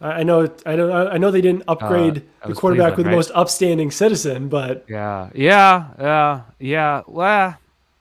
I 0.02 0.24
know. 0.24 0.50
I 0.66 0.76
don't. 0.76 0.92
I 0.92 1.18
know 1.18 1.30
they 1.30 1.42
didn't 1.42 1.64
upgrade 1.68 2.16
that 2.16 2.48
the 2.48 2.56
quarterback 2.56 2.98
with 2.98 3.06
Cleveland, 3.06 3.14
the 3.14 3.16
most 3.18 3.32
upstanding 3.36 3.92
citizen, 3.92 4.50
but 4.50 4.86
yeah, 4.88 5.30
yeah, 5.36 5.88
yeah, 6.00 6.42
yeah. 6.60 7.02
Well, 7.06 7.58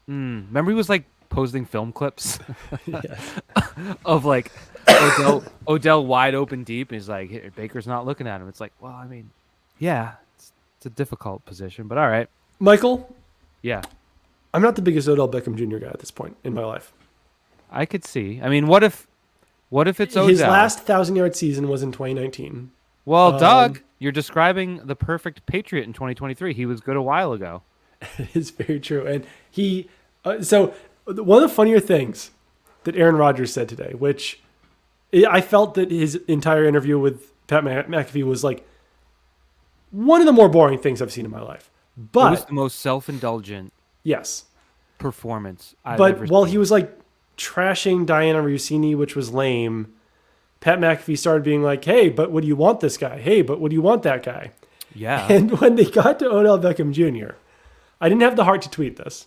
mm, 0.08 0.46
remember 0.48 0.70
he 0.70 0.74
was 0.74 0.88
like 0.88 1.04
posting 1.28 1.66
film 1.66 1.92
clips 1.92 2.38
of 4.06 4.24
like 4.24 4.50
Odell, 4.88 5.44
Odell 5.68 6.06
wide 6.06 6.34
open 6.34 6.64
deep. 6.64 6.90
And 6.90 7.00
he's 7.00 7.08
like, 7.08 7.54
Baker's 7.54 7.86
not 7.86 8.06
looking 8.06 8.26
at 8.26 8.40
him. 8.40 8.48
It's 8.48 8.60
like, 8.60 8.72
well, 8.80 8.92
I 8.92 9.06
mean, 9.06 9.30
yeah, 9.78 10.14
it's, 10.36 10.52
it's 10.78 10.86
a 10.86 10.90
difficult 10.90 11.44
position, 11.44 11.86
but 11.86 11.98
all 11.98 12.08
right, 12.08 12.28
Michael, 12.58 13.14
yeah, 13.62 13.82
I'm 14.52 14.62
not 14.62 14.76
the 14.76 14.82
biggest 14.82 15.08
Odell 15.08 15.28
Beckham 15.28 15.54
Jr. 15.56 15.78
guy 15.78 15.88
at 15.88 16.00
this 16.00 16.10
point 16.10 16.36
in 16.44 16.54
my 16.54 16.64
life. 16.64 16.92
I 17.70 17.86
could 17.86 18.04
see. 18.04 18.40
I 18.42 18.48
mean, 18.48 18.66
what 18.66 18.82
if, 18.82 19.06
what 19.70 19.88
if 19.88 19.98
it's 20.00 20.16
Odell? 20.16 20.28
His 20.28 20.40
last 20.40 20.80
thousand 20.80 21.16
yard 21.16 21.34
season 21.34 21.68
was 21.68 21.82
in 21.82 21.90
2019. 21.92 22.70
well, 23.06 23.32
um, 23.34 23.40
Doug, 23.40 23.80
you're 23.98 24.12
describing 24.12 24.86
the 24.86 24.94
perfect 24.96 25.46
Patriot 25.46 25.84
in 25.84 25.92
2023. 25.92 26.52
He 26.54 26.66
was 26.66 26.80
good 26.80 26.96
a 26.96 27.02
while 27.02 27.32
ago. 27.32 27.62
It 28.18 28.34
is 28.36 28.50
very 28.50 28.80
true. 28.80 29.06
And 29.06 29.26
he, 29.50 29.88
uh, 30.24 30.42
so 30.42 30.74
one 31.06 31.42
of 31.42 31.48
the 31.48 31.54
funnier 31.54 31.80
things 31.80 32.30
that 32.84 32.96
Aaron 32.96 33.16
Rodgers 33.16 33.52
said 33.52 33.68
today, 33.68 33.94
which 33.94 34.40
I 35.12 35.24
I 35.26 35.40
felt 35.40 35.74
that 35.74 35.90
his 35.90 36.14
entire 36.28 36.64
interview 36.64 36.98
with 36.98 37.32
Pat 37.46 37.64
McAfee 37.64 38.22
was 38.24 38.42
like 38.44 38.66
one 39.90 40.20
of 40.20 40.26
the 40.26 40.32
more 40.32 40.48
boring 40.48 40.78
things 40.78 41.02
I've 41.02 41.12
seen 41.12 41.24
in 41.24 41.30
my 41.30 41.42
life. 41.42 41.70
But 41.96 42.28
it 42.28 42.30
was 42.30 42.44
the 42.46 42.52
most 42.54 42.78
self-indulgent 42.78 43.72
yes, 44.02 44.44
performance 44.98 45.74
I've 45.84 45.98
but 45.98 46.28
while 46.28 46.44
seen. 46.44 46.52
he 46.52 46.58
was 46.58 46.70
like 46.70 46.96
trashing 47.40 48.06
Dianna 48.06 48.44
Russini, 48.44 48.94
which 48.96 49.16
was 49.16 49.32
lame, 49.32 49.92
Pat 50.60 50.78
McAfee 50.78 51.18
started 51.18 51.42
being 51.42 51.62
like, 51.62 51.84
"Hey, 51.84 52.10
but 52.10 52.30
would 52.30 52.44
you 52.44 52.54
want 52.54 52.80
this 52.80 52.98
guy? 52.98 53.18
Hey, 53.18 53.40
but 53.42 53.60
would 53.60 53.72
you 53.72 53.82
want 53.82 54.02
that 54.02 54.22
guy?" 54.22 54.52
yeah. 54.94 55.26
And 55.30 55.50
when 55.60 55.76
they 55.76 55.84
got 55.84 56.18
to 56.18 56.30
Odell 56.30 56.58
Beckham 56.58 56.92
Jr., 56.92 57.34
I 58.00 58.08
didn't 58.08 58.22
have 58.22 58.36
the 58.36 58.44
heart 58.44 58.62
to 58.62 58.70
tweet 58.70 58.96
this. 58.96 59.26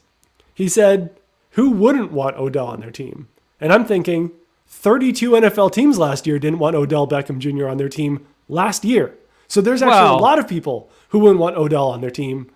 He 0.54 0.67
said, 0.67 1.15
Who 1.52 1.71
wouldn't 1.71 2.12
want 2.12 2.38
Odell 2.38 2.67
on 2.67 2.80
their 2.80 2.91
team? 2.91 3.28
And 3.60 3.71
I'm 3.71 3.86
thinking, 3.86 4.32
32 4.67 5.32
NFL 5.32 5.71
teams 5.71 5.97
last 5.97 6.26
year 6.26 6.39
didn't 6.39 6.60
want 6.60 6.76
Odell 6.76 7.08
Beckham 7.08 7.38
Jr. 7.38 7.67
on 7.67 7.78
their 7.78 7.89
team 7.89 8.26
last 8.49 8.84
year. 8.84 9.15
So 9.47 9.62
there's 9.62 9.82
actually 9.82 10.10
a 10.17 10.21
lot 10.21 10.39
of 10.39 10.47
people 10.47 10.89
who 11.10 11.19
wouldn't 11.19 11.39
want 11.39 11.56
Odell 11.58 11.89
on 11.89 12.02
their 12.02 12.10
team 12.10 12.49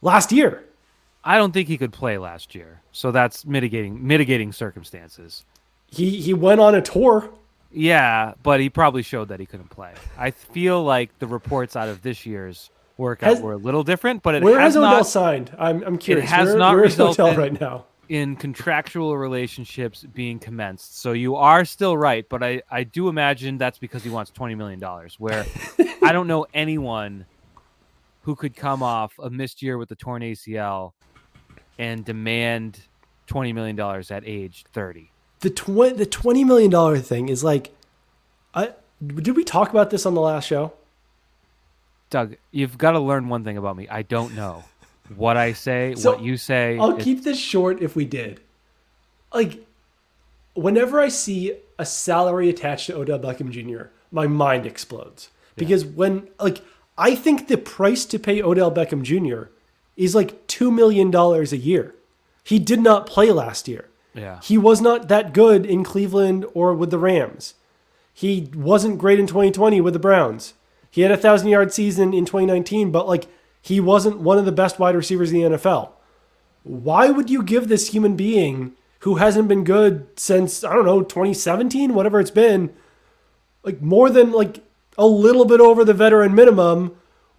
last 0.00 0.32
year. 0.32 0.64
I 1.24 1.38
don't 1.38 1.52
think 1.52 1.68
he 1.68 1.78
could 1.78 1.92
play 1.92 2.18
last 2.18 2.54
year, 2.54 2.80
so 2.90 3.12
that's 3.12 3.44
mitigating 3.46 4.06
mitigating 4.06 4.52
circumstances. 4.52 5.44
He 5.86 6.20
he 6.20 6.34
went 6.34 6.60
on 6.60 6.74
a 6.74 6.82
tour. 6.82 7.30
Yeah, 7.70 8.34
but 8.42 8.60
he 8.60 8.68
probably 8.68 9.02
showed 9.02 9.28
that 9.28 9.40
he 9.40 9.46
couldn't 9.46 9.70
play. 9.70 9.94
I 10.18 10.30
feel 10.30 10.82
like 10.82 11.18
the 11.20 11.26
reports 11.26 11.74
out 11.74 11.88
of 11.88 12.02
this 12.02 12.26
year's 12.26 12.70
workout 12.96 13.30
Has- 13.30 13.40
were 13.40 13.52
a 13.52 13.56
little 13.56 13.82
different, 13.82 14.22
but 14.22 14.34
it 14.34 14.42
Where 14.42 14.60
has 14.60 14.76
Odell 14.76 14.90
not 14.90 15.06
signed? 15.06 15.54
I'm 15.58 15.82
I'm 15.84 15.98
curious. 15.98 16.28
It 16.28 16.34
has 16.34 16.48
where, 16.48 16.58
not 16.58 16.74
where 16.74 16.84
is 16.84 16.98
Odell 16.98 17.34
right 17.36 17.58
now? 17.58 17.86
in 18.08 18.36
contractual 18.36 19.16
relationships 19.16 20.04
being 20.12 20.38
commenced. 20.38 20.98
So 20.98 21.12
you 21.12 21.36
are 21.36 21.64
still 21.64 21.96
right, 21.96 22.28
but 22.28 22.42
I, 22.42 22.60
I 22.70 22.84
do 22.84 23.08
imagine 23.08 23.56
that's 23.56 23.78
because 23.78 24.02
he 24.02 24.10
wants 24.10 24.30
twenty 24.30 24.54
million 24.54 24.80
dollars. 24.80 25.18
Where 25.18 25.46
I 26.02 26.12
don't 26.12 26.26
know 26.26 26.46
anyone 26.52 27.26
who 28.22 28.34
could 28.36 28.54
come 28.54 28.82
off 28.82 29.14
a 29.18 29.30
missed 29.30 29.62
year 29.62 29.78
with 29.78 29.88
the 29.88 29.96
torn 29.96 30.22
ACL 30.22 30.92
and 31.78 32.04
demand 32.04 32.80
twenty 33.26 33.52
million 33.52 33.76
dollars 33.76 34.10
at 34.10 34.22
age 34.26 34.64
thirty. 34.72 35.10
The 35.40 35.50
tw- 35.50 35.96
the 35.96 36.06
twenty 36.06 36.44
million 36.44 36.70
dollar 36.70 36.98
thing 36.98 37.28
is 37.28 37.42
like, 37.42 37.74
I 38.54 38.72
did 39.04 39.36
we 39.36 39.44
talk 39.44 39.70
about 39.70 39.90
this 39.90 40.06
on 40.06 40.14
the 40.14 40.20
last 40.20 40.46
show? 40.46 40.72
Doug, 42.10 42.36
you've 42.50 42.76
got 42.76 42.92
to 42.92 43.00
learn 43.00 43.28
one 43.28 43.42
thing 43.42 43.56
about 43.56 43.76
me. 43.76 43.88
I 43.88 44.02
don't 44.02 44.34
know 44.34 44.64
what 45.16 45.36
I 45.36 45.52
say, 45.54 45.94
So, 45.96 46.12
what 46.12 46.22
you 46.22 46.36
say. 46.36 46.78
I'll 46.78 46.96
keep 46.96 47.24
this 47.24 47.38
short 47.38 47.80
if 47.82 47.96
we 47.96 48.04
did. 48.04 48.40
Like, 49.32 49.66
whenever 50.54 51.00
I 51.00 51.08
see 51.08 51.56
a 51.78 51.86
salary 51.86 52.48
attached 52.48 52.86
to 52.88 52.96
Odell 52.96 53.18
Beckham 53.18 53.50
Jr., 53.50 53.86
my 54.10 54.26
mind 54.26 54.66
explodes. 54.66 55.30
Because 55.56 55.84
when, 55.84 56.28
like, 56.38 56.62
I 56.96 57.14
think 57.14 57.48
the 57.48 57.56
price 57.56 58.04
to 58.06 58.18
pay 58.18 58.42
Odell 58.42 58.70
Beckham 58.70 59.02
Jr. 59.02 59.50
is 59.96 60.14
like 60.14 60.46
$2 60.48 60.72
million 60.72 61.14
a 61.14 61.56
year. 61.56 61.94
He 62.44 62.58
did 62.58 62.80
not 62.80 63.06
play 63.06 63.30
last 63.30 63.68
year. 63.68 63.88
yeah. 64.14 64.40
He 64.42 64.58
was 64.58 64.80
not 64.80 65.08
that 65.08 65.32
good 65.32 65.64
in 65.64 65.84
Cleveland 65.84 66.44
or 66.54 66.74
with 66.74 66.90
the 66.90 66.98
Rams. 66.98 67.54
He 68.12 68.50
wasn't 68.54 68.98
great 68.98 69.18
in 69.18 69.26
2020 69.26 69.80
with 69.80 69.94
the 69.94 69.98
Browns. 69.98 70.54
He 70.90 71.00
had 71.00 71.10
a 71.10 71.16
thousand 71.16 71.48
yard 71.48 71.72
season 71.72 72.12
in 72.12 72.26
2019, 72.26 72.90
but 72.90 73.08
like 73.08 73.26
he 73.62 73.80
wasn't 73.80 74.18
one 74.18 74.38
of 74.38 74.44
the 74.44 74.52
best 74.52 74.78
wide 74.78 74.94
receivers 74.94 75.32
in 75.32 75.38
the 75.38 75.56
NFL. 75.56 75.92
Why 76.64 77.10
would 77.10 77.30
you 77.30 77.42
give 77.42 77.68
this 77.68 77.88
human 77.88 78.16
being 78.16 78.72
who 79.00 79.16
hasn't 79.16 79.48
been 79.48 79.64
good 79.64 80.06
since 80.16 80.62
I 80.62 80.74
don't 80.74 80.84
know 80.84 81.02
2017, 81.02 81.94
whatever 81.94 82.20
it's 82.20 82.30
been, 82.30 82.72
like 83.62 83.80
more 83.80 84.10
than 84.10 84.32
like 84.32 84.62
a 84.98 85.06
little 85.06 85.44
bit 85.44 85.60
over 85.60 85.84
the 85.84 85.94
veteran 85.94 86.34
minimum 86.34 86.94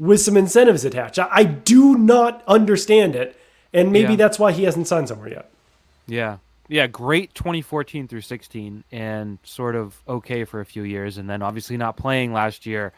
with 0.05 0.21
some 0.21 0.37
incentives 0.37 0.83
attached? 0.85 1.17
I, 1.19 1.27
I 1.31 1.43
do 1.43 1.97
not 1.97 2.43
understand 2.47 3.15
it, 3.15 3.39
and 3.73 3.91
maybe 3.91 4.11
Yeah. 4.13 4.17
that's 4.17 4.37
why 4.39 4.51
he 4.51 4.63
hasn't 4.63 4.87
signed 4.87 5.07
somewhere 5.07 5.29
yet. 5.29 5.49
Yeah. 6.07 6.37
Yeah, 6.69 6.87
great 6.87 7.33
2014 7.35 8.07
through 8.07 8.21
16 8.21 8.83
and 8.91 9.37
sort 9.43 9.75
of 9.75 10.01
okay 10.07 10.45
for 10.45 10.59
a 10.61 10.65
few 10.65 10.83
years 10.83 11.17
and 11.17 11.29
then 11.29 11.41
obviously 11.41 11.75
not 11.77 11.97
playing 11.97 12.31
last 12.33 12.65
year. 12.65 12.93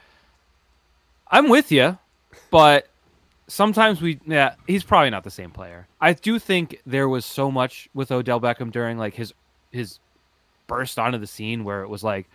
I'm 1.29 1.49
with 1.49 1.71
you, 1.71 1.97
but 2.51 2.87
sometimes 3.47 4.01
we 4.01 4.19
yeah, 4.25 4.53
he's 4.67 4.83
probably 4.83 5.09
not 5.09 5.23
the 5.23 5.31
same 5.31 5.49
player. 5.51 5.87
I 5.99 6.13
do 6.13 6.37
think 6.39 6.79
there 6.85 7.09
was 7.09 7.25
so 7.25 7.51
much 7.51 7.89
with 7.93 8.11
Odell 8.11 8.39
Beckham 8.39 8.71
during 8.71 8.97
like 8.97 9.15
his 9.15 9.33
his 9.71 9.99
burst 10.67 10.97
onto 10.99 11.17
the 11.17 11.27
scene 11.27 11.63
where 11.63 11.81
it 11.81 11.89
was 11.89 12.03
like 12.03 12.27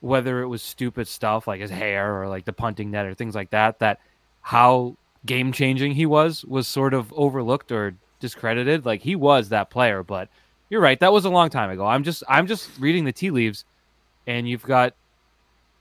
whether 0.00 0.42
it 0.42 0.48
was 0.48 0.62
stupid 0.62 1.08
stuff 1.08 1.46
like 1.48 1.60
his 1.62 1.70
hair 1.70 2.20
or 2.20 2.28
like 2.28 2.44
the 2.44 2.52
punting 2.52 2.90
net 2.90 3.06
or 3.06 3.14
things 3.14 3.34
like 3.34 3.50
that 3.50 3.78
that 3.78 4.00
how 4.44 4.96
game 5.26 5.52
changing 5.52 5.92
he 5.92 6.06
was 6.06 6.44
was 6.44 6.68
sort 6.68 6.94
of 6.94 7.12
overlooked 7.14 7.72
or 7.72 7.94
discredited 8.20 8.84
like 8.86 9.02
he 9.02 9.16
was 9.16 9.48
that 9.48 9.70
player 9.70 10.02
but 10.02 10.28
you're 10.70 10.80
right 10.80 11.00
that 11.00 11.12
was 11.12 11.24
a 11.24 11.30
long 11.30 11.50
time 11.50 11.70
ago 11.70 11.84
i'm 11.86 12.02
just 12.02 12.22
i'm 12.28 12.46
just 12.46 12.70
reading 12.78 13.04
the 13.04 13.12
tea 13.12 13.30
leaves 13.30 13.64
and 14.26 14.48
you've 14.48 14.62
got 14.62 14.94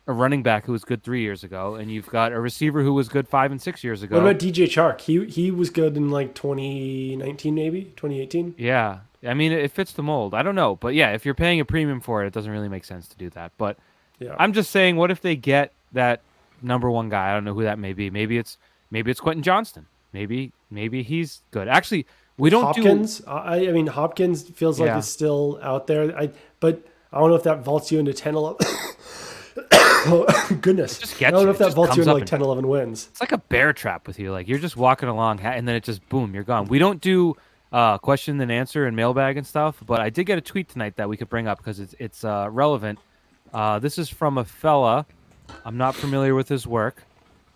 a 0.07 0.13
running 0.13 0.43
back 0.43 0.65
who 0.65 0.71
was 0.71 0.83
good 0.83 1.01
three 1.03 1.21
years 1.21 1.43
ago, 1.43 1.75
and 1.75 1.89
you've 1.91 2.09
got 2.09 2.33
a 2.33 2.39
receiver 2.39 2.83
who 2.83 2.93
was 2.93 3.07
good 3.07 3.27
five 3.27 3.51
and 3.51 3.61
six 3.61 3.83
years 3.83 4.03
ago. 4.03 4.17
What 4.21 4.29
about 4.29 4.41
DJ 4.41 4.65
Chark? 4.65 5.01
He 5.01 5.25
he 5.25 5.49
was 5.49 5.69
good 5.69 5.95
in 5.95 6.09
like 6.09 6.33
2019, 6.35 7.55
maybe 7.55 7.83
2018. 7.95 8.55
Yeah, 8.57 8.99
I 9.25 9.33
mean 9.33 9.51
it 9.51 9.71
fits 9.71 9.93
the 9.93 10.03
mold. 10.03 10.33
I 10.33 10.43
don't 10.43 10.55
know, 10.55 10.75
but 10.75 10.93
yeah, 10.93 11.11
if 11.11 11.25
you're 11.25 11.33
paying 11.33 11.59
a 11.59 11.65
premium 11.65 12.01
for 12.01 12.23
it, 12.23 12.27
it 12.27 12.33
doesn't 12.33 12.51
really 12.51 12.69
make 12.69 12.83
sense 12.83 13.07
to 13.09 13.17
do 13.17 13.29
that. 13.31 13.53
But 13.57 13.77
Yeah, 14.19 14.35
I'm 14.37 14.51
just 14.51 14.71
saying, 14.71 14.97
what 14.97 15.09
if 15.09 15.21
they 15.21 15.35
get 15.35 15.71
that 15.93 16.21
number 16.63 16.89
one 16.89 17.09
guy? 17.09 17.29
I 17.29 17.33
don't 17.33 17.43
know 17.43 17.53
who 17.53 17.63
that 17.63 17.77
may 17.79 17.93
be. 17.93 18.09
Maybe 18.09 18.37
it's 18.37 18.57
maybe 18.91 19.11
it's 19.11 19.19
Quentin 19.19 19.43
Johnston. 19.43 19.85
Maybe 20.13 20.51
maybe 20.71 21.03
he's 21.03 21.41
good. 21.51 21.67
Actually, 21.67 22.05
we 22.37 22.49
don't 22.49 22.63
Hopkins. 22.63 23.21
I 23.27 23.67
I 23.67 23.71
mean 23.71 23.87
Hopkins 23.87 24.43
feels 24.43 24.79
like 24.79 24.87
Yeah. 24.87 24.97
it's 24.99 25.07
still 25.07 25.59
out 25.61 25.87
there. 25.87 26.17
I 26.17 26.29
but 26.59 26.81
I 27.11 27.19
don't 27.19 27.29
know 27.29 27.35
if 27.35 27.43
that 27.43 27.63
vaults 27.63 27.91
you 27.91 27.99
into 27.99 28.11
10, 28.13 28.33
11. 28.35 28.57
oh, 30.05 30.57
goodness. 30.61 30.99
I 31.21 31.29
don't 31.31 31.39
you. 31.41 31.45
know 31.45 31.49
It 31.51 31.53
if 31.53 31.57
that 31.59 31.73
vaults 31.73 31.95
you 31.95 32.01
into 32.03 32.13
like 32.13 32.21
and- 32.21 32.27
10, 32.27 32.41
11 32.41 32.67
wins. 32.67 33.07
It's 33.11 33.21
like 33.21 33.31
a 33.31 33.37
bear 33.37 33.73
trap 33.73 34.07
with 34.07 34.19
you. 34.19 34.31
Like 34.31 34.47
you're 34.47 34.59
just 34.59 34.75
walking 34.77 35.09
along, 35.09 35.39
and 35.41 35.67
then 35.67 35.75
it 35.75 35.83
just 35.83 36.07
boom, 36.09 36.33
you're 36.33 36.43
gone. 36.43 36.65
We 36.67 36.79
don't 36.79 37.01
do 37.01 37.35
uh, 37.71 37.97
question 37.97 38.39
and 38.41 38.51
answer 38.51 38.85
and 38.85 38.95
mailbag 38.95 39.37
and 39.37 39.45
stuff, 39.47 39.81
but 39.85 39.99
I 39.99 40.09
did 40.09 40.25
get 40.25 40.37
a 40.37 40.41
tweet 40.41 40.69
tonight 40.69 40.95
that 40.97 41.09
we 41.09 41.17
could 41.17 41.29
bring 41.29 41.47
up 41.47 41.57
because 41.59 41.79
it's 41.79 41.95
it's 41.99 42.23
uh, 42.23 42.47
relevant. 42.51 42.99
Uh, 43.53 43.79
this 43.79 43.97
is 43.97 44.09
from 44.09 44.37
a 44.37 44.45
fella. 44.45 45.05
I'm 45.65 45.77
not 45.77 45.95
familiar 45.95 46.35
with 46.35 46.49
his 46.49 46.65
work. 46.67 47.03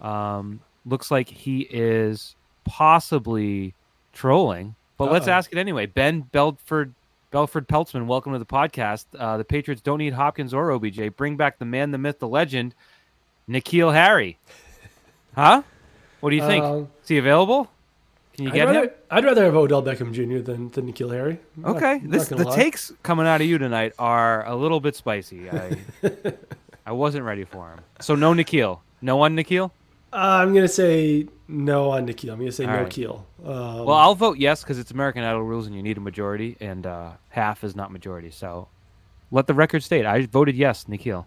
Um, 0.01 0.59
looks 0.85 1.11
like 1.11 1.27
he 1.29 1.61
is 1.61 2.35
possibly 2.65 3.73
trolling, 4.13 4.75
but 4.97 5.11
let's 5.11 5.27
ask 5.27 5.51
it 5.51 5.57
anyway. 5.57 5.85
Ben 5.85 6.21
Belford 6.21 6.93
Belford 7.31 7.67
Peltzman, 7.67 8.05
welcome 8.05 8.33
to 8.33 8.39
the 8.39 8.45
podcast. 8.45 9.05
Uh, 9.17 9.37
the 9.37 9.43
Patriots 9.43 9.81
don't 9.81 9.97
need 9.99 10.13
Hopkins 10.13 10.53
or 10.53 10.71
OBJ. 10.71 11.15
Bring 11.17 11.35
back 11.35 11.59
the 11.59 11.65
man, 11.65 11.91
the 11.91 11.97
myth, 11.97 12.19
the 12.19 12.27
legend, 12.27 12.73
N'Keal 13.49 13.93
Harry. 13.93 14.37
Huh? 15.35 15.61
What 16.19 16.31
do 16.31 16.35
you 16.35 16.41
think? 16.41 16.65
Um, 16.65 16.87
is 17.03 17.09
he 17.09 17.19
available? 17.19 17.69
Can 18.33 18.45
you 18.45 18.49
I'd 18.49 18.55
get 18.55 18.65
rather, 18.65 18.81
him? 18.85 18.89
I'd 19.11 19.23
rather 19.23 19.43
have 19.45 19.55
Odell 19.55 19.83
Beckham 19.83 20.11
Jr. 20.11 20.39
than 20.43 20.69
than 20.69 20.91
N'Keal 20.91 21.11
Harry. 21.13 21.37
I'm 21.63 21.75
Okay. 21.75 21.91
I'm 21.91 22.09
This 22.09 22.31
not 22.31 22.39
the 22.39 22.45
lie. 22.45 22.55
takes 22.55 22.91
coming 23.03 23.27
out 23.27 23.39
of 23.41 23.45
you 23.45 23.59
tonight 23.59 23.93
are 23.99 24.43
a 24.47 24.55
little 24.55 24.79
bit 24.79 24.95
spicy. 24.95 25.47
I 25.51 25.77
I 26.87 26.93
wasn't 26.93 27.25
ready 27.25 27.43
for 27.43 27.69
him. 27.69 27.81
So 27.99 28.15
no 28.15 28.33
N'Keal. 28.33 28.79
No 29.01 29.17
one 29.17 29.35
N'Keal? 29.35 29.71
Uh, 30.13 30.15
I'm 30.15 30.53
gonna 30.53 30.69
say 30.69 31.27
no 31.49 31.91
on 31.91 32.07
N'Keal. 32.07 32.31
I'm 32.31 32.39
gonna 32.39 32.51
say 32.51 32.63
All 32.65 32.71
no 32.71 32.81
right. 32.83 32.89
Keel. 32.89 33.25
Um, 33.45 33.83
Well, 33.85 33.97
I'll 33.97 34.15
vote 34.15 34.37
yes 34.37 34.63
because 34.63 34.79
it's 34.79 34.91
American 34.91 35.21
Idol 35.23 35.43
rules 35.43 35.67
and 35.67 35.75
you 35.75 35.83
need 35.83 35.97
a 35.97 36.01
majority, 36.01 36.55
and 36.61 36.87
uh, 36.87 37.11
half 37.29 37.65
is 37.65 37.75
not 37.75 37.91
majority. 37.91 38.31
So 38.31 38.69
let 39.31 39.47
the 39.47 39.53
record 39.53 39.83
state. 39.83 40.05
I 40.05 40.25
voted 40.27 40.55
yes, 40.55 40.85
N'Keal. 40.85 41.25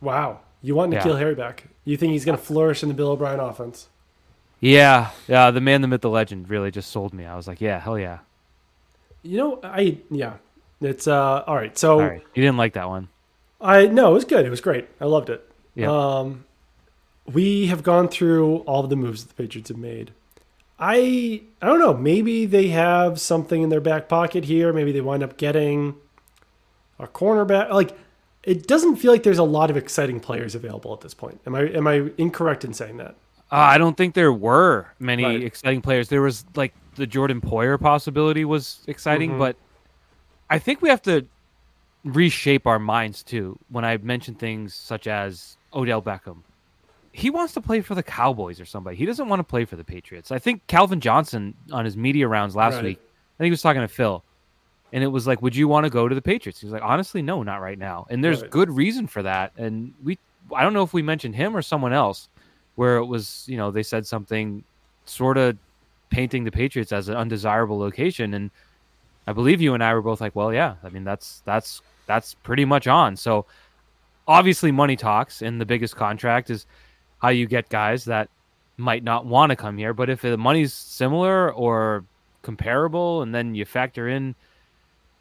wow, 0.00 0.38
you 0.62 0.76
want 0.76 0.92
Yeah. 0.92 1.02
N'Keal 1.02 1.18
Harry 1.18 1.34
back? 1.34 1.64
You 1.84 1.96
think 1.96 2.12
he's 2.12 2.24
gonna 2.24 2.38
flourish 2.38 2.84
in 2.84 2.88
the 2.88 2.94
Bill 2.94 3.08
O'Brien 3.10 3.40
offense? 3.40 3.88
Yeah, 4.60 5.10
yeah. 5.26 5.50
The 5.50 5.60
man, 5.60 5.80
the 5.80 5.88
myth, 5.88 6.02
the 6.02 6.10
legend 6.10 6.48
really 6.48 6.70
just 6.70 6.90
sold 6.92 7.12
me. 7.12 7.26
I 7.26 7.34
was 7.34 7.48
like, 7.48 7.60
yeah, 7.60 7.80
hell 7.80 7.98
yeah. 7.98 8.18
You 9.22 9.38
know, 9.38 9.60
I 9.64 9.98
yeah. 10.08 10.34
It's 10.80 11.08
uh 11.08 11.42
all 11.46 11.56
right. 11.56 11.76
So 11.76 11.94
All 12.00 12.06
right. 12.06 12.22
You 12.34 12.42
didn't 12.42 12.58
like 12.58 12.74
that 12.74 12.88
one. 12.88 13.08
I 13.60 13.86
no, 13.86 14.10
it 14.10 14.14
was 14.14 14.24
good. 14.24 14.44
It 14.46 14.50
was 14.50 14.60
great. 14.60 14.86
I 15.00 15.04
loved 15.06 15.28
it. 15.30 15.46
Yeah. 15.74 15.90
Um, 15.90 16.44
we 17.26 17.66
have 17.66 17.82
gone 17.82 18.08
through 18.08 18.58
all 18.58 18.82
of 18.84 18.90
the 18.90 18.96
moves 18.96 19.22
that 19.24 19.34
the 19.36 19.42
Patriots 19.42 19.68
have 19.68 19.78
made. 19.78 20.12
I 20.78 21.42
I 21.60 21.66
don't 21.66 21.78
know. 21.78 21.94
Maybe 21.94 22.46
they 22.46 22.68
have 22.68 23.20
something 23.20 23.62
in 23.62 23.68
their 23.68 23.80
back 23.80 24.08
pocket 24.08 24.44
here. 24.46 24.72
Maybe 24.72 24.92
they 24.92 25.00
wind 25.02 25.22
up 25.22 25.36
getting 25.36 25.96
a 26.98 27.06
cornerback. 27.06 27.70
Like 27.70 27.96
it 28.42 28.66
doesn't 28.66 28.96
feel 28.96 29.12
like 29.12 29.22
there's 29.22 29.38
a 29.38 29.42
lot 29.44 29.70
of 29.70 29.76
exciting 29.76 30.20
players 30.20 30.54
available 30.54 30.94
at 30.94 31.02
this 31.02 31.12
point. 31.14 31.40
Am 31.46 31.54
I 31.54 31.62
am 31.68 31.86
I 31.86 32.10
incorrect 32.16 32.64
in 32.64 32.72
saying 32.72 32.96
that? 32.96 33.14
Uh, 33.52 33.56
I 33.56 33.78
don't 33.78 33.96
think 33.96 34.14
there 34.14 34.32
were 34.32 34.86
many 34.98 35.24
Right. 35.24 35.42
exciting 35.42 35.82
players. 35.82 36.08
There 36.08 36.22
was 36.22 36.44
like 36.54 36.72
the 36.94 37.06
Jordan 37.06 37.40
Poyer 37.40 37.78
possibility 37.80 38.44
was 38.44 38.80
exciting, 38.86 39.32
Mhm. 39.32 39.38
but 39.38 39.56
I 40.48 40.58
think 40.58 40.80
we 40.82 40.88
have 40.88 41.02
to 41.02 41.26
reshape 42.04 42.66
our 42.66 42.78
minds 42.78 43.22
too. 43.22 43.58
When 43.68 43.84
I 43.84 43.96
mention 43.98 44.34
things 44.34 44.74
such 44.74 45.06
as 45.06 45.56
Odell 45.74 46.02
Beckham, 46.02 46.42
he 47.12 47.30
wants 47.30 47.52
to 47.54 47.60
play 47.60 47.80
for 47.80 47.94
the 47.94 48.02
Cowboys 48.02 48.60
or 48.60 48.64
somebody. 48.64 48.96
He 48.96 49.04
doesn't 49.06 49.28
want 49.28 49.40
to 49.40 49.44
play 49.44 49.64
for 49.64 49.76
the 49.76 49.84
Patriots. 49.84 50.30
I 50.30 50.38
think 50.38 50.62
Calvin 50.68 51.00
Johnson 51.00 51.54
on 51.72 51.84
his 51.84 51.96
media 51.96 52.28
rounds 52.28 52.54
last 52.56 52.76
Right. 52.76 52.84
week, 52.84 52.98
I 53.00 53.36
think 53.42 53.46
he 53.46 53.50
was 53.50 53.62
talking 53.62 53.82
to 53.82 53.88
Phil, 53.88 54.24
and 54.92 55.02
it 55.04 55.08
was 55.08 55.26
like, 55.26 55.42
"Would 55.42 55.56
you 55.56 55.68
want 55.68 55.84
to 55.84 55.90
go 55.90 56.08
to 56.08 56.14
the 56.14 56.22
Patriots?" 56.22 56.60
He 56.60 56.66
was 56.66 56.72
like, 56.72 56.82
"Honestly, 56.82 57.22
no, 57.22 57.42
not 57.42 57.60
right 57.60 57.78
now." 57.78 58.06
And 58.10 58.22
there's 58.24 58.42
Right. 58.42 58.50
good 58.50 58.70
reason 58.70 59.06
for 59.06 59.22
that. 59.22 59.52
And 59.56 59.92
we, 60.02 60.18
I 60.54 60.62
don't 60.62 60.72
know 60.72 60.82
if 60.84 60.92
we 60.94 61.02
mentioned 61.02 61.34
him 61.36 61.56
or 61.56 61.62
someone 61.62 61.92
else, 61.92 62.28
where 62.76 62.96
it 62.98 63.06
was, 63.06 63.44
you 63.48 63.56
know, 63.56 63.70
they 63.70 63.82
said 63.82 64.06
something 64.06 64.64
sort 65.04 65.36
of 65.38 65.58
painting 66.10 66.44
the 66.44 66.50
Patriots 66.52 66.92
as 66.92 67.08
an 67.08 67.16
undesirable 67.16 67.78
location, 67.78 68.34
and 68.34 68.50
I 69.26 69.32
believe 69.32 69.60
you 69.60 69.74
and 69.74 69.82
I 69.84 69.94
were 69.94 70.02
both 70.02 70.20
like, 70.20 70.34
"Well, 70.36 70.52
yeah, 70.54 70.76
I 70.84 70.88
mean, 70.90 71.04
that's 71.04 71.42
that's 71.44 71.82
that's 72.10 72.34
pretty 72.34 72.64
much 72.64 72.86
on." 72.88 73.16
So 73.16 73.46
obviously, 74.26 74.72
money 74.72 74.96
talks, 74.96 75.42
and 75.42 75.60
the 75.60 75.66
biggest 75.66 75.94
contract 75.96 76.50
is 76.50 76.66
how 77.22 77.28
you 77.28 77.46
get 77.46 77.68
guys 77.68 78.04
that 78.06 78.28
might 78.76 79.04
not 79.04 79.26
want 79.26 79.50
to 79.50 79.56
come 79.56 79.76
here. 79.78 79.92
But 79.94 80.10
if 80.10 80.22
the 80.22 80.36
money's 80.36 80.72
similar 80.72 81.52
or 81.52 82.04
comparable, 82.42 83.22
and 83.22 83.34
then 83.34 83.54
you 83.54 83.64
factor 83.64 84.08
in, 84.08 84.34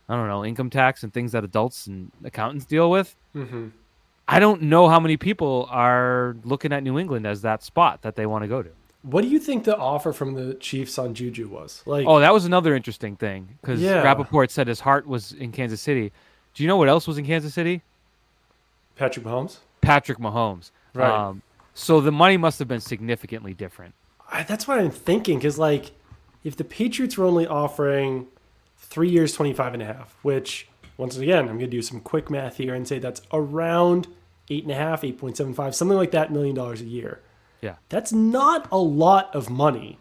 I 0.07 0.15
don't 0.15 0.27
know, 0.27 0.43
income 0.45 0.69
tax 0.69 1.03
and 1.03 1.13
things 1.13 1.31
that 1.33 1.43
adults 1.43 1.87
and 1.87 2.11
accountants 2.23 2.65
deal 2.65 2.89
with, 2.89 3.15
Mm-hmm. 3.35 3.67
I 4.27 4.39
don't 4.39 4.61
know 4.63 4.87
how 4.89 4.99
many 4.99 5.17
people 5.17 5.67
are 5.71 6.35
looking 6.43 6.71
at 6.71 6.83
New 6.83 6.97
England 6.99 7.25
as 7.27 7.41
that 7.41 7.63
spot 7.63 8.01
that 8.03 8.15
they 8.15 8.25
want 8.27 8.43
to 8.43 8.47
go 8.47 8.61
to. 8.63 8.69
What 9.01 9.21
do 9.23 9.27
you 9.27 9.39
think 9.39 9.63
the 9.63 9.75
offer 9.77 10.13
from 10.13 10.33
the 10.33 10.53
Chiefs 10.55 10.97
on 10.99 11.13
Juju 11.15 11.47
was? 11.47 11.81
Like, 11.85 12.05
Oh, 12.07 12.19
that 12.19 12.31
was 12.33 12.45
another 12.45 12.75
interesting 12.75 13.15
thing 13.15 13.57
because 13.61 13.81
Yeah. 13.81 14.03
Rappaport 14.03 14.49
said 14.51 14.67
his 14.67 14.79
heart 14.81 15.07
was 15.07 15.33
in 15.33 15.51
Kansas 15.51 15.81
City. 15.81 16.11
Do 16.59 16.63
you 16.65 16.67
know 16.67 16.75
what 16.75 16.89
else 16.89 17.07
was 17.07 17.17
in 17.17 17.25
Kansas 17.25 17.53
City? 17.53 17.83
Patrick 18.97 19.25
Mahomes. 19.25 19.59
Patrick 19.79 20.17
Mahomes. 20.17 20.71
Right. 20.93 21.09
Um, 21.09 21.41
so 21.73 22.01
the 22.01 22.11
money 22.11 22.35
must 22.35 22.59
have 22.59 22.67
been 22.67 22.81
significantly 22.81 23.53
different. 23.53 23.93
I, 24.29 24.43
that's 24.43 24.67
what 24.67 24.77
I'm 24.77 24.91
thinking 24.91 25.37
because 25.37 25.57
like 25.57 25.91
if 26.43 26.57
the 26.57 26.65
Patriots 26.65 27.17
were 27.17 27.23
only 27.23 27.47
offering 27.47 28.27
three 28.77 29.07
years 29.09 29.31
25 29.31 29.75
and 29.75 29.83
a 29.83 29.85
half 29.85 30.17
which 30.21 30.67
once 30.97 31.15
again 31.15 31.39
I'm 31.47 31.57
going 31.57 31.59
to 31.59 31.67
do 31.67 31.81
some 31.81 32.01
quick 32.01 32.29
math 32.29 32.57
here 32.57 32.73
and 32.73 32.85
say 32.85 32.99
that's 32.99 33.21
around 33.31 34.07
eight 34.49 34.63
and 34.63 34.71
a 34.73 34.75
half 34.75 35.03
8.75 35.03 35.73
something 35.73 35.95
like 35.95 36.11
that 36.11 36.29
million 36.33 36.55
dollars 36.55 36.81
a 36.81 36.85
year 36.85 37.21
Yeah. 37.61 37.75
that's 37.87 38.11
not 38.11 38.67
a 38.69 38.77
lot 38.77 39.33
of 39.33 39.49
money 39.49 39.97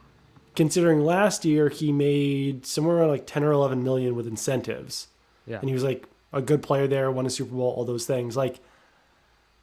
considering 0.56 1.04
last 1.04 1.44
year 1.44 1.68
he 1.68 1.92
made 1.92 2.66
somewhere 2.66 2.96
around 2.96 3.11
like 3.11 3.28
10 3.28 3.44
or 3.44 3.52
11 3.52 3.84
million 3.84 4.16
with 4.16 4.26
incentives 4.26 5.06
Yeah. 5.46 5.61
and 5.61 5.68
he 5.68 5.72
was 5.72 5.84
like 5.84 6.09
a 6.33 6.43
good 6.43 6.62
player 6.62 6.87
there 6.87 7.11
won 7.11 7.26
a 7.26 7.31
super 7.31 7.55
bowl 7.55 7.74
all 7.76 7.85
those 7.85 8.07
things. 8.07 8.37
Like 8.37 8.61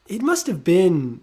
it 0.08 0.22
must 0.22 0.48
have 0.48 0.64
been 0.64 1.22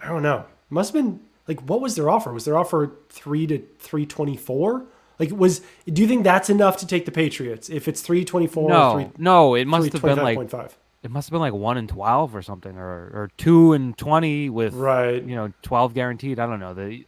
i 0.00 0.08
don't 0.08 0.22
know 0.22 0.44
must 0.68 0.92
have 0.92 1.02
been 1.02 1.20
like 1.46 1.60
what 1.62 1.80
was 1.80 1.96
their 1.96 2.10
offer? 2.10 2.32
Was 2.32 2.44
their 2.44 2.58
offer 2.58 2.92
3 3.08 3.46
to 3.46 3.58
324 3.78 4.84
like 5.18 5.30
was 5.30 5.62
do 5.86 6.02
you 6.02 6.08
think 6.08 6.24
that's 6.24 6.50
enough 6.50 6.76
to 6.78 6.86
take 6.86 7.04
the 7.04 7.12
patriots? 7.12 7.68
If 7.68 7.88
it's 7.88 8.02
324 8.02 8.68
No, 8.68 8.90
or 8.90 9.02
3, 9.02 9.10
no, 9.18 9.54
it 9.54 9.66
must 9.66 9.92
have 9.92 10.02
been 10.02 10.18
like 10.18 10.38
325.5 10.38 10.72
it 11.02 11.10
must 11.10 11.28
have 11.28 11.32
been 11.32 11.40
like 11.40 11.52
one 11.52 11.76
and 11.76 11.88
twelve 11.88 12.34
or 12.34 12.42
something, 12.42 12.76
or 12.76 13.10
or 13.14 13.30
two 13.36 13.72
and 13.72 13.96
twenty 13.96 14.50
with 14.50 14.74
right. 14.74 15.22
you 15.22 15.36
know 15.36 15.52
twelve 15.62 15.94
guaranteed. 15.94 16.38
I 16.38 16.46
don't 16.46 16.60
know. 16.60 16.74
The 16.74 17.06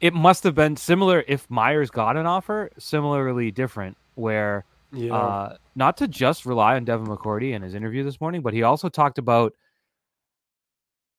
it 0.00 0.12
must 0.12 0.44
have 0.44 0.54
been 0.54 0.76
similar 0.76 1.24
if 1.26 1.48
Myers 1.48 1.90
got 1.90 2.16
an 2.16 2.26
offer, 2.26 2.70
similarly 2.78 3.50
different, 3.50 3.96
where 4.16 4.64
yeah 4.92 5.14
uh, 5.14 5.56
not 5.74 5.96
to 5.98 6.08
just 6.08 6.44
rely 6.46 6.76
on 6.76 6.84
Devin 6.84 7.06
McCourty 7.06 7.52
in 7.52 7.62
his 7.62 7.74
interview 7.74 8.04
this 8.04 8.20
morning, 8.20 8.42
but 8.42 8.52
he 8.54 8.62
also 8.62 8.88
talked 8.88 9.18
about 9.18 9.54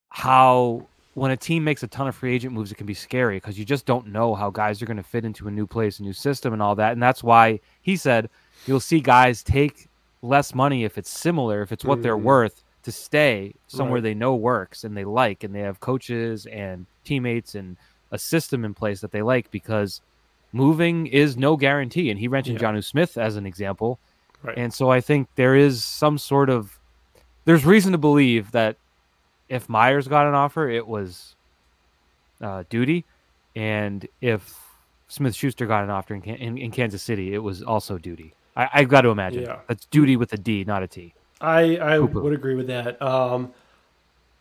how 0.09 0.87
when 1.15 1.31
a 1.31 1.37
team 1.37 1.63
makes 1.63 1.83
a 1.83 1.87
ton 1.87 2.07
of 2.07 2.15
free 2.15 2.33
agent 2.33 2.53
moves, 2.53 2.71
it 2.71 2.75
can 2.75 2.87
be 2.87 2.93
scary 2.93 3.37
because 3.37 3.57
you 3.57 3.65
just 3.65 3.85
don't 3.85 4.07
know 4.07 4.33
how 4.35 4.49
guys 4.49 4.81
are 4.81 4.85
going 4.85 4.97
to 4.97 5.03
fit 5.03 5.25
into 5.25 5.47
a 5.47 5.51
new 5.51 5.67
place, 5.67 5.99
a 5.99 6.03
new 6.03 6.13
system, 6.13 6.53
and 6.53 6.61
all 6.61 6.75
that. 6.75 6.91
And 6.93 7.01
that's 7.01 7.23
why 7.23 7.59
he 7.81 7.95
said 7.95 8.29
you'll 8.65 8.79
see 8.79 8.99
guys 8.99 9.43
take 9.43 9.89
less 10.21 10.55
money 10.55 10.83
if 10.83 10.97
it's 10.97 11.09
similar, 11.09 11.61
if 11.61 11.71
it's 11.71 11.85
what 11.85 12.01
they're 12.01 12.17
Mhm. 12.17 12.23
worth 12.23 12.63
to 12.83 12.91
stay 12.91 13.53
somewhere 13.67 13.97
Right. 13.97 14.03
they 14.03 14.13
know 14.13 14.35
works 14.35 14.83
and 14.83 14.95
they 14.97 15.05
like, 15.05 15.43
and 15.43 15.53
they 15.53 15.59
have 15.61 15.79
coaches 15.79 16.45
and 16.47 16.85
teammates 17.03 17.55
and 17.55 17.77
a 18.11 18.17
system 18.17 18.63
in 18.65 18.73
place 18.73 19.01
that 19.01 19.11
they 19.11 19.21
like 19.21 19.49
because 19.51 20.01
moving 20.53 21.07
is 21.07 21.35
no 21.35 21.57
guarantee. 21.57 22.09
And 22.09 22.19
he 22.19 22.27
mentioned 22.29 22.61
Yeah. 22.61 22.71
Jonnu 22.71 22.83
Smith 22.83 23.17
as 23.17 23.35
an 23.35 23.45
example. 23.45 23.99
Right. 24.41 24.57
And 24.57 24.73
so 24.73 24.89
I 24.89 25.01
think 25.01 25.27
there 25.35 25.55
is 25.55 25.83
some 25.83 26.17
sort 26.17 26.49
of 26.49 26.79
there's 27.45 27.65
reason 27.65 27.91
to 27.91 27.97
believe 27.97 28.51
that 28.51 28.77
if 29.49 29.67
Myers 29.67 30.07
got 30.07 30.27
an 30.27 30.33
offer, 30.33 30.69
it 30.69 30.87
was 30.87 31.35
uh, 32.41 32.63
duty, 32.69 33.03
and 33.55 34.07
if 34.21 34.57
Smith 35.09 35.35
Schuster 35.35 35.65
got 35.65 35.83
an 35.83 35.89
offer 35.89 36.13
in, 36.15 36.21
in, 36.23 36.57
in 36.57 36.71
Kansas 36.71 37.01
City, 37.03 37.33
it 37.33 37.39
was 37.39 37.61
also 37.61 37.97
duty. 37.97 38.33
I, 38.55 38.69
I've 38.73 38.89
got 38.89 39.01
to 39.01 39.09
imagine 39.09 39.43
Yeah. 39.43 39.59
that's 39.67 39.85
duty 39.87 40.15
with 40.15 40.31
a 40.33 40.37
D, 40.37 40.63
not 40.65 40.83
a 40.83 40.87
T. 40.87 41.13
I 41.41 41.77
I 41.79 41.97
Poo-poo. 41.99 42.21
would 42.21 42.33
agree 42.33 42.55
with 42.55 42.67
that. 42.67 43.01
Um, 43.01 43.51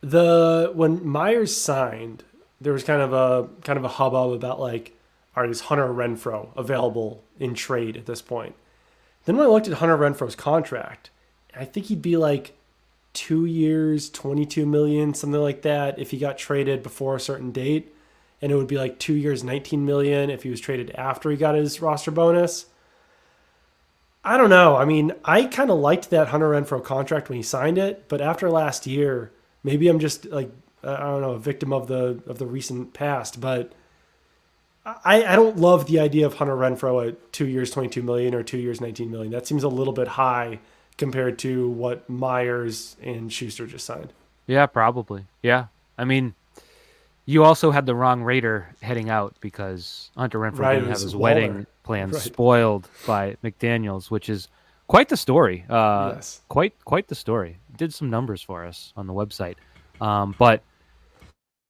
The 0.01 0.71
when 0.73 1.05
Myers 1.05 1.55
signed, 1.55 2.23
there 2.61 2.73
was 2.73 2.83
kind 2.83 3.01
of 3.01 3.13
a 3.13 3.47
kind 3.63 3.77
of 3.77 3.85
a 3.85 3.89
hubbub 3.89 4.31
about 4.31 4.59
like, 4.59 4.93
is 5.37 5.61
Hunter 5.61 5.87
Renfrow 5.87 6.55
available 6.55 7.23
in 7.39 7.53
trade 7.53 7.97
at 7.97 8.05
this 8.05 8.21
point? 8.21 8.55
Then 9.25 9.37
when 9.37 9.47
I 9.47 9.49
looked 9.49 9.67
at 9.67 9.75
Hunter 9.75 9.97
Renfrow's 9.97 10.35
contract, 10.35 11.09
I 11.55 11.65
think 11.65 11.87
he'd 11.87 12.01
be 12.01 12.17
like 12.17 12.55
two 13.13 13.45
years, 13.45 14.09
22 14.09 14.65
million, 14.65 15.13
something 15.13 15.41
like 15.41 15.61
that, 15.61 15.99
if 15.99 16.11
he 16.11 16.17
got 16.17 16.37
traded 16.37 16.83
before 16.83 17.15
a 17.15 17.19
certain 17.19 17.51
date. 17.51 17.93
And 18.41 18.51
it 18.51 18.55
would 18.55 18.67
be 18.67 18.77
like 18.77 18.99
two 18.99 19.13
years, 19.13 19.43
19 19.43 19.85
million 19.85 20.29
if 20.29 20.43
he 20.43 20.49
was 20.49 20.59
traded 20.59 20.91
after 20.91 21.31
he 21.31 21.37
got 21.37 21.55
his 21.55 21.81
roster 21.81 22.11
bonus. 22.11 22.65
I 24.25 24.37
don't 24.37 24.49
know. 24.49 24.75
I 24.75 24.85
mean, 24.85 25.13
I 25.25 25.45
kind 25.45 25.69
of 25.69 25.79
liked 25.79 26.09
that 26.09 26.29
Hunter 26.29 26.49
Renfrow 26.49 26.83
contract 26.83 27.29
when 27.29 27.37
he 27.37 27.43
signed 27.43 27.77
it, 27.77 28.07
but 28.07 28.21
after 28.21 28.49
last 28.49 28.87
year, 28.87 29.31
maybe 29.63 29.87
I'm 29.87 29.99
just 29.99 30.25
like 30.25 30.49
I 30.83 30.97
don't 30.97 31.21
know, 31.21 31.31
a 31.31 31.39
victim 31.39 31.71
of 31.71 31.87
the 31.87 32.21
of 32.27 32.39
the 32.39 32.45
recent 32.45 32.93
past, 32.93 33.39
but 33.39 33.73
I, 34.85 35.23
I 35.23 35.35
don't 35.35 35.57
love 35.57 35.87
the 35.87 35.99
idea 35.99 36.25
of 36.25 36.35
Hunter 36.35 36.55
Renfrow 36.55 37.07
at 37.07 37.31
two 37.31 37.47
years, 37.47 37.71
22 37.71 38.03
million 38.03 38.35
or 38.35 38.43
two 38.43 38.57
years, 38.57 38.81
19 38.81 39.09
million. 39.09 39.31
That 39.31 39.47
seems 39.47 39.63
a 39.63 39.69
little 39.69 39.93
bit 39.93 40.09
high 40.09 40.59
compared 40.97 41.39
to 41.39 41.69
what 41.69 42.09
Myers 42.09 42.97
and 43.01 43.31
Schuster 43.31 43.65
just 43.65 43.85
signed. 43.85 44.11
Yeah, 44.45 44.65
probably. 44.65 45.25
Yeah. 45.41 45.67
I 45.97 46.03
mean, 46.03 46.35
you 47.25 47.45
also 47.45 47.71
had 47.71 47.85
the 47.85 47.95
wrong 47.95 48.23
Raider 48.23 48.75
heading 48.81 49.09
out 49.09 49.35
because 49.39 50.11
Hunter 50.17 50.39
Renfrow 50.39 50.59
right, 50.59 50.75
didn't 50.75 50.89
have 50.89 51.01
his 51.01 51.15
Waller. 51.15 51.23
wedding 51.23 51.67
plans 51.83 52.13
right. 52.13 52.21
spoiled 52.21 52.89
by 53.07 53.37
McDaniels, 53.43 54.11
which 54.11 54.27
is 54.27 54.49
quite 54.87 55.07
the 55.07 55.17
story. 55.17 55.65
Uh, 55.69 56.13
yes. 56.15 56.41
Quite, 56.49 56.73
quite 56.83 57.07
the 57.07 57.15
story. 57.15 57.57
Did 57.77 57.93
some 57.93 58.09
numbers 58.09 58.41
for 58.41 58.65
us 58.65 58.91
on 58.97 59.07
the 59.07 59.13
website. 59.13 59.55
Um, 60.01 60.35
but 60.37 60.61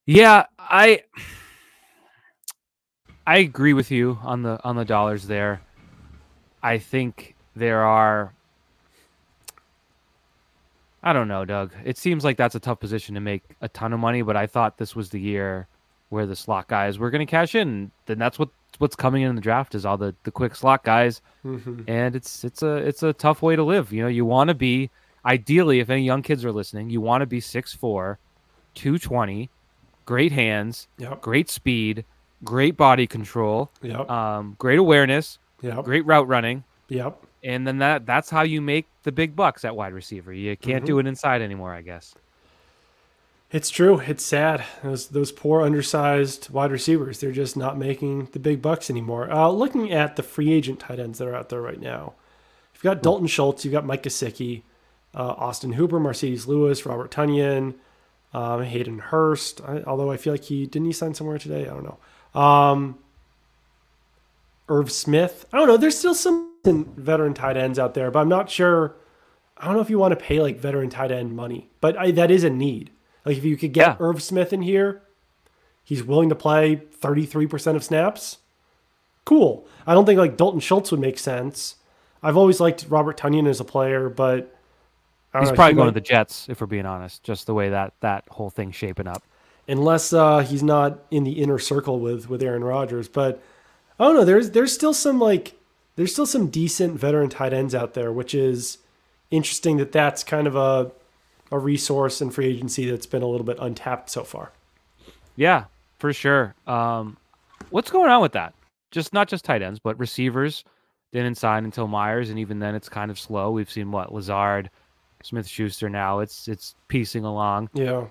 yeah, 0.08 0.46
I 0.58 1.04
I 3.26 3.38
agree 3.38 3.74
with 3.74 3.92
you 3.92 4.20
on 4.22 4.44
the 4.44 4.60
on 4.64 4.76
the 4.76 4.86
dollars 4.86 5.28
there. 5.28 5.62
I 6.62 6.78
think 6.78 7.36
there 7.56 7.84
are 7.84 8.34
I 11.04 11.12
don't 11.12 11.28
know, 11.28 11.44
Doug. 11.44 11.74
It 11.84 11.98
seems 11.98 12.24
like 12.24 12.38
that's 12.38 12.56
a 12.56 12.60
tough 12.60 12.80
position 12.80 13.16
to 13.16 13.22
make 13.22 13.44
a 13.60 13.68
ton 13.68 13.92
of 13.92 14.00
money, 14.00 14.22
but 14.22 14.38
I 14.38 14.48
thought 14.48 14.78
this 14.78 14.96
was 14.96 15.10
the 15.10 15.20
year 15.20 15.68
where 16.10 16.26
the 16.26 16.36
slot 16.36 16.70
guys 16.70 16.98
were 16.98 17.10
going 17.10 17.26
to 17.26 17.30
cash 17.30 17.56
in. 17.56 17.92
Then 18.06 18.20
that's 18.20 18.40
what 18.40 18.50
what's 18.78 18.96
coming 18.96 19.22
in 19.22 19.36
the 19.36 19.42
draft 19.42 19.76
is 19.76 19.86
all 19.86 19.98
the, 19.98 20.16
the 20.24 20.32
quick 20.32 20.56
slot 20.56 20.84
guys, 20.84 21.22
mm-hmm. 21.46 21.82
and 21.88 22.16
it's 22.16 22.44
it's 22.44 22.64
a 22.64 22.76
it's 22.78 23.04
a 23.04 23.14
tough 23.14 23.42
way 23.42 23.56
to 23.56 23.64
live. 23.64 23.92
You 23.92 24.04
know, 24.04 24.08
you 24.08 24.24
want 24.24 24.48
to 24.48 24.54
be 24.54 24.90
ideally, 25.26 25.80
if 25.80 25.90
any 25.90 26.04
young 26.04 26.22
kids 26.22 26.46
are 26.46 26.52
listening, 26.52 26.90
you 26.90 27.02
want 27.02 27.22
to 27.22 27.26
be 27.26 27.40
6'4", 27.40 28.18
220, 28.76 29.50
great 30.06 30.32
hands, 30.32 30.88
yep. 30.98 31.22
great 31.22 31.50
speed, 31.50 32.06
great 32.44 32.78
body 32.78 33.08
control, 33.08 33.72
yep. 33.82 34.10
um, 34.10 34.56
great 34.60 34.80
awareness, 34.80 35.40
yep. 35.62 35.84
great 35.84 36.06
route 36.06 36.28
running. 36.28 36.64
Yep. 36.90 37.24
And 37.44 37.68
then 37.68 37.80
that 37.80 38.06
that's 38.06 38.30
how 38.30 38.44
you 38.44 38.62
make 38.62 38.88
the 39.04 39.12
big 39.12 39.36
bucks 39.36 39.66
at 39.66 39.76
wide 39.76 39.94
receiver. 39.94 40.32
You 40.34 40.56
can't 40.56 40.78
mm-hmm. 40.78 40.86
do 40.86 41.00
it 41.00 41.08
inside 41.08 41.42
anymore, 41.42 41.74
I 41.74 41.82
guess. 41.82 42.16
It's 43.52 43.70
true. 43.70 44.00
It's 44.00 44.26
sad. 44.26 44.64
Those 44.82 45.10
those 45.10 45.32
poor 45.32 45.62
undersized 45.62 46.50
wide 46.50 46.72
receivers, 46.72 47.20
they're 47.20 47.32
just 47.32 47.56
not 47.56 47.78
making 47.78 48.30
the 48.32 48.40
big 48.40 48.62
bucks 48.62 48.90
anymore. 48.90 49.32
Uh, 49.32 49.50
looking 49.50 49.92
at 49.92 50.16
the 50.16 50.24
free 50.24 50.52
agent 50.52 50.80
tight 50.80 51.00
ends 51.00 51.20
that 51.20 51.28
are 51.28 51.36
out 51.36 51.50
there 51.50 51.62
right 51.62 51.80
now, 51.80 52.14
you've 52.74 52.82
got 52.82 53.04
Dalton 53.04 53.28
Schultz, 53.28 53.64
you've 53.64 53.72
got 53.72 53.86
Mike 53.86 54.02
Gesicki, 54.04 54.64
uh, 55.14 55.36
Austin 55.38 55.74
Hooper, 55.74 56.00
Marcedes 56.00 56.48
Lewis, 56.48 56.84
Robert 56.84 57.12
Tonyan, 57.12 57.76
um, 58.34 58.64
Hayden 58.64 58.98
Hurst. 58.98 59.62
I, 59.62 59.84
although 59.84 60.12
I 60.12 60.18
feel 60.18 60.34
like 60.34 60.46
he 60.46 60.66
didn't 60.66 60.88
he 60.88 60.92
sign 60.92 61.14
somewhere 61.14 61.38
today. 61.38 61.68
I 61.68 61.74
don't 61.74 61.84
know. 61.84 62.00
Um, 62.34 62.98
Irv 64.70 64.92
Smith. 64.92 65.46
I 65.52 65.58
don't 65.58 65.68
know. 65.68 65.78
There's 65.78 65.98
still 65.98 66.16
some 66.16 66.54
veteran 66.64 67.34
tight 67.34 67.58
ends 67.58 67.78
out 67.78 67.94
there, 67.94 68.12
but 68.12 68.20
I'm 68.20 68.30
not 68.30 68.50
sure. 68.50 68.96
I 69.58 69.66
don't 69.66 69.76
know 69.76 69.82
if 69.82 69.90
you 69.90 70.00
want 70.00 70.18
to 70.18 70.26
pay 70.26 70.40
like 70.40 70.60
veteran 70.60 70.90
tight 70.90 71.12
end 71.12 71.36
money, 71.36 71.70
but 71.82 71.98
I, 71.98 72.12
that 72.12 72.32
is 72.32 72.44
a 72.44 72.50
need. 72.50 72.92
Like 73.26 73.38
if 73.38 73.44
you 73.44 73.58
could 73.58 73.74
get 73.74 73.88
yeah. 73.88 73.96
Irv 74.00 74.22
Smith 74.22 74.54
in 74.54 74.62
here, 74.62 75.02
he's 75.84 76.04
willing 76.04 76.30
to 76.30 76.36
play 76.36 76.76
33% 76.76 77.76
of 77.76 77.84
snaps. 77.84 78.40
Cool. 79.26 79.66
I 79.86 79.94
don't 79.94 80.06
think 80.06 80.18
like 80.18 80.38
Dalton 80.38 80.60
Schultz 80.60 80.92
would 80.92 81.00
make 81.00 81.18
sense. 81.18 81.76
I've 82.22 82.38
always 82.38 82.60
liked 82.60 82.86
Robert 82.90 83.18
Tonyan 83.18 83.48
as 83.48 83.60
a 83.60 83.66
player, 83.66 84.10
but 84.10 84.56
he's 85.38 85.50
know, 85.50 85.56
probably 85.56 85.74
he 85.74 85.76
going 85.76 85.88
might... 85.88 85.94
to 85.94 86.00
the 86.00 86.02
Jets 86.02 86.48
if 86.50 86.62
we're 86.62 86.68
being 86.68 86.86
honest. 86.86 87.24
Just 87.24 87.46
the 87.46 87.54
way 87.54 87.70
that 87.70 87.94
that 88.00 88.26
whole 88.30 88.50
thing's 88.50 88.76
shaping 88.76 89.08
up. 89.08 89.24
Unless 89.68 90.12
uh, 90.12 90.40
he's 90.40 90.64
not 90.64 91.00
in 91.10 91.24
the 91.24 91.42
inner 91.42 91.60
circle 91.60 92.00
with 92.00 92.30
with 92.30 92.44
Aaron 92.44 92.64
Rodgers, 92.64 93.08
but 93.08 93.42
I 94.00 94.06
don't 94.06 94.16
know. 94.16 94.26
There's 94.26 94.52
there's 94.52 94.74
still 94.74 94.94
some 94.94 95.20
like 95.20 95.54
there's 95.96 96.12
still 96.12 96.26
some 96.26 96.48
decent 96.48 97.00
veteran 97.00 97.30
tight 97.30 97.54
ends 97.54 97.74
out 97.74 97.94
there, 97.94 98.12
which 98.12 98.34
is 98.34 98.80
interesting 99.32 99.78
that 99.78 99.92
that's 99.92 100.24
kind 100.24 100.48
of 100.48 100.56
a 100.56 100.92
a 101.52 101.60
resource 101.60 102.22
in 102.22 102.32
free 102.32 102.48
agency 102.48 102.90
that's 102.90 103.06
been 103.06 103.22
a 103.22 103.28
little 103.28 103.46
bit 103.46 103.58
untapped 103.60 104.10
so 104.10 104.24
far. 104.24 104.52
Yeah, 105.36 105.66
for 106.00 106.12
sure. 106.12 106.56
Um, 106.68 107.18
what's 107.70 107.92
going 107.92 108.10
on 108.10 108.22
with 108.22 108.34
that? 108.34 108.54
Just 108.92 109.14
not 109.14 109.28
just 109.28 109.46
tight 109.46 109.62
ends, 109.62 109.80
but 109.80 109.98
receivers 110.00 110.64
didn't 111.12 111.36
sign 111.36 111.64
until 111.64 111.88
Myers, 111.88 112.30
and 112.32 112.40
even 112.40 112.60
then, 112.60 112.76
it's 112.76 112.90
kind 112.90 113.12
of 113.12 113.20
slow. 113.20 113.52
We've 113.52 113.70
seen 113.70 113.92
what 113.92 114.12
Lazard, 114.12 114.70
Smith 115.22 115.48
Schuster. 115.48 115.90
Now 115.90 116.20
it's 116.20 116.48
it's 116.48 116.76
piecing 116.88 117.24
along. 117.24 117.70
Yeah, 117.74 118.08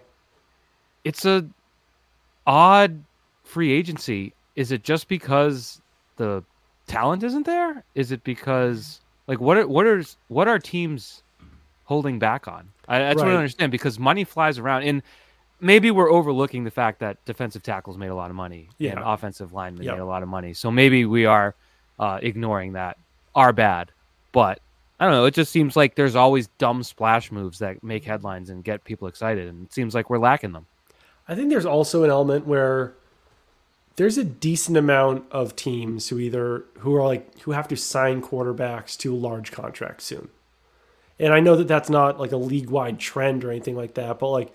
it's 1.05 1.25
a 1.25 1.47
odd 2.47 3.03
free 3.45 3.73
agency. 3.73 4.33
Is 4.57 4.73
it 4.73 4.83
just 4.83 5.09
because 5.09 5.81
the 6.17 6.45
talent 6.87 7.23
isn't 7.23 7.47
there? 7.47 7.85
Is 7.95 8.13
it 8.13 8.23
because 8.25 9.01
like 9.27 9.41
what 9.41 9.57
are 9.57 9.67
what 9.67 9.87
are 9.87 10.03
what 10.29 10.49
are 10.49 10.59
teams 10.59 11.23
holding 11.85 12.19
back 12.19 12.49
on? 12.49 12.69
I, 12.89 12.99
that's 12.99 13.17
right. 13.17 13.27
what 13.27 13.35
I 13.35 13.37
understand 13.37 13.73
because 13.73 13.99
money 13.99 14.25
flies 14.25 14.59
around 14.59 14.83
and 14.83 15.03
maybe 15.61 15.91
we're 15.91 16.11
overlooking 16.11 16.65
the 16.65 16.71
fact 16.71 16.99
that 16.99 17.25
defensive 17.25 17.63
tackles 17.63 17.97
made 17.97 18.09
a 18.09 18.15
lot 18.15 18.29
of 18.29 18.37
money 18.37 18.69
yeah. 18.79 18.91
and 18.91 19.01
offensive 19.01 19.53
linemen 19.53 19.85
yep. 19.85 19.95
made 19.95 20.01
a 20.01 20.05
lot 20.05 20.23
of 20.23 20.29
money. 20.29 20.53
So 20.53 20.71
maybe 20.71 21.05
we 21.05 21.25
are 21.25 21.55
uh, 21.99 22.19
ignoring 22.21 22.73
that. 22.73 22.99
Are 23.35 23.55
bad, 23.55 23.91
but 24.33 24.61
I 25.01 25.07
don't 25.07 25.15
know. 25.15 25.25
It 25.25 25.33
just 25.33 25.51
seems 25.51 25.75
like 25.75 25.95
there's 25.95 26.15
always 26.15 26.49
dumb 26.59 26.83
splash 26.83 27.33
moves 27.33 27.59
that 27.61 27.83
make 27.83 28.05
headlines 28.05 28.51
and 28.51 28.63
get 28.63 28.85
people 28.85 29.09
excited, 29.09 29.49
and 29.49 29.65
it 29.65 29.73
seems 29.73 29.95
like 29.95 30.11
we're 30.11 30.19
lacking 30.19 30.53
them. 30.53 30.67
I 31.29 31.35
think 31.35 31.51
there's 31.51 31.67
also 31.67 32.05
an 32.05 32.11
element 32.11 32.47
where 32.47 32.95
there's 33.97 34.19
a 34.19 34.25
decent 34.25 34.77
amount 34.77 35.25
of 35.31 35.55
teams 35.55 36.09
who 36.09 36.19
either 36.19 36.65
who 36.79 36.95
are 36.95 37.05
like 37.05 37.41
who 37.41 37.53
have 37.53 37.69
to 37.69 37.77
sign 37.77 38.23
quarterbacks 38.23 38.97
to 38.99 39.15
large 39.15 39.53
contracts 39.53 40.05
soon. 40.05 40.29
And 41.19 41.33
I 41.33 41.41
know 41.41 41.57
that 41.57 41.69
that's 41.69 41.91
not 41.91 42.19
like 42.19 42.33
a 42.33 42.37
league 42.37 42.71
wide 42.71 42.99
trend 42.99 43.45
or 43.45 43.51
anything 43.51 43.77
like 43.77 43.95
that, 43.95 44.19
but 44.19 44.31
like 44.31 44.53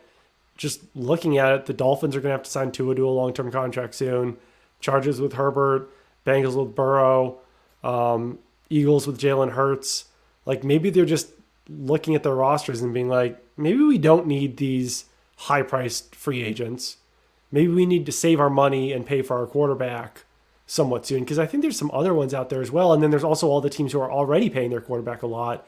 just 0.58 0.82
looking 0.96 1.38
at 1.38 1.54
it, 1.54 1.66
the 1.68 1.74
Dolphins 1.74 2.16
are 2.16 2.20
going 2.20 2.32
to 2.32 2.38
have 2.38 2.44
to 2.44 2.50
sign 2.50 2.72
Tua 2.72 2.96
to 2.96 3.08
a 3.08 3.12
long 3.12 3.34
term 3.34 3.52
contract 3.52 3.96
soon. 3.96 4.38
Chargers 4.80 5.22
with 5.22 5.34
Herbert, 5.34 5.90
Bengals 6.26 6.56
with 6.56 6.76
Burrow, 6.76 7.40
um, 7.84 8.40
Eagles 8.70 9.08
with 9.08 9.20
Jalen 9.20 9.52
Hurts. 9.52 10.06
Like 10.46 10.64
maybe 10.64 10.90
they're 10.90 11.06
just 11.06 11.30
looking 11.70 12.16
at 12.16 12.24
their 12.24 12.36
rosters 12.36 12.82
and 12.82 12.94
being 12.94 13.10
like, 13.10 13.42
maybe 13.56 13.84
we 13.84 13.98
don't 13.98 14.28
need 14.28 14.58
these 14.58 15.06
high 15.38 15.62
priced 15.62 16.16
free 16.16 16.44
agents 16.44 16.98
maybe 17.52 17.72
we 17.72 17.86
need 17.86 18.06
to 18.06 18.12
save 18.12 18.40
our 18.40 18.50
money 18.50 18.92
and 18.92 19.06
pay 19.06 19.22
for 19.22 19.38
our 19.38 19.48
quarterback 19.48 20.26
somewhat 20.66 21.06
soon 21.06 21.22
because 21.22 21.40
I 21.40 21.46
think 21.46 21.62
there's 21.62 21.78
some 21.78 21.92
other 21.94 22.14
ones 22.14 22.34
out 22.34 22.50
there 22.50 22.62
as 22.62 22.72
well. 22.72 22.94
And 22.94 23.02
then 23.02 23.10
there's 23.10 23.24
also 23.24 23.48
all 23.48 23.62
the 23.62 23.70
teams 23.70 23.94
who 23.94 24.02
are 24.02 24.12
already 24.12 24.50
paying 24.50 24.70
their 24.70 24.82
quarterback 24.82 25.22
a 25.22 25.28
lot 25.28 25.66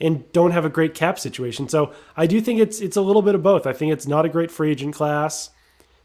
and 0.00 0.30
don't 0.32 0.52
have 0.52 0.64
a 0.64 0.70
great 0.70 0.94
cap 0.94 1.18
situation. 1.18 1.68
So 1.68 1.92
I 2.16 2.26
do 2.26 2.40
think 2.40 2.60
it's 2.60 2.80
it's 2.80 2.96
a 2.96 3.02
little 3.02 3.22
bit 3.22 3.34
of 3.34 3.42
both. 3.42 3.66
I 3.66 3.72
think 3.72 3.92
it's 3.92 4.06
not 4.06 4.24
a 4.24 4.28
great 4.28 4.50
free 4.50 4.70
agent 4.70 4.94
class. 4.94 5.50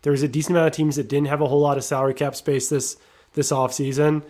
There's 0.02 0.24
a 0.24 0.28
decent 0.28 0.58
amount 0.58 0.68
of 0.68 0.74
teams 0.74 0.98
that 0.98 1.08
didn't 1.08 1.28
have 1.28 1.42
a 1.42 1.48
whole 1.48 1.62
lot 1.62 1.78
of 1.78 1.84
salary 1.84 2.14
cap 2.14 2.36
space 2.36 2.70
this 2.70 2.98
this 3.34 3.52
offseason. 3.52 4.24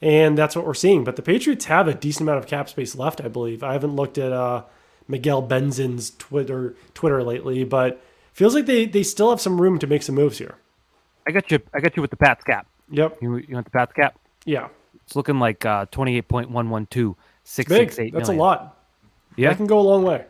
And 0.00 0.36
that's 0.36 0.54
what 0.54 0.66
we're 0.66 0.74
seeing. 0.74 1.04
But 1.04 1.16
the 1.16 1.22
Patriots 1.22 1.64
have 1.64 1.88
a 1.88 1.94
decent 1.94 2.28
amount 2.28 2.38
of 2.38 2.46
cap 2.46 2.68
space 2.68 2.94
left, 2.94 3.20
I 3.22 3.28
believe. 3.28 3.62
I 3.62 3.72
haven't 3.72 3.96
looked 3.96 4.18
at 4.18 4.30
uh, 4.30 4.64
Miguel 5.08 5.42
Benzan's 5.42 6.10
Twitter 6.10 6.76
Twitter 6.94 7.22
lately, 7.24 7.64
but 7.64 8.00
feels 8.36 8.54
like 8.54 8.66
they 8.66 8.84
they 8.84 9.02
still 9.02 9.30
have 9.30 9.40
some 9.40 9.60
room 9.60 9.78
to 9.78 9.86
make 9.86 10.02
some 10.02 10.14
moves 10.14 10.38
here. 10.38 10.56
I 11.26 11.32
got 11.32 11.50
you. 11.50 11.58
I 11.74 11.80
got 11.80 11.96
you 11.96 12.02
with 12.02 12.10
the 12.10 12.16
Pats 12.16 12.44
cap. 12.44 12.66
Yep. 12.90 13.18
You, 13.20 13.36
you 13.36 13.54
want 13.54 13.64
the 13.64 13.70
Pats 13.70 13.92
cap? 13.92 14.18
Yeah. 14.44 14.68
It's 15.04 15.16
looking 15.16 15.40
like 15.40 15.64
uh, 15.64 15.86
twenty 15.90 16.16
eight 16.16 16.28
point 16.28 16.50
one 16.50 16.70
one 16.70 16.86
two 16.86 17.16
six 17.44 17.72
six 17.72 17.98
eight. 17.98 18.12
That's 18.12 18.28
million. 18.28 18.40
a 18.40 18.42
lot. 18.42 18.76
Yeah, 19.36 19.48
that 19.48 19.56
can 19.56 19.66
go 19.66 19.80
a 19.80 19.82
long 19.82 20.02
way. 20.02 20.24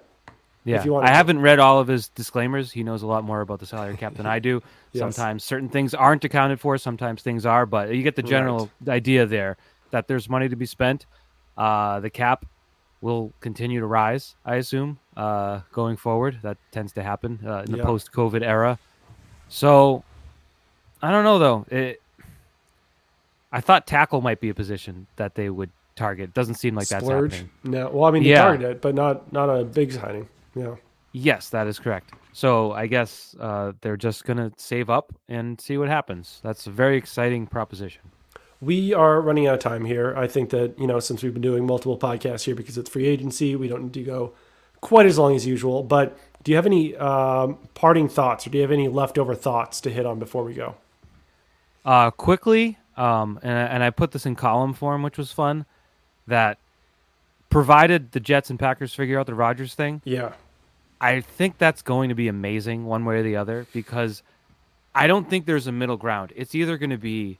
Yeah, 0.64 0.84
I 1.00 1.10
haven't 1.10 1.40
read 1.40 1.60
all 1.60 1.78
of 1.78 1.86
his 1.86 2.08
disclaimers. 2.08 2.72
He 2.72 2.82
knows 2.82 3.02
a 3.02 3.06
lot 3.06 3.22
more 3.22 3.40
about 3.40 3.60
the 3.60 3.66
salary 3.66 3.96
cap 3.96 4.14
than 4.14 4.26
I 4.26 4.40
do. 4.40 4.64
yes. 4.92 5.00
Sometimes 5.00 5.44
certain 5.44 5.68
things 5.68 5.94
aren't 5.94 6.24
accounted 6.24 6.58
for. 6.58 6.76
Sometimes 6.76 7.22
things 7.22 7.46
are, 7.46 7.66
but 7.66 7.94
you 7.94 8.02
get 8.02 8.16
the 8.16 8.22
general 8.22 8.68
right. 8.84 8.94
idea 8.96 9.26
there 9.26 9.58
that 9.92 10.08
there's 10.08 10.28
money 10.28 10.48
to 10.48 10.56
be 10.56 10.66
spent. 10.66 11.06
Uh, 11.56 12.00
the 12.00 12.10
cap 12.10 12.44
will 13.00 13.32
continue 13.40 13.80
to 13.80 13.86
rise. 13.86 14.34
I 14.44 14.56
assume 14.56 14.98
uh, 15.16 15.60
going 15.72 15.96
forward. 15.96 16.38
That 16.42 16.56
tends 16.72 16.92
to 16.94 17.02
happen 17.02 17.38
uh, 17.46 17.62
in 17.66 17.72
the 17.72 17.78
Yeah. 17.78 17.84
post-COVID 17.84 18.42
era. 18.42 18.78
So 19.48 20.02
I 21.02 21.10
don't 21.10 21.24
know 21.24 21.38
though. 21.38 21.66
It, 21.70 22.00
I 23.52 23.60
thought 23.60 23.86
tackle 23.86 24.20
might 24.20 24.40
be 24.40 24.48
a 24.48 24.54
position 24.54 25.06
that 25.16 25.34
they 25.34 25.50
would 25.50 25.70
target. 25.94 26.34
Doesn't 26.34 26.56
seem 26.56 26.74
like 26.74 26.88
that's 26.88 27.04
Splurge? 27.04 27.32
happening. 27.32 27.50
No. 27.64 27.90
Well, 27.90 28.04
I 28.04 28.10
mean, 28.10 28.22
they 28.22 28.30
Yeah. 28.30 28.42
targeted 28.42 28.70
it, 28.72 28.82
but 28.82 28.94
not 28.94 29.32
not 29.32 29.48
a 29.48 29.64
big 29.64 29.92
signing. 29.92 30.28
Yeah. 30.54 30.74
Yes, 31.12 31.48
that 31.50 31.66
is 31.66 31.78
correct. 31.78 32.12
So 32.32 32.72
I 32.72 32.86
guess 32.86 33.34
uh, 33.40 33.72
they're 33.80 33.96
just 33.96 34.24
gonna 34.24 34.52
save 34.58 34.90
up 34.90 35.14
and 35.28 35.58
see 35.60 35.78
what 35.78 35.88
happens. 35.88 36.40
That's 36.42 36.66
a 36.66 36.70
very 36.70 36.96
exciting 36.98 37.46
proposition. 37.46 38.02
We 38.60 38.94
are 38.94 39.20
running 39.20 39.46
out 39.46 39.54
of 39.54 39.60
time 39.60 39.84
here. 39.84 40.14
I 40.16 40.26
think 40.26 40.50
that, 40.50 40.78
you 40.78 40.86
know, 40.86 40.98
since 41.00 41.22
we've 41.22 41.32
been 41.32 41.42
doing 41.42 41.66
multiple 41.66 41.98
podcasts 41.98 42.44
here 42.44 42.54
because 42.54 42.78
it's 42.78 42.88
free 42.88 43.06
agency, 43.06 43.54
we 43.54 43.68
don't 43.68 43.84
need 43.84 43.94
to 43.94 44.02
go 44.02 44.32
quite 44.80 45.06
as 45.06 45.18
long 45.18 45.34
as 45.36 45.46
usual. 45.46 45.82
But 45.82 46.16
do 46.42 46.52
you 46.52 46.56
have 46.56 46.66
any 46.66 46.96
um, 46.96 47.58
parting 47.74 48.08
thoughts 48.08 48.46
or 48.46 48.50
do 48.50 48.58
you 48.58 48.62
have 48.62 48.70
any 48.72 48.88
leftover 48.88 49.34
thoughts 49.34 49.80
to 49.82 49.90
hit 49.90 50.06
on 50.06 50.18
before 50.18 50.42
we 50.44 50.54
go? 50.54 50.76
Uh, 51.84 52.10
quickly, 52.10 52.78
um, 52.96 53.38
and, 53.42 53.52
I- 53.52 53.66
and 53.66 53.82
I 53.82 53.90
put 53.90 54.12
this 54.12 54.24
in 54.26 54.34
column 54.36 54.72
form, 54.72 55.02
which 55.02 55.18
was 55.18 55.32
fun. 55.32 55.66
That 56.26 56.58
provided 57.50 58.12
the 58.12 58.20
Jets 58.20 58.50
and 58.50 58.58
Packers 58.58 58.94
figure 58.94 59.18
out 59.20 59.26
the 59.26 59.34
Rodgers 59.34 59.74
thing, 59.74 60.00
Yeah. 60.04 60.32
I 61.00 61.20
think 61.20 61.58
that's 61.58 61.82
going 61.82 62.08
to 62.08 62.14
be 62.14 62.26
amazing 62.26 62.86
one 62.86 63.04
way 63.04 63.16
or 63.18 63.22
the 63.22 63.36
other 63.36 63.66
because 63.74 64.22
I 64.94 65.06
don't 65.06 65.28
think 65.28 65.44
there's 65.44 65.66
a 65.66 65.72
middle 65.72 65.98
ground. 65.98 66.32
It's 66.34 66.54
either 66.54 66.78
going 66.78 66.88
to 66.90 66.96
be 66.96 67.38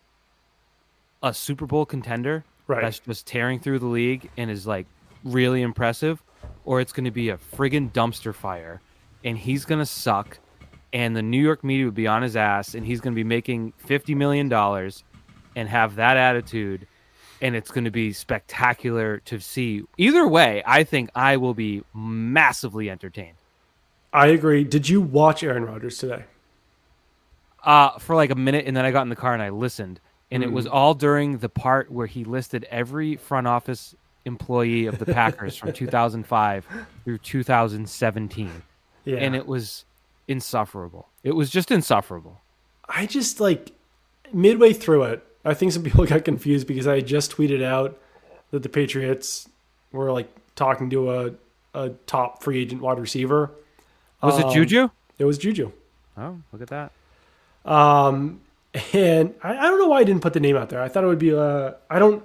a 1.23 1.33
Super 1.35 1.67
Bowl 1.67 1.87
contender 1.87 2.45
Right. 2.69 2.83
that's 2.83 2.99
just 2.99 3.27
tearing 3.27 3.61
through 3.61 3.79
the 3.79 3.87
league 3.87 4.29
and 4.37 4.51
is 4.51 4.67
like 4.67 4.87
really 5.25 5.63
impressive, 5.63 6.21
or 6.65 6.81
it's 6.81 6.93
going 6.93 7.05
to 7.05 7.11
be 7.13 7.29
a 7.29 7.37
friggin' 7.39 7.93
dumpster 7.93 8.35
fire 8.35 8.81
and 9.25 9.39
he's 9.39 9.65
going 9.65 9.79
to 9.79 9.87
suck 9.87 10.39
and 10.93 11.15
the 11.17 11.23
New 11.23 11.41
York 11.43 11.63
media 11.63 11.85
would 11.85 11.95
be 11.95 12.07
on 12.07 12.23
his 12.23 12.37
ass 12.37 12.75
and 12.75 12.85
he's 12.87 13.01
going 13.01 13.13
to 13.13 13.17
be 13.17 13.25
making 13.25 13.73
$50 13.87 14.17
million 14.17 14.53
and 15.57 15.69
have 15.69 15.97
that 15.97 16.17
attitude 16.17 16.87
and 17.43 17.55
it's 17.55 17.71
going 17.71 17.85
to 17.85 17.91
be 17.91 18.13
spectacular 18.13 19.19
to 19.27 19.39
see. 19.41 19.83
Either 19.99 20.27
way, 20.27 20.63
I 20.67 20.85
think 20.85 21.11
I 21.15 21.37
will 21.37 21.55
be 21.55 21.85
massively 21.95 22.89
entertained. 22.91 23.37
I 24.13 24.29
agree. 24.29 24.65
Did 24.65 24.89
you 24.89 25.01
watch 25.03 25.43
Aaron 25.45 25.67
Rodgers 25.67 25.99
today? 25.99 26.25
uh, 27.63 27.99
for 27.99 28.15
like 28.17 28.31
a 28.31 28.35
minute, 28.37 28.65
and 28.67 28.77
then 28.77 28.85
I 28.85 28.91
got 28.91 29.03
in 29.03 29.09
the 29.09 29.17
car 29.17 29.35
and 29.35 29.43
I 29.43 29.49
listened, 29.51 30.01
and 30.31 30.43
it 30.43 30.51
Mm. 30.51 30.53
was 30.55 30.67
all 30.67 30.95
during 30.95 31.39
the 31.39 31.49
part 31.49 31.91
where 31.91 32.07
he 32.07 32.25
listed 32.25 32.67
every 32.71 33.17
front 33.17 33.47
office 33.47 33.95
employee 34.25 34.87
of 34.87 34.99
the 34.99 35.07
Packers 35.07 35.57
from 35.57 35.73
2005 35.75 36.67
through 37.05 37.19
2017, 37.19 38.63
Yeah. 39.05 39.17
and 39.19 39.37
it 39.37 39.47
was 39.47 39.85
insufferable. 40.29 41.09
It 41.23 41.33
was 41.37 41.51
just 41.51 41.71
insufferable. 41.71 42.41
I 42.89 43.07
just 43.07 43.39
like 43.41 43.71
midway 44.33 44.73
through 44.73 45.05
it, 45.05 45.25
I 45.45 45.55
think 45.55 45.71
some 45.73 45.83
people 45.85 46.05
got 46.07 46.25
confused 46.25 46.67
because 46.67 46.87
I 46.89 46.97
had 46.97 47.07
just 47.07 47.31
tweeted 47.37 47.63
out 47.63 47.99
that 48.51 48.63
the 48.65 48.69
Patriots 48.69 49.49
were 49.93 50.11
like 50.13 50.29
talking 50.57 50.91
to 50.91 51.13
a, 51.13 51.31
a 51.75 51.91
top 52.07 52.43
free 52.43 52.59
agent 52.61 52.83
wide 52.83 52.99
receiver. 52.99 53.51
Was 54.23 54.41
Um, 54.43 54.51
it 54.51 54.55
Juju? 54.55 54.89
It 55.19 55.25
was 55.25 55.39
Juju. 55.39 55.71
Oh, 56.19 56.39
look 56.53 56.63
at 56.63 56.69
that. 56.69 56.91
Um, 57.65 58.41
and 58.93 59.35
I, 59.43 59.57
I 59.57 59.63
don't 59.63 59.79
know 59.79 59.89
why 59.89 60.01
I 60.01 60.05
didn't 60.05 60.23
put 60.23 60.33
the 60.33 60.41
name 60.41 60.57
out 60.57 60.69
there. 60.69 60.83
I 60.83 60.89
thought 60.89 61.05
it 61.05 61.09
would 61.09 61.19
be, 61.19 61.35
uh, 61.35 61.73
I 61.91 61.99
don't, 61.99 62.23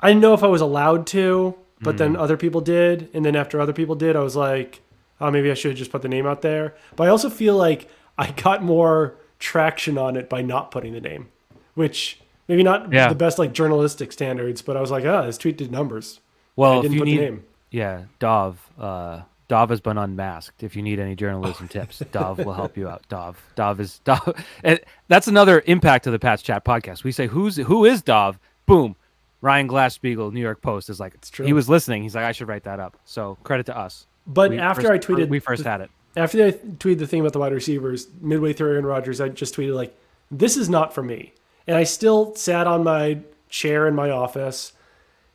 I 0.00 0.08
didn't 0.08 0.22
know 0.22 0.34
if 0.34 0.42
I 0.42 0.46
was 0.48 0.60
allowed 0.60 1.06
to, 1.08 1.54
but 1.80 1.98
then 1.98 2.16
other 2.16 2.36
people 2.36 2.60
did. 2.60 3.08
And 3.14 3.24
then 3.24 3.36
after 3.36 3.60
other 3.60 3.72
people 3.72 3.94
did, 3.94 4.16
I 4.16 4.20
was 4.20 4.36
like, 4.36 4.80
oh, 5.20 5.30
maybe 5.30 5.50
I 5.50 5.54
should 5.54 5.72
have 5.72 5.78
just 5.78 5.90
put 5.92 6.02
the 6.02 6.08
name 6.08 6.26
out 6.26 6.42
there. 6.42 6.74
But 6.96 7.04
I 7.06 7.10
also 7.10 7.28
feel 7.30 7.56
like 7.56 7.88
I 8.18 8.30
got 8.32 8.62
more 8.62 9.14
traction 9.38 9.98
on 9.98 10.16
it 10.16 10.28
by 10.28 10.42
not 10.42 10.70
putting 10.70 10.92
the 10.94 11.00
name, 11.00 11.28
which 11.74 12.20
maybe 12.48 12.62
not 12.62 12.92
Yeah. 12.92 13.08
the 13.08 13.14
best 13.14 13.38
like 13.38 13.52
journalistic 13.52 14.12
standards, 14.12 14.62
but 14.62 14.76
I 14.76 14.80
was 14.80 14.90
like, 14.90 15.04
oh, 15.04 15.26
this 15.26 15.36
tweet 15.38 15.58
did 15.58 15.70
numbers. 15.70 16.20
Well, 16.56 16.72
I 16.72 16.76
if 16.76 16.82
didn't 16.82 16.94
you 16.94 17.00
put 17.00 17.06
need, 17.08 17.18
the 17.18 17.22
name. 17.24 17.44
yeah, 17.70 18.02
Dov. 18.18 18.70
Uh, 18.78 19.22
Dov 19.48 19.70
has 19.70 19.80
been 19.80 19.98
unmasked. 19.98 20.62
If 20.62 20.74
you 20.74 20.82
need 20.82 20.98
any 20.98 21.14
journalism 21.14 21.68
oh. 21.70 21.72
tips, 21.72 22.02
Dov 22.12 22.38
will 22.38 22.52
help 22.52 22.76
you 22.76 22.88
out. 22.88 23.02
Dov, 23.08 23.40
Dov 23.54 23.80
is 23.80 24.00
Dov. 24.00 24.34
And 24.64 24.80
that's 25.08 25.28
another 25.28 25.62
impact 25.66 26.06
of 26.06 26.12
the 26.12 26.18
Pats 26.18 26.42
Chat 26.42 26.64
podcast. 26.64 27.04
We 27.04 27.12
say, 27.12 27.26
"Who's 27.26 27.56
who 27.56 27.84
is 27.84 28.02
Dov?" 28.02 28.38
Boom. 28.66 28.96
Ryan 29.42 29.68
Glasspiegel, 29.68 30.32
New 30.32 30.40
York 30.40 30.60
Post, 30.62 30.88
is 30.90 30.98
like, 30.98 31.14
it's 31.14 31.30
true. 31.30 31.46
he 31.46 31.52
was 31.52 31.68
listening. 31.68 32.02
He's 32.02 32.14
like, 32.14 32.24
I 32.24 32.32
should 32.32 32.48
write 32.48 32.64
that 32.64 32.80
up. 32.80 32.96
So 33.04 33.36
credit 33.44 33.66
to 33.66 33.76
us. 33.78 34.06
But 34.26 34.50
We 34.50 34.58
after 34.58 34.88
first- 34.88 35.08
I 35.08 35.12
tweeted, 35.12 35.28
we 35.28 35.38
first 35.38 35.62
had 35.62 35.82
it. 35.82 35.90
after 36.16 36.44
I 36.44 36.50
tweeted 36.52 36.98
the 36.98 37.06
thing 37.06 37.20
about 37.20 37.32
the 37.32 37.38
wide 37.38 37.52
receivers, 37.52 38.08
midway 38.20 38.52
through 38.54 38.72
Aaron 38.72 38.86
Rodgers, 38.86 39.20
I 39.20 39.28
just 39.28 39.54
tweeted 39.54 39.74
like, 39.74 39.96
"This 40.30 40.56
is 40.56 40.68
not 40.68 40.92
for 40.94 41.02
me." 41.02 41.32
And 41.66 41.76
I 41.76 41.84
still 41.84 42.34
sat 42.34 42.66
on 42.66 42.82
my 42.82 43.18
chair 43.48 43.86
in 43.86 43.94
my 43.94 44.10
office 44.10 44.72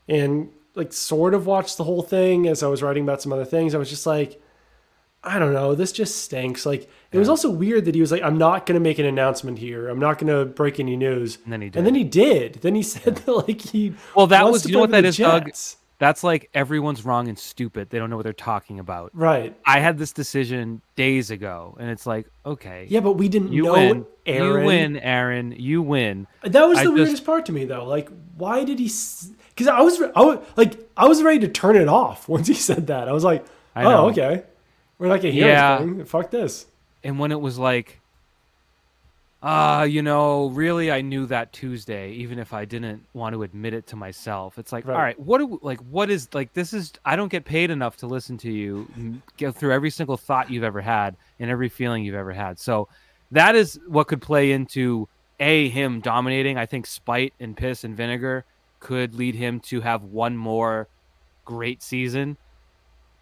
and 0.09 0.49
like 0.75 0.93
sort 0.93 1.33
of 1.33 1.45
watched 1.45 1.77
the 1.77 1.83
whole 1.83 2.01
thing 2.01 2.47
as 2.47 2.63
I 2.63 2.67
was 2.67 2.81
writing 2.81 3.03
about 3.03 3.21
some 3.21 3.33
other 3.33 3.45
things. 3.45 3.75
I 3.75 3.77
was 3.77 3.89
just 3.89 4.05
like, 4.05 4.41
I 5.23 5.37
don't 5.37 5.53
know, 5.53 5.75
this 5.75 5.91
just 5.91 6.23
stinks. 6.23 6.65
Like 6.65 6.89
it 7.11 7.17
was 7.19 7.29
also 7.29 7.49
weird 7.49 7.85
that 7.85 7.93
he 7.95 8.01
was 8.01 8.11
like, 8.11 8.23
"I'm 8.23 8.37
not 8.37 8.65
going 8.65 8.73
to 8.75 8.79
make 8.83 8.97
an 8.99 9.05
announcement 9.05 9.59
here. 9.59 9.87
I'm 9.89 9.99
not 9.99 10.17
going 10.17 10.33
to 10.33 10.45
break 10.45 10.79
any 10.79 10.95
news." 10.97 11.37
And 11.43 11.53
then 11.53 11.61
he 11.61 11.69
did. 11.69 11.77
And 11.77 11.85
then 11.87 11.95
he 11.95 12.03
did. 12.03 12.53
Then 12.61 12.75
he 12.75 12.83
said 12.93 13.17
that 13.17 13.31
like 13.31 13.61
he 13.61 13.93
Well, 14.15 14.27
that 14.27 14.49
was- 14.49 14.65
you 14.65 14.73
know 14.73 14.79
what 14.79 14.91
that 14.91 15.05
is, 15.05 15.17
Doug? 15.17 15.51
That's 15.99 16.23
like 16.23 16.49
everyone's 16.55 17.05
wrong 17.05 17.27
and 17.27 17.37
stupid. 17.37 17.91
They 17.91 17.99
don't 17.99 18.09
know 18.09 18.15
what 18.15 18.23
they're 18.23 18.33
talking 18.33 18.79
about. 18.79 19.11
Right. 19.13 19.55
I 19.63 19.79
had 19.79 19.99
this 19.99 20.11
decision 20.11 20.81
days 20.95 21.29
ago, 21.29 21.77
and 21.79 21.91
it's 21.91 22.07
like, 22.07 22.25
okay, 22.43 22.87
Yeah, 22.89 23.01
but 23.01 23.11
we 23.17 23.29
didn't 23.29 23.51
you 23.53 23.65
know 23.65 23.73
win, 23.73 24.05
Aaron. 24.25 24.59
you 24.61 24.65
win, 24.65 24.97
Aaron, 24.97 25.51
you 25.55 25.81
win. 25.83 26.25
That 26.41 26.67
was 26.67 26.79
I 26.79 26.85
the 26.85 26.89
just- 26.89 26.95
weirdest 26.97 27.23
part 27.25 27.45
to 27.45 27.51
me, 27.51 27.65
though. 27.65 27.85
Like, 27.85 28.09
why 28.35 28.63
did 28.63 28.79
he? 28.79 28.89
Because 29.61 29.67
I 29.77 29.81
was, 29.81 30.01
I 30.15 30.21
was 30.21 30.45
like, 30.57 30.89
I 30.97 31.07
was 31.07 31.21
ready 31.23 31.39
to 31.39 31.47
turn 31.47 31.75
it 31.75 31.87
off 31.87 32.27
once 32.35 32.47
he 32.47 32.53
said 32.53 32.87
that. 32.87 33.07
I 33.07 33.11
was 33.11 33.23
like, 33.23 33.45
oh, 33.75 34.09
okay, 34.09 34.43
we're 34.97 35.07
not 35.07 35.17
gonna 35.21 35.31
hear 35.31 35.47
Yeah. 35.47 35.77
anything. 35.79 36.05
Fuck 36.05 36.31
this. 36.31 36.65
and 37.03 37.17
when 37.19 37.31
it 37.31 37.39
was 37.41 37.57
like 37.57 37.99
uh 39.43 39.87
you 39.89 40.03
know 40.03 40.49
really 40.49 40.91
i 40.91 41.01
knew 41.01 41.25
that 41.25 41.51
tuesday 41.51 42.11
even 42.11 42.37
if 42.37 42.53
i 42.53 42.63
didn't 42.63 43.03
want 43.13 43.33
to 43.33 43.41
admit 43.41 43.73
it 43.73 43.87
to 43.87 43.95
myself 43.95 44.59
it's 44.59 44.71
like 44.71 44.85
Right. 44.85 44.93
all 44.95 45.01
right 45.01 45.19
what 45.19 45.39
do 45.39 45.57
like 45.63 45.79
what 45.79 46.11
is 46.11 46.27
like 46.31 46.53
this 46.53 46.73
is 46.73 46.93
i 47.05 47.15
don't 47.15 47.31
get 47.31 47.43
paid 47.43 47.71
enough 47.71 47.97
to 47.97 48.05
listen 48.07 48.37
to 48.39 48.51
you 48.51 48.87
go 49.39 49.51
through 49.51 49.73
every 49.73 49.89
single 49.89 50.15
thought 50.15 50.51
you've 50.51 50.63
ever 50.63 50.79
had 50.79 51.15
and 51.39 51.49
every 51.49 51.69
feeling 51.69 52.03
you've 52.03 52.13
ever 52.13 52.31
had 52.33 52.59
so 52.59 52.87
that 53.31 53.55
is 53.55 53.79
what 53.87 54.07
could 54.07 54.21
play 54.21 54.51
into 54.51 55.07
a 55.39 55.69
him 55.69 56.01
dominating 56.01 56.59
i 56.59 56.67
think 56.67 56.85
spite 56.85 57.33
and 57.39 57.57
piss 57.57 57.83
and 57.83 57.97
vinegar 57.97 58.45
could 58.81 59.15
lead 59.15 59.35
him 59.35 59.59
to 59.61 59.79
have 59.79 60.03
one 60.03 60.35
more 60.35 60.87
great 61.45 61.81
season 61.81 62.35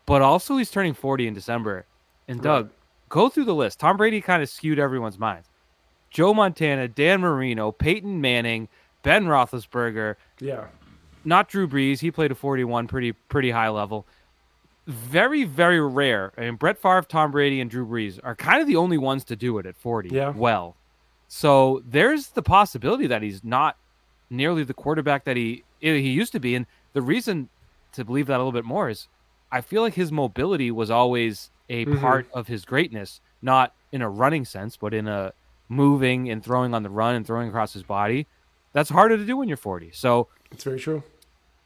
but 0.08 0.22
also 0.24 0.58
he's 0.58 0.72
turning 0.72 0.94
40 0.96 1.28
in 1.28 1.34
december 1.36 1.86
and 2.28 2.38
Right. 2.40 2.44
doug 2.44 2.70
go 3.10 3.28
through 3.30 3.46
the 3.46 3.56
list. 3.56 3.80
Tom 3.80 3.98
Brady 3.98 4.22
kind 4.22 4.44
of 4.44 4.50
skewed 4.50 4.78
everyone's 4.78 5.18
minds. 5.18 5.48
Joe 6.12 6.32
Montana, 6.34 6.88
Dan 6.88 7.22
Marino, 7.22 7.72
Peyton 7.72 8.20
Manning, 8.22 8.68
Ben 9.04 9.26
Roethlisberger, 9.26 10.16
Yeah, 10.40 10.66
not 11.26 11.50
Drew 11.50 11.68
Brees. 11.68 12.00
He 12.02 12.12
played 12.12 12.32
a 12.32 12.36
41, 12.36 12.88
pretty 12.88 13.12
pretty 13.14 13.52
high 13.52 13.70
level. 13.70 14.06
Very 14.88 15.44
very 15.44 15.80
rare. 15.82 16.34
I 16.38 16.42
mean, 16.42 16.56
Brett 16.56 16.78
Favre, 16.80 17.02
Tom 17.04 17.32
Brady, 17.32 17.62
and 17.62 17.70
Drew 17.70 17.86
Brees 17.86 18.20
are 18.24 18.36
kind 18.36 18.62
of 18.62 18.68
the 18.68 18.76
only 18.76 18.98
ones 18.98 19.24
to 19.26 19.36
do 19.36 19.58
it 19.60 19.66
at 19.66 19.76
40. 19.78 20.10
Yeah. 20.10 20.30
Well, 20.30 20.76
so 21.28 21.82
there's 21.88 22.28
the 22.30 22.42
possibility 22.42 23.06
that 23.08 23.22
he's 23.22 23.44
not 23.44 23.78
nearly 24.30 24.64
the 24.64 24.74
quarterback 24.74 25.24
that 25.26 25.38
he 25.38 25.64
he 25.80 25.98
used 26.10 26.32
to 26.34 26.40
be, 26.40 26.56
and 26.56 26.66
the 26.94 27.02
reason 27.02 27.50
to 27.94 28.04
believe 28.06 28.28
that 28.28 28.36
a 28.36 28.40
little 28.40 28.52
bit 28.52 28.66
more 28.66 28.90
is 28.90 29.08
I 29.52 29.62
feel 29.62 29.82
like 29.82 29.94
his 29.96 30.12
mobility 30.12 30.70
was 30.72 30.92
always 30.92 31.50
a 31.70 31.86
Mhm. 31.86 32.00
part 32.00 32.28
of 32.34 32.48
his 32.48 32.66
greatness, 32.66 33.22
not 33.42 33.74
in 33.92 34.02
a 34.02 34.10
running 34.10 34.46
sense, 34.46 34.78
but 34.78 34.94
in 34.94 35.08
a 35.08 35.34
moving 35.70 36.30
and 36.30 36.44
throwing 36.44 36.74
on 36.74 36.84
the 36.84 36.90
run 36.90 37.16
and 37.16 37.26
throwing 37.26 37.48
across 37.50 37.74
his 37.74 37.84
body. 37.84 38.28
That's 38.74 38.90
harder 38.90 39.18
to 39.18 39.26
do 39.26 39.38
when 39.38 39.48
you're 39.48 39.58
40. 39.58 39.92
So 39.94 40.28
it's 40.52 40.64
very 40.64 40.80
true. 40.80 41.04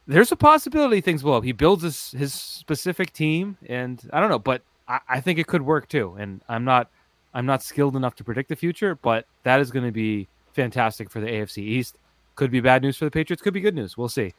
there's 0.05 0.31
a 0.31 0.35
possibility 0.35 0.99
things 1.01 1.23
blow 1.23 1.37
up. 1.37 1.43
He 1.45 1.53
builds 1.53 1.83
his, 1.83 2.11
his 2.11 2.33
specific 2.33 3.13
team, 3.13 3.57
and 3.67 4.01
I 4.11 4.19
don't 4.19 4.29
know, 4.29 4.39
but 4.39 4.61
I, 4.87 4.99
I 5.07 5.19
think 5.21 5.39
it 5.39 5.47
could 5.47 5.61
work 5.61 5.87
too. 5.87 6.15
And 6.19 6.41
I'm 6.49 6.63
not 6.65 6.89
I'm 7.33 7.45
not 7.47 7.63
skilled 7.63 7.95
enough 7.95 8.15
to 8.17 8.23
predict 8.23 8.49
the 8.49 8.55
future, 8.55 8.93
but 8.95 9.25
that 9.43 9.59
is 9.59 9.71
going 9.71 9.85
to 9.85 9.91
be 9.91 10.27
fantastic 10.53 11.09
for 11.09 11.19
the 11.19 11.25
AFC 11.27 11.57
East. 11.63 11.95
Could 12.35 12.51
be 12.51 12.59
bad 12.59 12.81
news 12.81 12.97
for 12.97 13.05
the 13.05 13.11
Patriots. 13.11 13.41
Could 13.41 13.53
be 13.53 13.61
good 13.61 13.75
news. 13.75 13.97
We'll 13.97 14.09
see. 14.09 14.33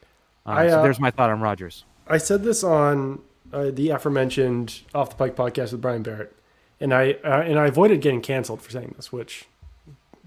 Uh, 0.45 0.49
I, 0.49 0.67
so 0.67 0.79
uh, 0.79 0.83
there's 0.83 0.99
my 0.99 1.11
thought 1.11 1.29
on 1.29 1.39
Rodgers. 1.41 1.85
I 2.07 2.17
said 2.17 2.43
this 2.43 2.63
on 2.63 3.21
uh, 3.53 3.71
the 3.71 3.89
aforementioned 3.89 4.81
Off 4.93 5.09
the 5.11 5.15
Pike 5.15 5.35
podcast 5.35 5.71
with 5.71 5.81
Brian 5.81 6.03
Barrett, 6.03 6.35
and 6.79 6.93
I 6.93 7.13
uh, 7.23 7.41
and 7.41 7.57
I 7.57 7.67
avoided 7.67 8.01
getting 8.01 8.21
canceled 8.21 8.61
for 8.61 8.71
saying 8.71 8.93
this, 8.95 9.11
which 9.11 9.45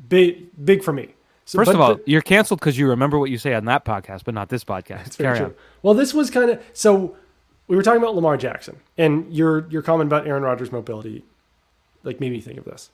big 0.09 0.49
big 0.65 0.83
for 0.83 0.93
me. 0.93 1.15
So, 1.45 1.59
First 1.59 1.71
of 1.71 1.81
all, 1.81 1.95
the- 1.97 2.03
you're 2.07 2.23
canceled 2.23 2.61
because 2.61 2.77
you 2.77 2.89
remember 2.89 3.19
what 3.19 3.31
you 3.31 3.39
say 3.39 3.55
on 3.55 3.65
that 3.67 3.85
podcast, 3.85 4.25
but 4.25 4.35
not 4.35 4.49
this 4.49 4.65
podcast. 4.65 5.17
Carry 5.17 5.39
true. 5.39 5.47
on. 5.47 5.55
Well, 5.83 5.95
this 5.95 6.13
was 6.13 6.31
kind 6.31 6.51
of 6.51 6.63
so. 6.73 7.17
we 7.69 7.77
were 7.77 7.83
talking 7.83 8.03
about 8.03 8.15
Lamar 8.15 8.37
Jackson, 8.37 8.77
and 8.97 9.33
your 9.33 9.69
your 9.69 9.83
comment 9.83 10.09
about 10.09 10.27
Aaron 10.27 10.43
Rodgers' 10.43 10.73
mobility, 10.73 11.25
like 12.03 12.21
made 12.21 12.33
me 12.33 12.41
think 12.41 12.59
of 12.59 12.65
this. 12.65 12.91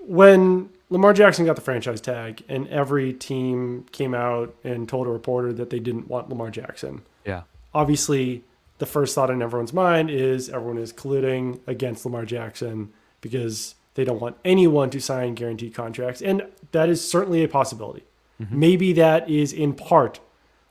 When 0.00 0.70
Lamar 0.90 1.12
Jackson 1.12 1.46
got 1.46 1.54
the 1.54 1.62
franchise 1.62 2.00
tag, 2.00 2.42
and 2.48 2.66
every 2.68 3.12
team 3.12 3.86
came 3.92 4.14
out 4.14 4.54
and 4.64 4.88
told 4.88 5.06
a 5.06 5.10
reporter 5.10 5.52
that 5.52 5.70
they 5.70 5.78
didn't 5.78 6.08
want 6.08 6.28
Lamar 6.28 6.50
Jackson. 6.50 7.02
Yeah. 7.24 7.42
Obviously, 7.72 8.42
the 8.78 8.86
first 8.86 9.14
thought 9.14 9.30
in 9.30 9.40
everyone's 9.40 9.72
mind 9.72 10.10
is 10.10 10.48
everyone 10.48 10.78
is 10.78 10.92
colluding 10.92 11.60
against 11.66 12.04
Lamar 12.04 12.24
Jackson 12.24 12.92
because 13.20 13.76
they 13.94 14.04
don't 14.04 14.20
want 14.20 14.36
anyone 14.44 14.90
to 14.90 15.00
sign 15.00 15.34
guaranteed 15.34 15.74
contracts, 15.74 16.20
and 16.20 16.46
that 16.72 16.88
is 16.88 17.08
certainly 17.08 17.44
a 17.44 17.48
possibility. 17.48 18.02
Mm-hmm. 18.42 18.58
Maybe 18.58 18.92
that 18.94 19.28
is 19.28 19.52
in 19.52 19.74
part 19.74 20.18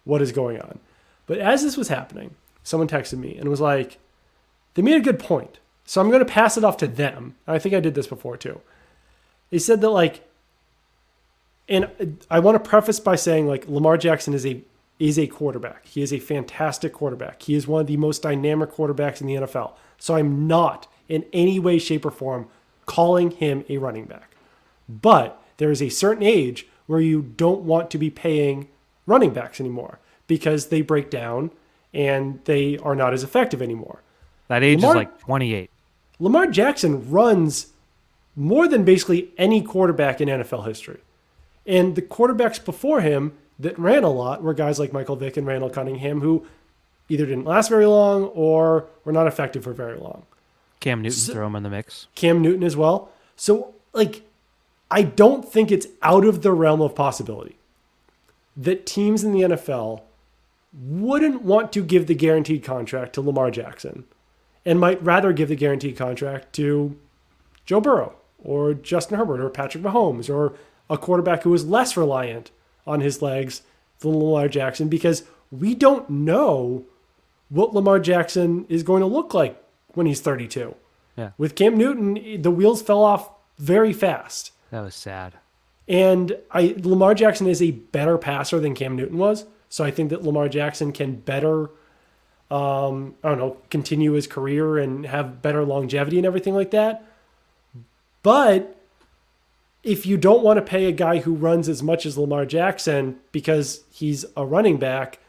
what 0.04 0.22
is 0.22 0.32
going 0.32 0.60
on. 0.60 0.80
But 1.28 1.38
as 1.38 1.62
this 1.62 1.78
was 1.78 1.88
happening, 1.88 2.36
someone 2.64 2.88
texted 2.88 3.20
me 3.20 3.38
and 3.38 3.48
was 3.48 3.62
like, 3.62 4.00
they 4.74 4.82
made 4.82 4.98
a 4.98 5.02
good 5.02 5.20
point. 5.20 5.60
So 5.86 6.02
I'm 6.02 6.10
going 6.10 6.26
to 6.26 6.32
pass 6.32 6.58
it 6.58 6.64
off 6.64 6.78
to 6.78 6.88
them. 6.88 7.36
I 7.48 7.60
think 7.60 7.76
I 7.76 7.80
did 7.80 7.96
this 7.96 8.08
before 8.08 8.36
too. 8.38 8.62
They 9.50 9.60
said 9.60 9.82
that 9.82 9.90
like, 9.90 10.28
and 11.68 12.20
I 12.30 12.40
want 12.40 12.64
to 12.64 12.70
preface 12.70 13.00
by 13.00 13.16
saying 13.16 13.48
like 13.48 13.68
Lamar 13.68 13.98
Jackson 13.98 14.34
is 14.34 14.46
a 14.46 14.62
is 15.00 15.18
a 15.18 15.28
quarterback. 15.28 15.86
He 15.86 16.02
is 16.02 16.12
a 16.12 16.20
fantastic 16.20 16.94
quarterback. 16.94 17.42
He 17.42 17.56
is 17.56 17.68
one 17.68 17.82
of 17.82 17.88
the 17.88 17.98
most 17.98 18.22
dynamic 18.22 18.72
quarterbacks 18.72 19.22
in 19.22 19.28
the 19.28 19.36
NFL. 19.36 19.74
So 19.98 20.16
I'm 20.16 20.46
not 20.48 20.88
in 21.08 21.26
any 21.32 21.58
way, 21.58 21.80
shape, 21.80 22.06
or 22.06 22.12
form 22.12 22.48
calling 22.86 23.32
him 23.32 23.64
a 23.70 23.78
running 23.78 24.06
back. 24.06 24.36
But 24.90 25.42
there 25.58 25.72
is 25.72 25.82
a 25.82 25.90
certain 25.90 26.24
age 26.24 26.68
where 26.88 27.00
you 27.00 27.22
don't 27.22 27.62
want 27.62 27.92
to 27.92 27.98
be 27.98 28.10
paying 28.10 28.68
running 29.06 29.32
backs 29.32 29.60
anymore 29.60 30.00
because 30.28 30.68
they 30.68 30.82
break 30.82 31.10
down 31.10 31.52
and 31.94 32.40
they 32.46 32.78
are 32.80 32.96
not 32.96 33.14
as 33.14 33.24
effective 33.24 33.62
anymore. 33.62 34.02
That 34.48 34.64
age 34.64 34.82
Lamar, 34.82 34.92
is 34.92 34.96
like 34.96 35.20
28. 35.20 35.70
Lamar 36.20 36.48
Jackson 36.48 37.10
runs 37.10 37.68
more 38.40 38.70
than 38.70 38.86
basically 38.86 39.34
any 39.38 39.62
quarterback 39.62 40.22
in 40.22 40.30
NFL 40.30 40.66
history. 40.66 41.02
And 41.66 41.98
the 41.98 42.02
quarterbacks 42.02 42.64
before 42.64 43.02
him 43.02 43.34
that 43.60 43.78
ran 43.78 44.06
a 44.06 44.10
lot 44.10 44.42
were 44.42 44.54
guys 44.54 44.80
like 44.80 44.94
Michael 44.94 45.18
Vick 45.18 45.36
and 45.36 45.46
Randall 45.46 45.70
Cunningham, 45.70 46.22
who 46.22 46.48
either 47.10 47.26
didn't 47.26 47.44
last 47.44 47.68
very 47.68 47.86
long 47.86 48.24
or 48.28 48.86
were 49.04 49.12
not 49.12 49.28
effective 49.28 49.66
for 49.66 49.74
very 49.74 49.98
long. 49.98 50.24
Cam 50.80 51.02
Newton, 51.02 51.20
so, 51.20 51.34
throw 51.34 51.48
him 51.48 51.56
in 51.58 51.64
the 51.64 51.70
mix. 51.70 52.08
Cam 52.16 52.42
Newton 52.42 52.64
as 52.64 52.78
well. 52.78 53.12
So, 53.36 53.76
like, 53.92 54.22
I 54.90 55.02
don't 55.02 55.44
think 55.44 55.70
it's 55.70 55.88
out 56.02 56.24
of 56.24 56.42
the 56.42 56.54
realm 56.54 56.82
of 56.82 56.96
possibility 56.96 57.58
that 58.56 58.86
teams 58.86 59.22
in 59.22 59.34
the 59.34 59.42
NFL 59.42 60.02
wouldn't 60.72 61.42
want 61.42 61.74
to 61.74 61.84
give 61.84 62.08
the 62.08 62.16
guaranteed 62.16 62.64
contract 62.64 63.14
to 63.14 63.22
Lamar 63.22 63.52
Jackson 63.52 64.06
and 64.66 64.80
might 64.80 65.04
rather 65.04 65.34
give 65.34 65.50
the 65.50 65.58
guaranteed 65.58 65.98
contract 65.98 66.54
to 66.54 66.98
Joe 67.66 67.82
Burrow 67.82 68.16
or 68.44 68.74
Justin 68.74 69.18
Herbert 69.18 69.42
or 69.42 69.50
Patrick 69.50 69.84
Mahomes 69.84 70.34
or 70.34 70.54
a 70.90 70.98
quarterback 70.98 71.44
who 71.44 71.54
is 71.54 71.66
less 71.66 71.96
reliant 71.96 72.52
on 72.88 73.02
his 73.02 73.22
legs 73.22 73.62
than 74.00 74.18
Lamar 74.18 74.48
Jackson 74.48 74.88
because 74.88 75.24
we 75.52 75.76
don't 75.76 76.10
know 76.10 76.86
what 77.50 77.74
Lamar 77.74 78.00
Jackson 78.00 78.66
is 78.70 78.84
going 78.84 79.02
to 79.02 79.08
look 79.08 79.34
like 79.34 79.62
when 79.94 80.06
he's 80.06 80.22
32. 80.22 80.76
Yeah. 81.18 81.32
With 81.38 81.56
Cam 81.56 81.78
Newton, 81.78 82.42
the 82.42 82.52
wheels 82.52 82.82
fell 82.82 83.04
off 83.04 83.30
very 83.58 83.94
fast. 83.94 84.52
That 84.72 84.82
was 84.82 84.96
sad. 84.96 85.34
And 85.88 86.38
I 86.52 86.76
Lamar 86.78 87.16
Jackson 87.16 87.48
is 87.48 87.62
a 87.62 87.72
better 87.72 88.18
passer 88.18 88.60
than 88.60 88.76
Cam 88.76 88.96
Newton 88.96 89.18
was. 89.18 89.46
So 89.70 89.84
I 89.84 89.92
think 89.92 90.12
that 90.12 90.24
Lamar 90.24 90.48
Jackson 90.48 90.92
can 90.92 91.16
better 91.16 91.72
um, 92.52 93.16
I 93.24 93.30
don't 93.30 93.38
know, 93.38 93.58
continue 93.70 94.14
his 94.14 94.28
career 94.28 94.78
and 94.78 95.06
have 95.06 95.42
better 95.42 95.64
longevity 95.64 96.18
and 96.18 96.26
everything 96.26 96.56
like 96.56 96.72
that. 96.72 97.06
But 98.24 98.76
if 99.84 100.06
you 100.06 100.18
don't 100.18 100.44
want 100.44 100.58
to 100.58 100.62
pay 100.62 100.86
a 100.86 100.92
guy 100.92 101.20
who 101.20 101.34
runs 101.34 101.70
as 101.70 101.82
much 101.82 102.06
as 102.06 102.18
Lamar 102.18 102.46
Jackson 102.46 103.20
because 103.32 103.84
he's 103.92 104.26
a 104.36 104.46
running 104.46 104.78
back, 104.78 105.20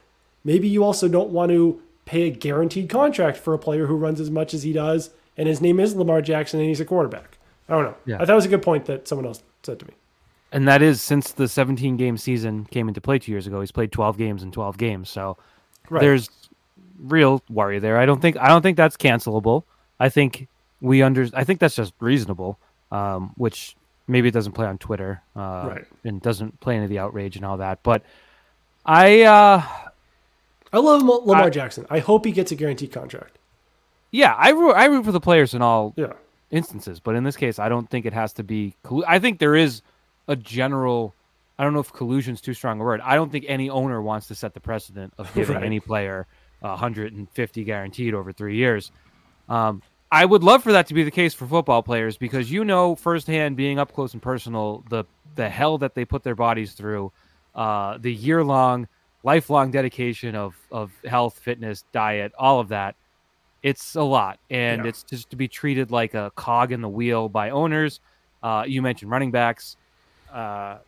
maybe 0.44 0.68
you 0.68 0.84
also 0.84 1.08
don't 1.08 1.30
want 1.30 1.50
to 1.52 1.80
pay 2.04 2.22
a 2.22 2.30
guaranteed 2.30 2.88
contract 2.88 3.38
for 3.38 3.54
a 3.54 3.58
player 3.58 3.86
who 3.86 3.96
runs 3.96 4.20
as 4.20 4.30
much 4.30 4.52
as 4.52 4.64
he 4.64 4.72
does 4.72 5.10
and 5.36 5.48
his 5.48 5.60
name 5.60 5.80
is 5.80 5.94
Lamar 5.94 6.20
Jackson 6.20 6.60
and 6.60 6.68
he's 6.68 6.80
a 6.80 6.84
quarterback. 6.84 7.38
I 7.68 7.72
don't 7.72 7.84
know. 7.84 7.96
Yeah. 8.04 8.16
I 8.16 8.18
thought 8.26 8.32
it 8.32 8.34
was 8.34 8.44
a 8.44 8.50
good 8.50 8.62
point 8.62 8.84
that 8.86 9.08
someone 9.08 9.26
else 9.26 9.42
said 9.62 9.78
to 9.78 9.86
me. 9.86 9.94
And 10.52 10.66
that 10.68 10.82
is 10.82 11.00
since 11.00 11.32
the 11.32 11.48
17 11.48 11.96
game 11.96 12.18
season 12.18 12.66
came 12.66 12.88
into 12.88 13.00
play 13.00 13.18
two 13.18 13.32
years 13.32 13.46
ago. 13.46 13.60
He's 13.60 13.72
played 13.72 13.92
12 13.92 14.18
games 14.18 14.42
in 14.42 14.50
12 14.50 14.76
games. 14.76 15.08
So 15.08 15.38
right. 15.88 16.00
there's 16.00 16.28
real 16.98 17.42
worry 17.48 17.78
there. 17.78 17.96
I 17.96 18.04
don't 18.04 18.20
think 18.20 18.36
I 18.36 18.48
don't 18.48 18.60
think 18.60 18.76
that's 18.76 18.96
cancelable. 18.98 19.62
I 19.98 20.08
think 20.08 20.48
we 20.80 21.00
under 21.02 21.28
I 21.32 21.44
think 21.44 21.60
that's 21.60 21.76
just 21.76 21.94
reasonable. 22.00 22.58
Um, 22.90 23.32
which 23.36 23.76
maybe 24.08 24.28
it 24.28 24.32
doesn't 24.32 24.52
play 24.52 24.66
on 24.66 24.78
Twitter, 24.78 25.22
uh, 25.36 25.68
right. 25.68 25.86
and 26.04 26.20
doesn't 26.20 26.58
play 26.60 26.76
into 26.76 26.88
the 26.88 26.98
outrage 26.98 27.36
and 27.36 27.44
all 27.44 27.58
that. 27.58 27.82
But 27.82 28.02
I, 28.84 29.22
uh, 29.22 29.62
I 30.72 30.78
love 30.78 31.02
Lamar 31.02 31.44
I, 31.44 31.50
Jackson. 31.50 31.86
I 31.88 32.00
hope 32.00 32.24
he 32.24 32.32
gets 32.32 32.50
a 32.52 32.56
guaranteed 32.56 32.92
contract. 32.92 33.38
Yeah, 34.10 34.34
I 34.36 34.50
root, 34.50 34.72
I 34.72 34.86
root 34.86 35.04
for 35.04 35.12
the 35.12 35.20
players 35.20 35.54
in 35.54 35.62
all 35.62 35.94
yeah. 35.96 36.14
instances, 36.50 36.98
but 36.98 37.14
in 37.14 37.22
this 37.22 37.36
case, 37.36 37.58
I 37.58 37.68
don't 37.68 37.88
think 37.88 38.06
it 38.06 38.12
has 38.12 38.32
to 38.34 38.42
be. 38.42 38.74
I 39.06 39.18
think 39.20 39.38
there 39.38 39.54
is 39.54 39.82
a 40.26 40.34
general. 40.34 41.14
I 41.58 41.64
don't 41.64 41.74
know 41.74 41.80
if 41.80 41.92
collusion 41.92 42.34
is 42.34 42.40
too 42.40 42.54
strong 42.54 42.80
a 42.80 42.84
word. 42.84 43.00
I 43.02 43.14
don't 43.14 43.30
think 43.30 43.44
any 43.46 43.70
owner 43.70 44.00
wants 44.00 44.28
to 44.28 44.34
set 44.34 44.54
the 44.54 44.60
precedent 44.60 45.12
of 45.18 45.32
giving 45.34 45.56
right. 45.56 45.64
any 45.64 45.78
player 45.78 46.26
150 46.60 47.64
guaranteed 47.64 48.14
over 48.14 48.32
three 48.32 48.56
years. 48.56 48.90
Um, 49.48 49.82
I 50.12 50.24
would 50.24 50.42
love 50.42 50.62
for 50.62 50.72
that 50.72 50.88
to 50.88 50.94
be 50.94 51.04
the 51.04 51.10
case 51.10 51.34
for 51.34 51.46
football 51.46 51.82
players 51.82 52.16
because 52.16 52.50
you 52.50 52.64
know 52.64 52.96
firsthand, 52.96 53.56
being 53.56 53.78
up 53.78 53.92
close 53.92 54.12
and 54.12 54.22
personal, 54.22 54.84
the 54.90 55.04
the 55.36 55.48
hell 55.48 55.78
that 55.78 55.94
they 55.94 56.04
put 56.04 56.24
their 56.24 56.34
bodies 56.34 56.72
through, 56.72 57.12
uh, 57.54 57.96
the 57.98 58.12
year 58.12 58.42
long, 58.42 58.88
lifelong 59.22 59.70
dedication 59.70 60.34
of 60.34 60.56
of 60.72 60.92
health, 61.04 61.38
fitness, 61.38 61.84
diet, 61.92 62.32
all 62.38 62.58
of 62.58 62.68
that. 62.68 62.96
It's 63.62 63.94
a 63.94 64.02
lot, 64.02 64.40
and 64.48 64.82
yeah. 64.82 64.88
it's 64.88 65.02
just 65.02 65.30
to 65.30 65.36
be 65.36 65.46
treated 65.46 65.90
like 65.90 66.14
a 66.14 66.32
cog 66.34 66.72
in 66.72 66.80
the 66.80 66.88
wheel 66.88 67.28
by 67.28 67.50
owners. 67.50 68.00
Uh, 68.42 68.64
you 68.66 68.82
mentioned 68.82 69.10
running 69.10 69.30
backs. 69.30 69.76
Uh, 70.32 70.78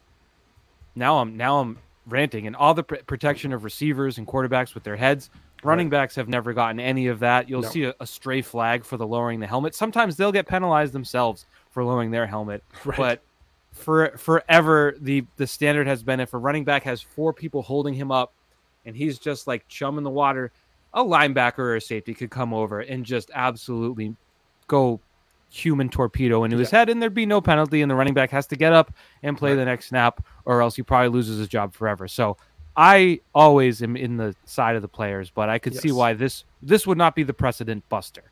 now 0.96 1.18
I'm 1.18 1.36
now 1.36 1.60
I'm 1.60 1.78
ranting, 2.08 2.46
and 2.46 2.56
all 2.56 2.74
the 2.74 2.82
pr- 2.82 2.96
protection 3.06 3.52
of 3.52 3.62
receivers 3.62 4.18
and 4.18 4.26
quarterbacks 4.26 4.74
with 4.74 4.82
their 4.82 4.96
heads. 4.96 5.30
Running 5.64 5.90
backs 5.90 6.16
have 6.16 6.28
never 6.28 6.52
gotten 6.52 6.80
any 6.80 7.06
of 7.06 7.20
that. 7.20 7.48
You'll 7.48 7.62
no. 7.62 7.68
see 7.68 7.84
a, 7.84 7.94
a, 8.00 8.06
stray 8.06 8.42
flag 8.42 8.84
for 8.84 8.96
the 8.96 9.06
lowering 9.06 9.38
the 9.38 9.46
helmet. 9.46 9.74
Sometimes 9.74 10.16
they'll 10.16 10.32
get 10.32 10.48
penalized 10.48 10.92
themselves 10.92 11.46
for 11.70 11.84
lowering 11.84 12.10
their 12.10 12.26
helmet. 12.26 12.64
Right. 12.84 12.96
But 12.96 13.22
for 13.72 14.16
forever, 14.18 14.94
the 15.00 15.24
the 15.36 15.46
standard 15.46 15.86
has 15.86 16.02
been 16.02 16.20
if 16.20 16.34
a 16.34 16.38
running 16.38 16.64
back 16.64 16.82
has 16.82 17.00
four 17.00 17.32
people 17.32 17.62
holding 17.62 17.94
him 17.94 18.10
up, 18.10 18.32
and 18.84 18.96
he's 18.96 19.18
just 19.18 19.46
like 19.46 19.66
chum 19.68 19.98
in 19.98 20.04
the 20.04 20.10
water, 20.10 20.52
a 20.94 21.02
linebacker 21.02 21.58
or 21.58 21.76
a 21.76 21.80
safety 21.80 22.12
could 22.12 22.30
come 22.30 22.52
over 22.52 22.80
and 22.80 23.04
just 23.04 23.30
absolutely 23.34 24.16
go 24.66 25.00
human 25.48 25.88
torpedo 25.88 26.44
into 26.44 26.56
yeah. 26.56 26.60
his 26.60 26.70
head, 26.70 26.88
and 26.88 27.00
there'd 27.00 27.14
be 27.14 27.26
no 27.26 27.40
penalty, 27.40 27.82
and 27.82 27.90
the 27.90 27.94
running 27.94 28.14
back 28.14 28.30
has 28.30 28.46
to 28.46 28.56
get 28.56 28.72
up 28.72 28.92
and 29.22 29.36
play 29.36 29.50
right. 29.50 29.56
the 29.56 29.64
next 29.64 29.86
snap, 29.86 30.24
or 30.44 30.62
else 30.62 30.76
he 30.76 30.82
probably 30.82 31.08
loses 31.08 31.38
his 31.38 31.48
job 31.48 31.74
forever. 31.74 32.08
So 32.08 32.36
I 32.76 33.20
always 33.34 33.82
am 33.82 33.96
in 33.96 34.16
the 34.16 34.34
side 34.44 34.76
of 34.76 34.82
the 34.82 34.88
players, 34.88 35.30
but 35.30 35.48
I 35.48 35.58
could 35.58 35.74
yes. 35.74 35.82
see 35.82 35.92
why 35.92 36.14
this 36.14 36.44
this 36.62 36.86
would 36.86 36.98
not 36.98 37.14
be 37.14 37.22
the 37.22 37.34
precedent 37.34 37.88
buster. 37.88 38.24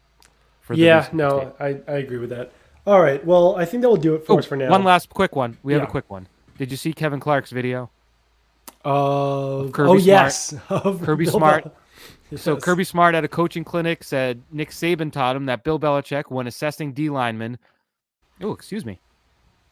For 0.60 0.74
yeah, 0.74 1.08
no, 1.12 1.54
I, 1.60 1.80
I 1.86 1.98
agree 1.98 2.18
with 2.18 2.30
that. 2.30 2.52
All 2.86 3.00
right, 3.00 3.24
well, 3.24 3.56
I 3.56 3.64
think 3.64 3.82
that 3.82 3.88
will 3.88 3.96
do 3.96 4.14
it 4.14 4.24
for 4.24 4.34
oh, 4.34 4.38
us 4.38 4.46
for 4.46 4.56
now. 4.56 4.70
One 4.70 4.84
last 4.84 5.10
quick 5.10 5.36
one. 5.36 5.58
We 5.62 5.74
have 5.74 5.82
yeah. 5.82 5.88
a 5.88 5.90
quick 5.90 6.08
one. 6.10 6.26
Did 6.56 6.70
you 6.70 6.76
see 6.76 6.92
Kevin 6.92 7.20
Clark's 7.20 7.50
video? 7.50 7.90
Uh, 8.84 9.68
Kirby 9.72 9.90
oh 9.90 9.98
Smart. 9.98 10.02
yes, 10.02 10.54
Kirby 10.68 11.26
Smart. 11.26 11.74
Yes. 12.30 12.42
So 12.42 12.56
Kirby 12.56 12.84
Smart 12.84 13.16
at 13.16 13.24
a 13.24 13.28
coaching 13.28 13.64
clinic 13.64 14.04
said 14.04 14.40
Nick 14.52 14.70
Saban 14.70 15.10
taught 15.10 15.34
him 15.34 15.46
that 15.46 15.64
Bill 15.64 15.80
Belichick, 15.80 16.30
when 16.30 16.46
assessing 16.46 16.92
D 16.92 17.10
linemen, 17.10 17.58
oh 18.40 18.52
excuse 18.52 18.84
me, 18.84 19.00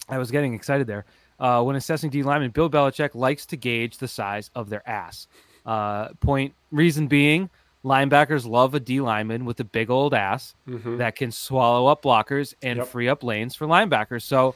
I 0.08 0.18
was 0.18 0.32
getting 0.32 0.54
excited 0.54 0.88
there 0.88 1.04
uh, 1.40 1.62
when 1.62 1.76
assessing 1.76 2.10
D 2.10 2.22
linemen, 2.22 2.50
Bill 2.50 2.70
Belichick 2.70 3.14
likes 3.14 3.46
to 3.46 3.56
gauge 3.56 3.98
the 3.98 4.08
size 4.08 4.50
of 4.54 4.70
their 4.70 4.88
ass. 4.88 5.26
Uh, 5.64 6.08
point 6.20 6.54
reason 6.70 7.06
being, 7.06 7.50
linebackers 7.84 8.46
love 8.46 8.74
a 8.74 8.80
D 8.80 9.00
lineman 9.00 9.44
with 9.44 9.60
a 9.60 9.64
big 9.64 9.90
old 9.90 10.14
ass 10.14 10.54
mm-hmm. 10.68 10.96
that 10.96 11.16
can 11.16 11.30
swallow 11.30 11.86
up 11.86 12.02
blockers 12.02 12.54
and 12.62 12.78
yep. 12.78 12.86
free 12.86 13.08
up 13.08 13.22
lanes 13.22 13.54
for 13.54 13.66
linebackers. 13.66 14.22
So 14.22 14.54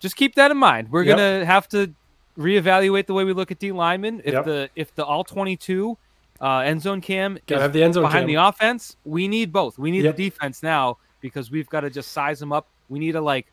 just 0.00 0.16
keep 0.16 0.34
that 0.36 0.50
in 0.50 0.56
mind. 0.56 0.90
We're 0.90 1.02
yep. 1.02 1.16
gonna 1.16 1.44
have 1.44 1.68
to 1.70 1.92
reevaluate 2.38 3.06
the 3.06 3.14
way 3.14 3.24
we 3.24 3.32
look 3.32 3.50
at 3.50 3.58
D 3.58 3.72
linemen. 3.72 4.20
If 4.24 4.34
yep. 4.34 4.44
the 4.44 4.70
if 4.76 4.94
the 4.94 5.04
all 5.04 5.24
twenty 5.24 5.56
two 5.56 5.96
uh, 6.40 6.58
end 6.58 6.82
zone 6.82 7.00
cam 7.00 7.38
is 7.48 7.60
have 7.60 7.72
the 7.72 7.82
end 7.82 7.94
zone 7.94 8.04
behind 8.04 8.28
cam. 8.28 8.34
the 8.34 8.46
offense, 8.48 8.96
we 9.04 9.28
need 9.28 9.52
both. 9.52 9.78
We 9.78 9.90
need 9.90 10.02
the 10.02 10.12
defense 10.12 10.62
now 10.62 10.98
because 11.20 11.50
we've 11.50 11.68
got 11.68 11.80
to 11.80 11.90
just 11.90 12.12
size 12.12 12.38
them 12.38 12.52
up. 12.52 12.66
We 12.88 12.98
need 12.98 13.12
to 13.12 13.20
like 13.20 13.46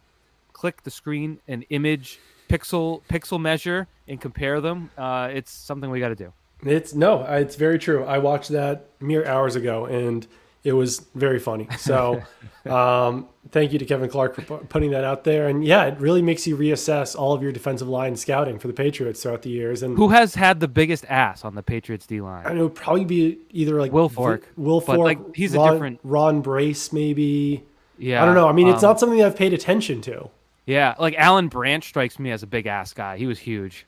click 0.52 0.84
the 0.84 0.92
screen 0.92 1.40
and 1.48 1.66
image 1.70 2.20
pixel 2.52 3.02
pixel 3.10 3.40
measure 3.40 3.88
and 4.08 4.20
compare 4.20 4.62
them. 4.62 4.92
Uh, 4.98 5.30
it's 5.32 5.52
something 5.52 5.90
we 5.90 6.00
got 6.00 6.10
to 6.10 6.16
do. 6.16 6.34
It's 6.64 6.94
no, 6.94 7.24
it's 7.24 7.56
very 7.56 7.80
true. 7.80 8.04
I 8.04 8.20
watched 8.20 8.50
that 8.50 8.88
mere 9.00 9.26
hours 9.26 9.56
ago, 9.56 9.86
and 9.86 10.28
it 10.64 10.74
was 10.74 11.00
very 11.16 11.40
funny. 11.40 11.68
So, 11.80 12.22
um, 12.70 13.28
thank 13.50 13.74
you 13.74 13.80
to 13.80 13.86
Kevin 13.86 14.10
Clark 14.10 14.36
for 14.36 14.58
putting 14.60 14.92
that 14.92 15.04
out 15.04 15.24
there. 15.24 15.48
And 15.48 15.66
yeah, 15.66 15.86
it 15.86 16.00
really 16.00 16.22
makes 16.22 16.46
you 16.46 16.56
reassess 16.56 17.16
all 17.16 17.34
of 17.34 17.42
your 17.42 17.52
defensive 17.52 17.88
line 17.88 18.16
scouting 18.16 18.60
for 18.60 18.68
the 18.68 18.74
Patriots 18.74 19.24
throughout 19.24 19.42
the 19.42 19.50
years. 19.50 19.82
And 19.82 19.98
Who 19.98 20.10
has 20.10 20.36
had 20.36 20.60
the 20.60 20.68
biggest 20.68 21.06
ass 21.10 21.44
on 21.44 21.56
the 21.56 21.64
Patriots 21.64 22.06
D 22.06 22.22
line? 22.22 22.46
and 22.46 22.60
it 22.60 22.64
would 22.64 22.76
probably 22.76 23.06
be 23.06 23.40
either 23.50 23.80
like 23.80 23.92
Wilfork, 23.92 24.44
Will 24.56 24.82
but, 24.82 24.96
Fork, 24.96 25.00
like, 25.00 25.36
he's 25.36 25.56
a 25.56 25.72
different- 25.72 26.00
Ron 26.04 26.42
Brace, 26.42 26.94
maybe. 26.94 27.64
Yeah, 27.98 28.22
I 28.22 28.26
don't 28.26 28.36
know. 28.36 28.48
I 28.48 28.52
mean, 28.52 28.68
it's 28.68 28.84
um, 28.84 28.90
not 28.90 29.00
something 29.00 29.24
I've 29.24 29.36
paid 29.36 29.54
attention 29.54 30.02
to. 30.02 30.30
Yeah, 30.66 30.96
like 31.00 31.16
Alan 31.16 31.48
Branch 31.48 31.84
strikes 31.84 32.20
me 32.20 32.32
as 32.32 32.44
a 32.44 32.48
big 32.48 32.68
ass 32.68 32.94
guy. 32.94 33.18
He 33.18 33.26
was 33.26 33.40
huge. 33.40 33.86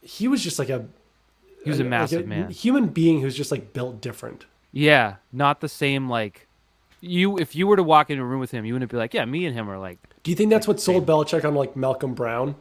He 0.00 0.28
was 0.28 0.42
just 0.42 0.58
like 0.58 0.68
a 0.70 0.86
He 1.62 1.70
was 1.70 1.80
a 1.80 1.82
like 1.82 1.90
massive 1.90 2.26
man. 2.26 2.50
human 2.50 2.88
being 2.88 3.20
who's 3.20 3.36
just 3.36 3.50
like 3.50 3.72
built 3.72 4.00
different. 4.00 4.46
Yeah, 4.72 5.16
not 5.32 5.60
the 5.60 5.68
same. 5.68 6.08
Like 6.08 6.46
you, 7.00 7.38
if 7.38 7.54
you 7.54 7.66
were 7.66 7.76
to 7.76 7.82
walk 7.82 8.10
into 8.10 8.22
a 8.22 8.26
room 8.26 8.40
with 8.40 8.50
him, 8.50 8.64
you 8.64 8.72
wouldn't 8.72 8.90
be 8.90 8.96
like, 8.96 9.14
yeah, 9.14 9.24
me 9.24 9.46
and 9.46 9.54
him 9.54 9.68
are 9.70 9.78
like 9.78 9.98
Do 10.22 10.30
you 10.30 10.36
think 10.36 10.50
that's 10.50 10.66
what 10.66 10.80
sold 10.80 11.06
Belichick 11.06 11.44
on 11.44 11.54
like 11.54 11.76
Malcolm 11.76 12.14
Brown? 12.14 12.56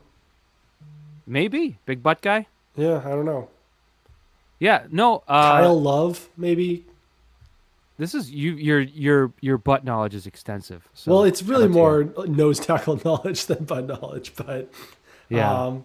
maybe 1.25 1.77
big 1.85 2.03
butt 2.03 2.21
guy. 2.21 2.47
Yeah, 2.75 3.01
I 3.05 3.09
don't 3.09 3.25
know. 3.25 3.49
Yeah, 4.59 4.85
no. 4.91 5.23
Uh, 5.27 5.51
Kyle 5.59 5.79
Love, 5.81 6.29
maybe. 6.37 6.85
This 7.97 8.15
is 8.15 8.31
you. 8.31 8.53
Your 8.53 8.79
your 8.81 9.31
your 9.41 9.57
butt 9.57 9.83
knowledge 9.85 10.15
is 10.15 10.25
extensive. 10.25 10.87
So 10.93 11.11
well, 11.11 11.23
it's 11.23 11.43
really 11.43 11.63
to 11.67 11.69
you. 11.69 11.73
more 11.73 12.03
nose 12.27 12.59
tackle 12.59 12.99
knowledge 13.05 13.45
than 13.45 13.63
butt 13.65 13.85
knowledge, 13.87 14.33
but 14.35 14.71
Yeah, 15.29 15.51
um, 15.65 15.83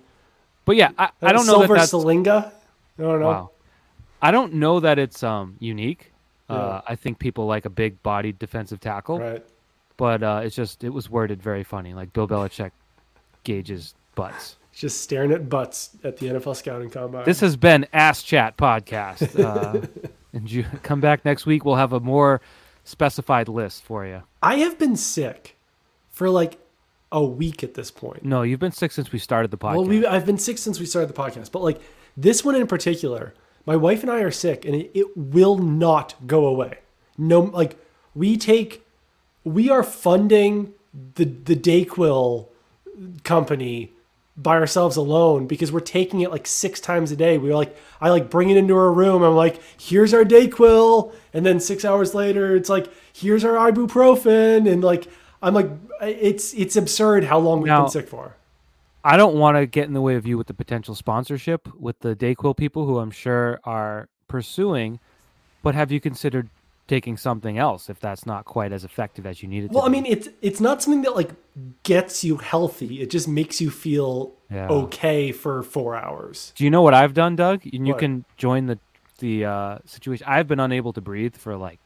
but 0.64 0.76
yeah, 0.76 0.90
I, 0.98 1.10
I 1.22 1.32
don't 1.32 1.46
know 1.46 1.60
that 1.60 1.68
that's 1.68 1.92
Siliga. 1.92 2.50
I 2.98 3.02
don't 3.02 3.20
know. 3.20 3.26
wow. 3.28 3.50
I 4.20 4.30
don't 4.30 4.54
know 4.54 4.80
that 4.80 4.98
it's 4.98 5.22
um 5.22 5.56
unique. 5.60 6.12
Yeah. 6.50 6.56
Uh, 6.56 6.80
I 6.88 6.94
think 6.96 7.18
people 7.18 7.46
like 7.46 7.66
a 7.66 7.70
big 7.70 8.02
bodied 8.02 8.38
defensive 8.38 8.80
tackle, 8.80 9.20
Right. 9.20 9.44
but 9.98 10.22
uh, 10.22 10.40
it's 10.42 10.56
just 10.56 10.82
it 10.82 10.88
was 10.88 11.10
worded 11.10 11.42
very 11.42 11.62
funny. 11.62 11.92
Like 11.92 12.12
Bill 12.14 12.26
Belichick 12.26 12.70
gauges 13.44 13.94
butts. 14.14 14.56
Just 14.72 15.02
staring 15.02 15.32
at 15.32 15.48
butts 15.48 15.90
at 16.04 16.16
the 16.16 16.26
NFL 16.28 16.56
scouting 16.56 16.88
combine. 16.88 17.24
This 17.24 17.40
has 17.40 17.56
been 17.56 17.86
Ass 17.92 18.22
Chat 18.22 18.56
Podcast. 18.56 19.28
Uh, 19.44 19.86
and 20.32 20.50
you 20.50 20.64
come 20.82 21.00
back 21.00 21.24
next 21.24 21.46
week. 21.46 21.64
We'll 21.64 21.76
have 21.76 21.92
a 21.92 22.00
more 22.00 22.40
specified 22.84 23.48
list 23.48 23.82
for 23.82 24.06
you. 24.06 24.22
I 24.42 24.56
have 24.56 24.78
been 24.78 24.96
sick 24.96 25.56
for 26.08 26.30
like 26.30 26.58
a 27.12 27.24
week 27.24 27.62
at 27.62 27.74
this 27.74 27.90
point. 27.90 28.24
No, 28.24 28.42
you've 28.42 28.60
been 28.60 28.72
sick 28.72 28.92
since 28.92 29.12
we 29.12 29.18
started 29.18 29.50
the 29.50 29.58
podcast. 29.58 29.76
Well, 29.76 29.84
we 29.86 30.06
I've 30.06 30.26
been 30.26 30.38
sick 30.38 30.58
since 30.58 30.78
we 30.80 30.86
started 30.86 31.08
the 31.08 31.14
podcast, 31.14 31.52
but 31.52 31.62
like 31.62 31.80
this 32.16 32.44
one 32.44 32.54
in 32.54 32.66
particular, 32.66 33.34
my 33.66 33.76
wife 33.76 34.02
and 34.02 34.10
I 34.10 34.20
are 34.20 34.30
sick, 34.30 34.64
and 34.64 34.74
it, 34.74 34.90
it 34.94 35.16
will 35.16 35.58
not 35.58 36.14
go 36.26 36.46
away. 36.46 36.78
No, 37.16 37.40
like 37.40 37.76
we 38.14 38.36
take, 38.36 38.86
we 39.44 39.70
are 39.70 39.82
funding 39.82 40.74
the 41.14 41.24
the 41.24 41.56
Dayquil 41.56 42.48
company 43.24 43.92
by 44.40 44.54
ourselves 44.54 44.96
alone 44.96 45.48
because 45.48 45.72
we're 45.72 45.80
taking 45.80 46.20
it 46.20 46.30
like 46.30 46.46
six 46.46 46.80
times 46.80 47.10
a 47.10 47.16
day. 47.16 47.38
We're 47.38 47.56
like, 47.56 47.76
I 48.00 48.10
like 48.10 48.30
bring 48.30 48.50
it 48.50 48.56
into 48.56 48.76
our 48.76 48.92
room. 48.92 49.22
I'm 49.22 49.34
like, 49.34 49.60
here's 49.78 50.14
our 50.14 50.24
Dayquil, 50.24 51.12
and 51.34 51.44
then 51.44 51.58
six 51.58 51.84
hours 51.84 52.14
later, 52.14 52.54
it's 52.54 52.68
like, 52.68 52.86
here's 53.12 53.44
our 53.44 53.54
ibuprofen, 53.70 54.70
and 54.70 54.82
like, 54.84 55.08
I'm 55.42 55.54
like, 55.54 55.68
it's 56.00 56.54
it's 56.54 56.76
absurd 56.76 57.24
how 57.24 57.38
long 57.38 57.60
we've 57.60 57.66
Now- 57.68 57.82
been 57.82 57.90
sick 57.90 58.08
for. 58.08 58.36
I 59.04 59.16
don't 59.16 59.36
want 59.36 59.56
to 59.56 59.64
get 59.64 59.86
in 59.86 59.94
the 59.94 60.00
way 60.00 60.16
of 60.16 60.26
you 60.26 60.36
with 60.36 60.48
the 60.48 60.54
potential 60.54 60.94
sponsorship 60.94 61.68
with 61.78 62.00
the 62.00 62.14
Dayquil 62.16 62.56
people 62.56 62.84
who 62.84 62.98
I'm 62.98 63.12
sure 63.12 63.58
are 63.64 64.08
pursuing, 64.26 64.98
but 65.62 65.74
have 65.74 65.90
you 65.92 66.00
considered 66.00 66.50
taking 66.88 67.16
something 67.16 67.58
else 67.58 67.88
if 67.90 68.00
that's 68.00 68.24
not 68.26 68.44
quite 68.46 68.72
as 68.72 68.82
effective 68.82 69.26
as 69.26 69.42
you 69.42 69.48
need 69.48 69.62
it 69.64 69.70
Well, 69.70 69.84
I 69.84 69.88
mean, 69.88 70.06
it's 70.06 70.28
it's 70.42 70.60
not 70.60 70.82
something 70.82 71.02
that 71.02 71.14
like 71.14 71.30
gets 71.84 72.24
you 72.24 72.38
healthy. 72.38 73.00
It 73.02 73.10
just 73.10 73.28
makes 73.28 73.60
you 73.60 73.70
feel 73.70 74.32
Yeah. 74.50 74.68
okay 74.68 75.30
for 75.30 75.62
four 75.62 75.94
hours. 75.94 76.52
Do 76.56 76.64
you 76.64 76.70
know 76.70 76.82
what 76.82 76.94
I've 76.94 77.14
done, 77.14 77.36
Doug? 77.36 77.64
And 77.66 77.86
you 77.86 77.92
What? 77.92 78.00
can 78.00 78.24
join 78.36 78.66
the 78.66 78.78
the 79.18 79.44
uh, 79.44 79.78
situation. 79.84 80.24
I've 80.28 80.48
been 80.48 80.60
unable 80.60 80.92
to 80.94 81.00
breathe 81.00 81.36
for 81.36 81.56
like 81.56 81.78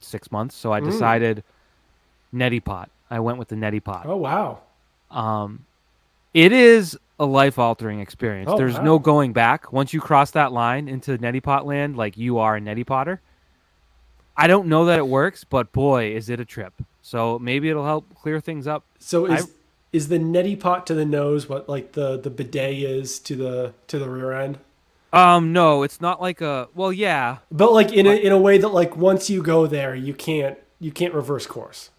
six 0.00 0.30
months, 0.32 0.54
so 0.56 0.70
Mm. 0.70 0.74
I 0.74 0.80
decided 0.80 1.44
neti 2.34 2.64
pot. 2.64 2.88
I 3.10 3.20
went 3.20 3.38
with 3.38 3.48
the 3.48 3.56
neti 3.56 3.82
pot. 3.82 4.06
Oh 4.06 4.16
wow! 4.16 4.60
Um, 5.10 5.66
it 6.34 6.52
is 6.52 6.98
a 7.18 7.26
life 7.26 7.58
altering 7.58 8.00
experience. 8.00 8.48
Oh, 8.52 8.56
There's 8.56 8.76
wow. 8.76 8.82
no 8.84 8.98
going 8.98 9.32
back. 9.32 9.72
Once 9.72 9.92
you 9.92 10.00
cross 10.00 10.30
that 10.32 10.52
line 10.52 10.88
into 10.88 11.18
neti 11.18 11.42
pot 11.42 11.66
land, 11.66 11.96
like 11.96 12.16
you 12.16 12.38
are 12.38 12.56
a 12.56 12.60
neti 12.60 12.86
potter. 12.86 13.20
I 14.38 14.46
don't 14.46 14.68
know 14.68 14.84
that 14.86 14.98
it 14.98 15.06
works, 15.08 15.44
but 15.44 15.72
boy, 15.72 16.12
is 16.14 16.28
it 16.30 16.38
a 16.40 16.44
trip. 16.44 16.72
So 17.02 17.38
maybe 17.38 17.68
it'll 17.68 17.84
help 17.84 18.14
clear 18.14 18.40
things 18.40 18.66
up. 18.66 18.84
So 18.98 19.26
is 19.26 19.50
is 19.92 20.08
the 20.08 20.18
neti 20.18 20.58
pot 20.58 20.86
to 20.86 20.94
the 20.94 21.04
nose 21.04 21.48
what 21.48 21.68
like 21.68 21.92
the 21.92 22.18
the 22.18 22.30
bidet 22.30 22.78
is 22.78 23.18
to 23.20 23.34
the 23.36 23.74
to 23.88 23.98
the 23.98 24.08
rear 24.08 24.32
end? 24.32 24.58
Um, 25.12 25.52
no, 25.54 25.82
it's 25.84 26.00
not 26.02 26.20
like 26.20 26.40
a. 26.42 26.68
Well, 26.74 26.92
yeah, 26.92 27.38
But 27.50 27.72
like 27.72 27.92
in 27.92 28.06
a 28.06 28.12
in 28.14 28.30
a 28.32 28.38
way 28.38 28.58
that 28.58 28.68
like 28.68 28.96
once 28.96 29.28
you 29.30 29.42
go 29.42 29.66
there, 29.66 29.94
you 29.94 30.12
can't 30.14 30.58
you 30.78 30.92
can't 30.92 31.14
reverse 31.14 31.46
course. 31.46 31.90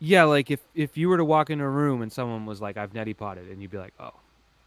Yeah, 0.00 0.24
like 0.24 0.50
if 0.50 0.60
if 0.74 0.96
you 0.96 1.08
were 1.08 1.16
to 1.16 1.24
walk 1.24 1.50
into 1.50 1.64
a 1.64 1.68
room 1.70 2.02
and 2.02 2.12
someone 2.12 2.46
was 2.46 2.60
like, 2.60 2.76
"I've 2.76 2.92
neti 2.92 3.16
potted," 3.16 3.48
and 3.50 3.62
you'd 3.62 3.70
be 3.70 3.78
like, 3.78 3.94
"Oh, 4.00 4.10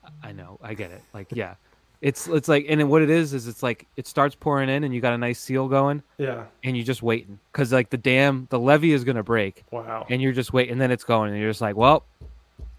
I- 0.03 0.29
I 0.29 0.31
know, 0.31 0.57
I 0.63 0.73
get 0.73 0.91
it." 0.91 1.01
Like, 1.13 1.27
yeah, 1.33 1.55
it's 2.01 2.27
it's 2.27 2.47
like, 2.47 2.65
and 2.67 2.89
what 2.89 3.01
it 3.01 3.09
is 3.09 3.33
is 3.33 3.47
it's 3.47 3.61
like 3.61 3.85
it 3.95 4.07
starts 4.07 4.35
pouring 4.35 4.69
in, 4.69 4.83
and 4.83 4.93
you 4.93 5.01
got 5.01 5.13
a 5.13 5.17
nice 5.17 5.39
seal 5.39 5.67
going, 5.67 6.01
Yeah. 6.17 6.45
and 6.63 6.75
you're 6.75 6.85
just 6.85 7.03
waiting 7.03 7.39
because 7.51 7.71
like 7.71 7.89
the 7.89 7.97
dam, 7.97 8.47
the 8.49 8.59
levee 8.59 8.91
is 8.93 9.03
gonna 9.03 9.23
break, 9.23 9.63
Wow. 9.71 10.05
and 10.09 10.21
you're 10.21 10.31
just 10.33 10.51
waiting, 10.53 10.73
and 10.73 10.81
then 10.81 10.91
it's 10.91 11.03
going, 11.03 11.31
and 11.31 11.39
you're 11.39 11.49
just 11.51 11.61
like, 11.61 11.75
"Well, 11.75 12.03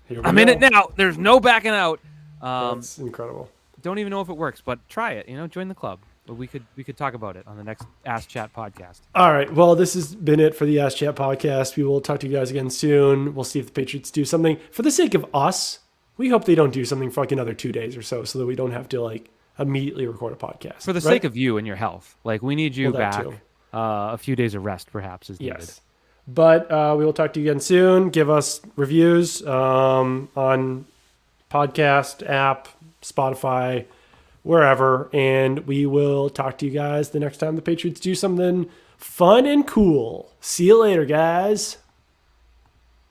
we 0.09 0.19
I'm 0.25 0.39
in 0.39 0.49
it 0.49 0.61
now. 0.61 0.89
There's 0.97 1.19
no 1.19 1.39
backing 1.41 1.71
out." 1.71 2.01
Um, 2.41 2.79
That's 2.79 2.99
incredible. 2.99 3.49
don't 3.83 3.99
even 3.99 4.11
know 4.11 4.21
if 4.21 4.29
it 4.29 4.37
works, 4.37 4.61
but 4.65 4.79
try 4.89 5.13
it. 5.13 5.29
You 5.29 5.37
know, 5.37 5.47
join 5.47 5.69
the 5.69 5.75
club. 5.75 6.01
But 6.27 6.35
we 6.35 6.47
could 6.47 6.65
we 6.77 6.85
could 6.85 6.97
talk 6.97 7.15
about 7.15 7.37
it 7.37 7.47
on 7.49 7.57
the 7.57 7.65
next 7.65 7.85
Ask 8.07 8.29
Chat 8.29 8.53
podcast. 8.55 9.01
All 9.15 9.33
right. 9.33 9.53
Well, 9.53 9.75
this 9.75 9.95
has 9.95 10.15
been 10.15 10.39
it 10.39 10.55
for 10.55 10.65
the 10.67 10.79
Ask 10.79 10.99
Chat 10.99 11.17
podcast. 11.17 11.77
We 11.77 11.83
will 11.83 12.01
talk 12.01 12.21
to 12.21 12.29
you 12.29 12.37
guys 12.37 12.51
again 12.51 12.71
soon. 12.71 13.35
We'll 13.35 13.43
see 13.45 13.59
if 13.59 13.67
the 13.67 13.73
Patriots 13.73 14.09
do 14.11 14.25
something 14.25 14.57
for 14.71 14.83
the 14.83 14.91
sake 14.93 15.15
of 15.15 15.27
us. 15.35 15.81
We 16.23 16.29
hope 16.29 16.45
they 16.45 16.55
don't 16.55 16.73
do 16.73 16.85
something 16.85 17.11
for 17.11 17.23
like 17.23 17.33
another 17.33 17.53
two 17.53 17.73
days 17.73 17.97
or 17.97 18.03
so, 18.03 18.23
so 18.23 18.39
that 18.39 18.47
we 18.47 18.55
don't 18.55 18.71
have 18.71 18.89
to 18.91 19.03
like 19.03 19.29
immediately 19.59 20.07
record 20.07 20.33
a 20.33 20.37
podcast 20.37 20.83
For 20.83 20.93
the 20.93 21.01
right? 21.01 21.15
sake 21.15 21.25
of 21.25 21.37
you 21.37 21.57
and 21.59 21.67
your 21.67 21.75
health, 21.75 22.17
like 22.23 22.43
we 22.43 22.55
need 22.55 22.77
you 22.77 22.93
Well, 22.93 22.99
back. 23.01 23.27
Uh, 23.75 24.13
a 24.13 24.19
few 24.19 24.37
days 24.37 24.55
of 24.55 24.65
rest, 24.65 24.93
perhaps, 24.93 25.31
is 25.31 25.41
needed. 25.41 25.57
Yes. 25.59 25.81
But 26.29 26.71
uh, 26.71 26.95
we 26.97 27.05
will 27.05 27.13
talk 27.13 27.33
to 27.33 27.41
you 27.41 27.51
again 27.51 27.59
soon. 27.61 28.11
Give 28.11 28.31
us 28.31 28.61
reviews 28.77 29.45
um, 29.45 30.29
on 30.37 30.87
podcast 31.51 32.25
app, 32.29 32.69
Spotify, 33.03 33.87
wherever, 34.45 35.11
and 35.13 35.67
we 35.67 35.87
will 35.87 36.31
talk 36.31 36.59
to 36.59 36.67
you 36.67 36.71
guys 36.71 37.11
the 37.11 37.19
next 37.19 37.39
time 37.39 37.57
the 37.57 37.63
Patriots 37.63 37.99
do 37.99 38.15
something 38.15 38.69
fun 38.97 39.45
and 39.47 39.67
cool. 39.67 40.31
See 40.41 40.67
you 40.67 40.81
later, 40.81 41.05
guys. 41.05 41.79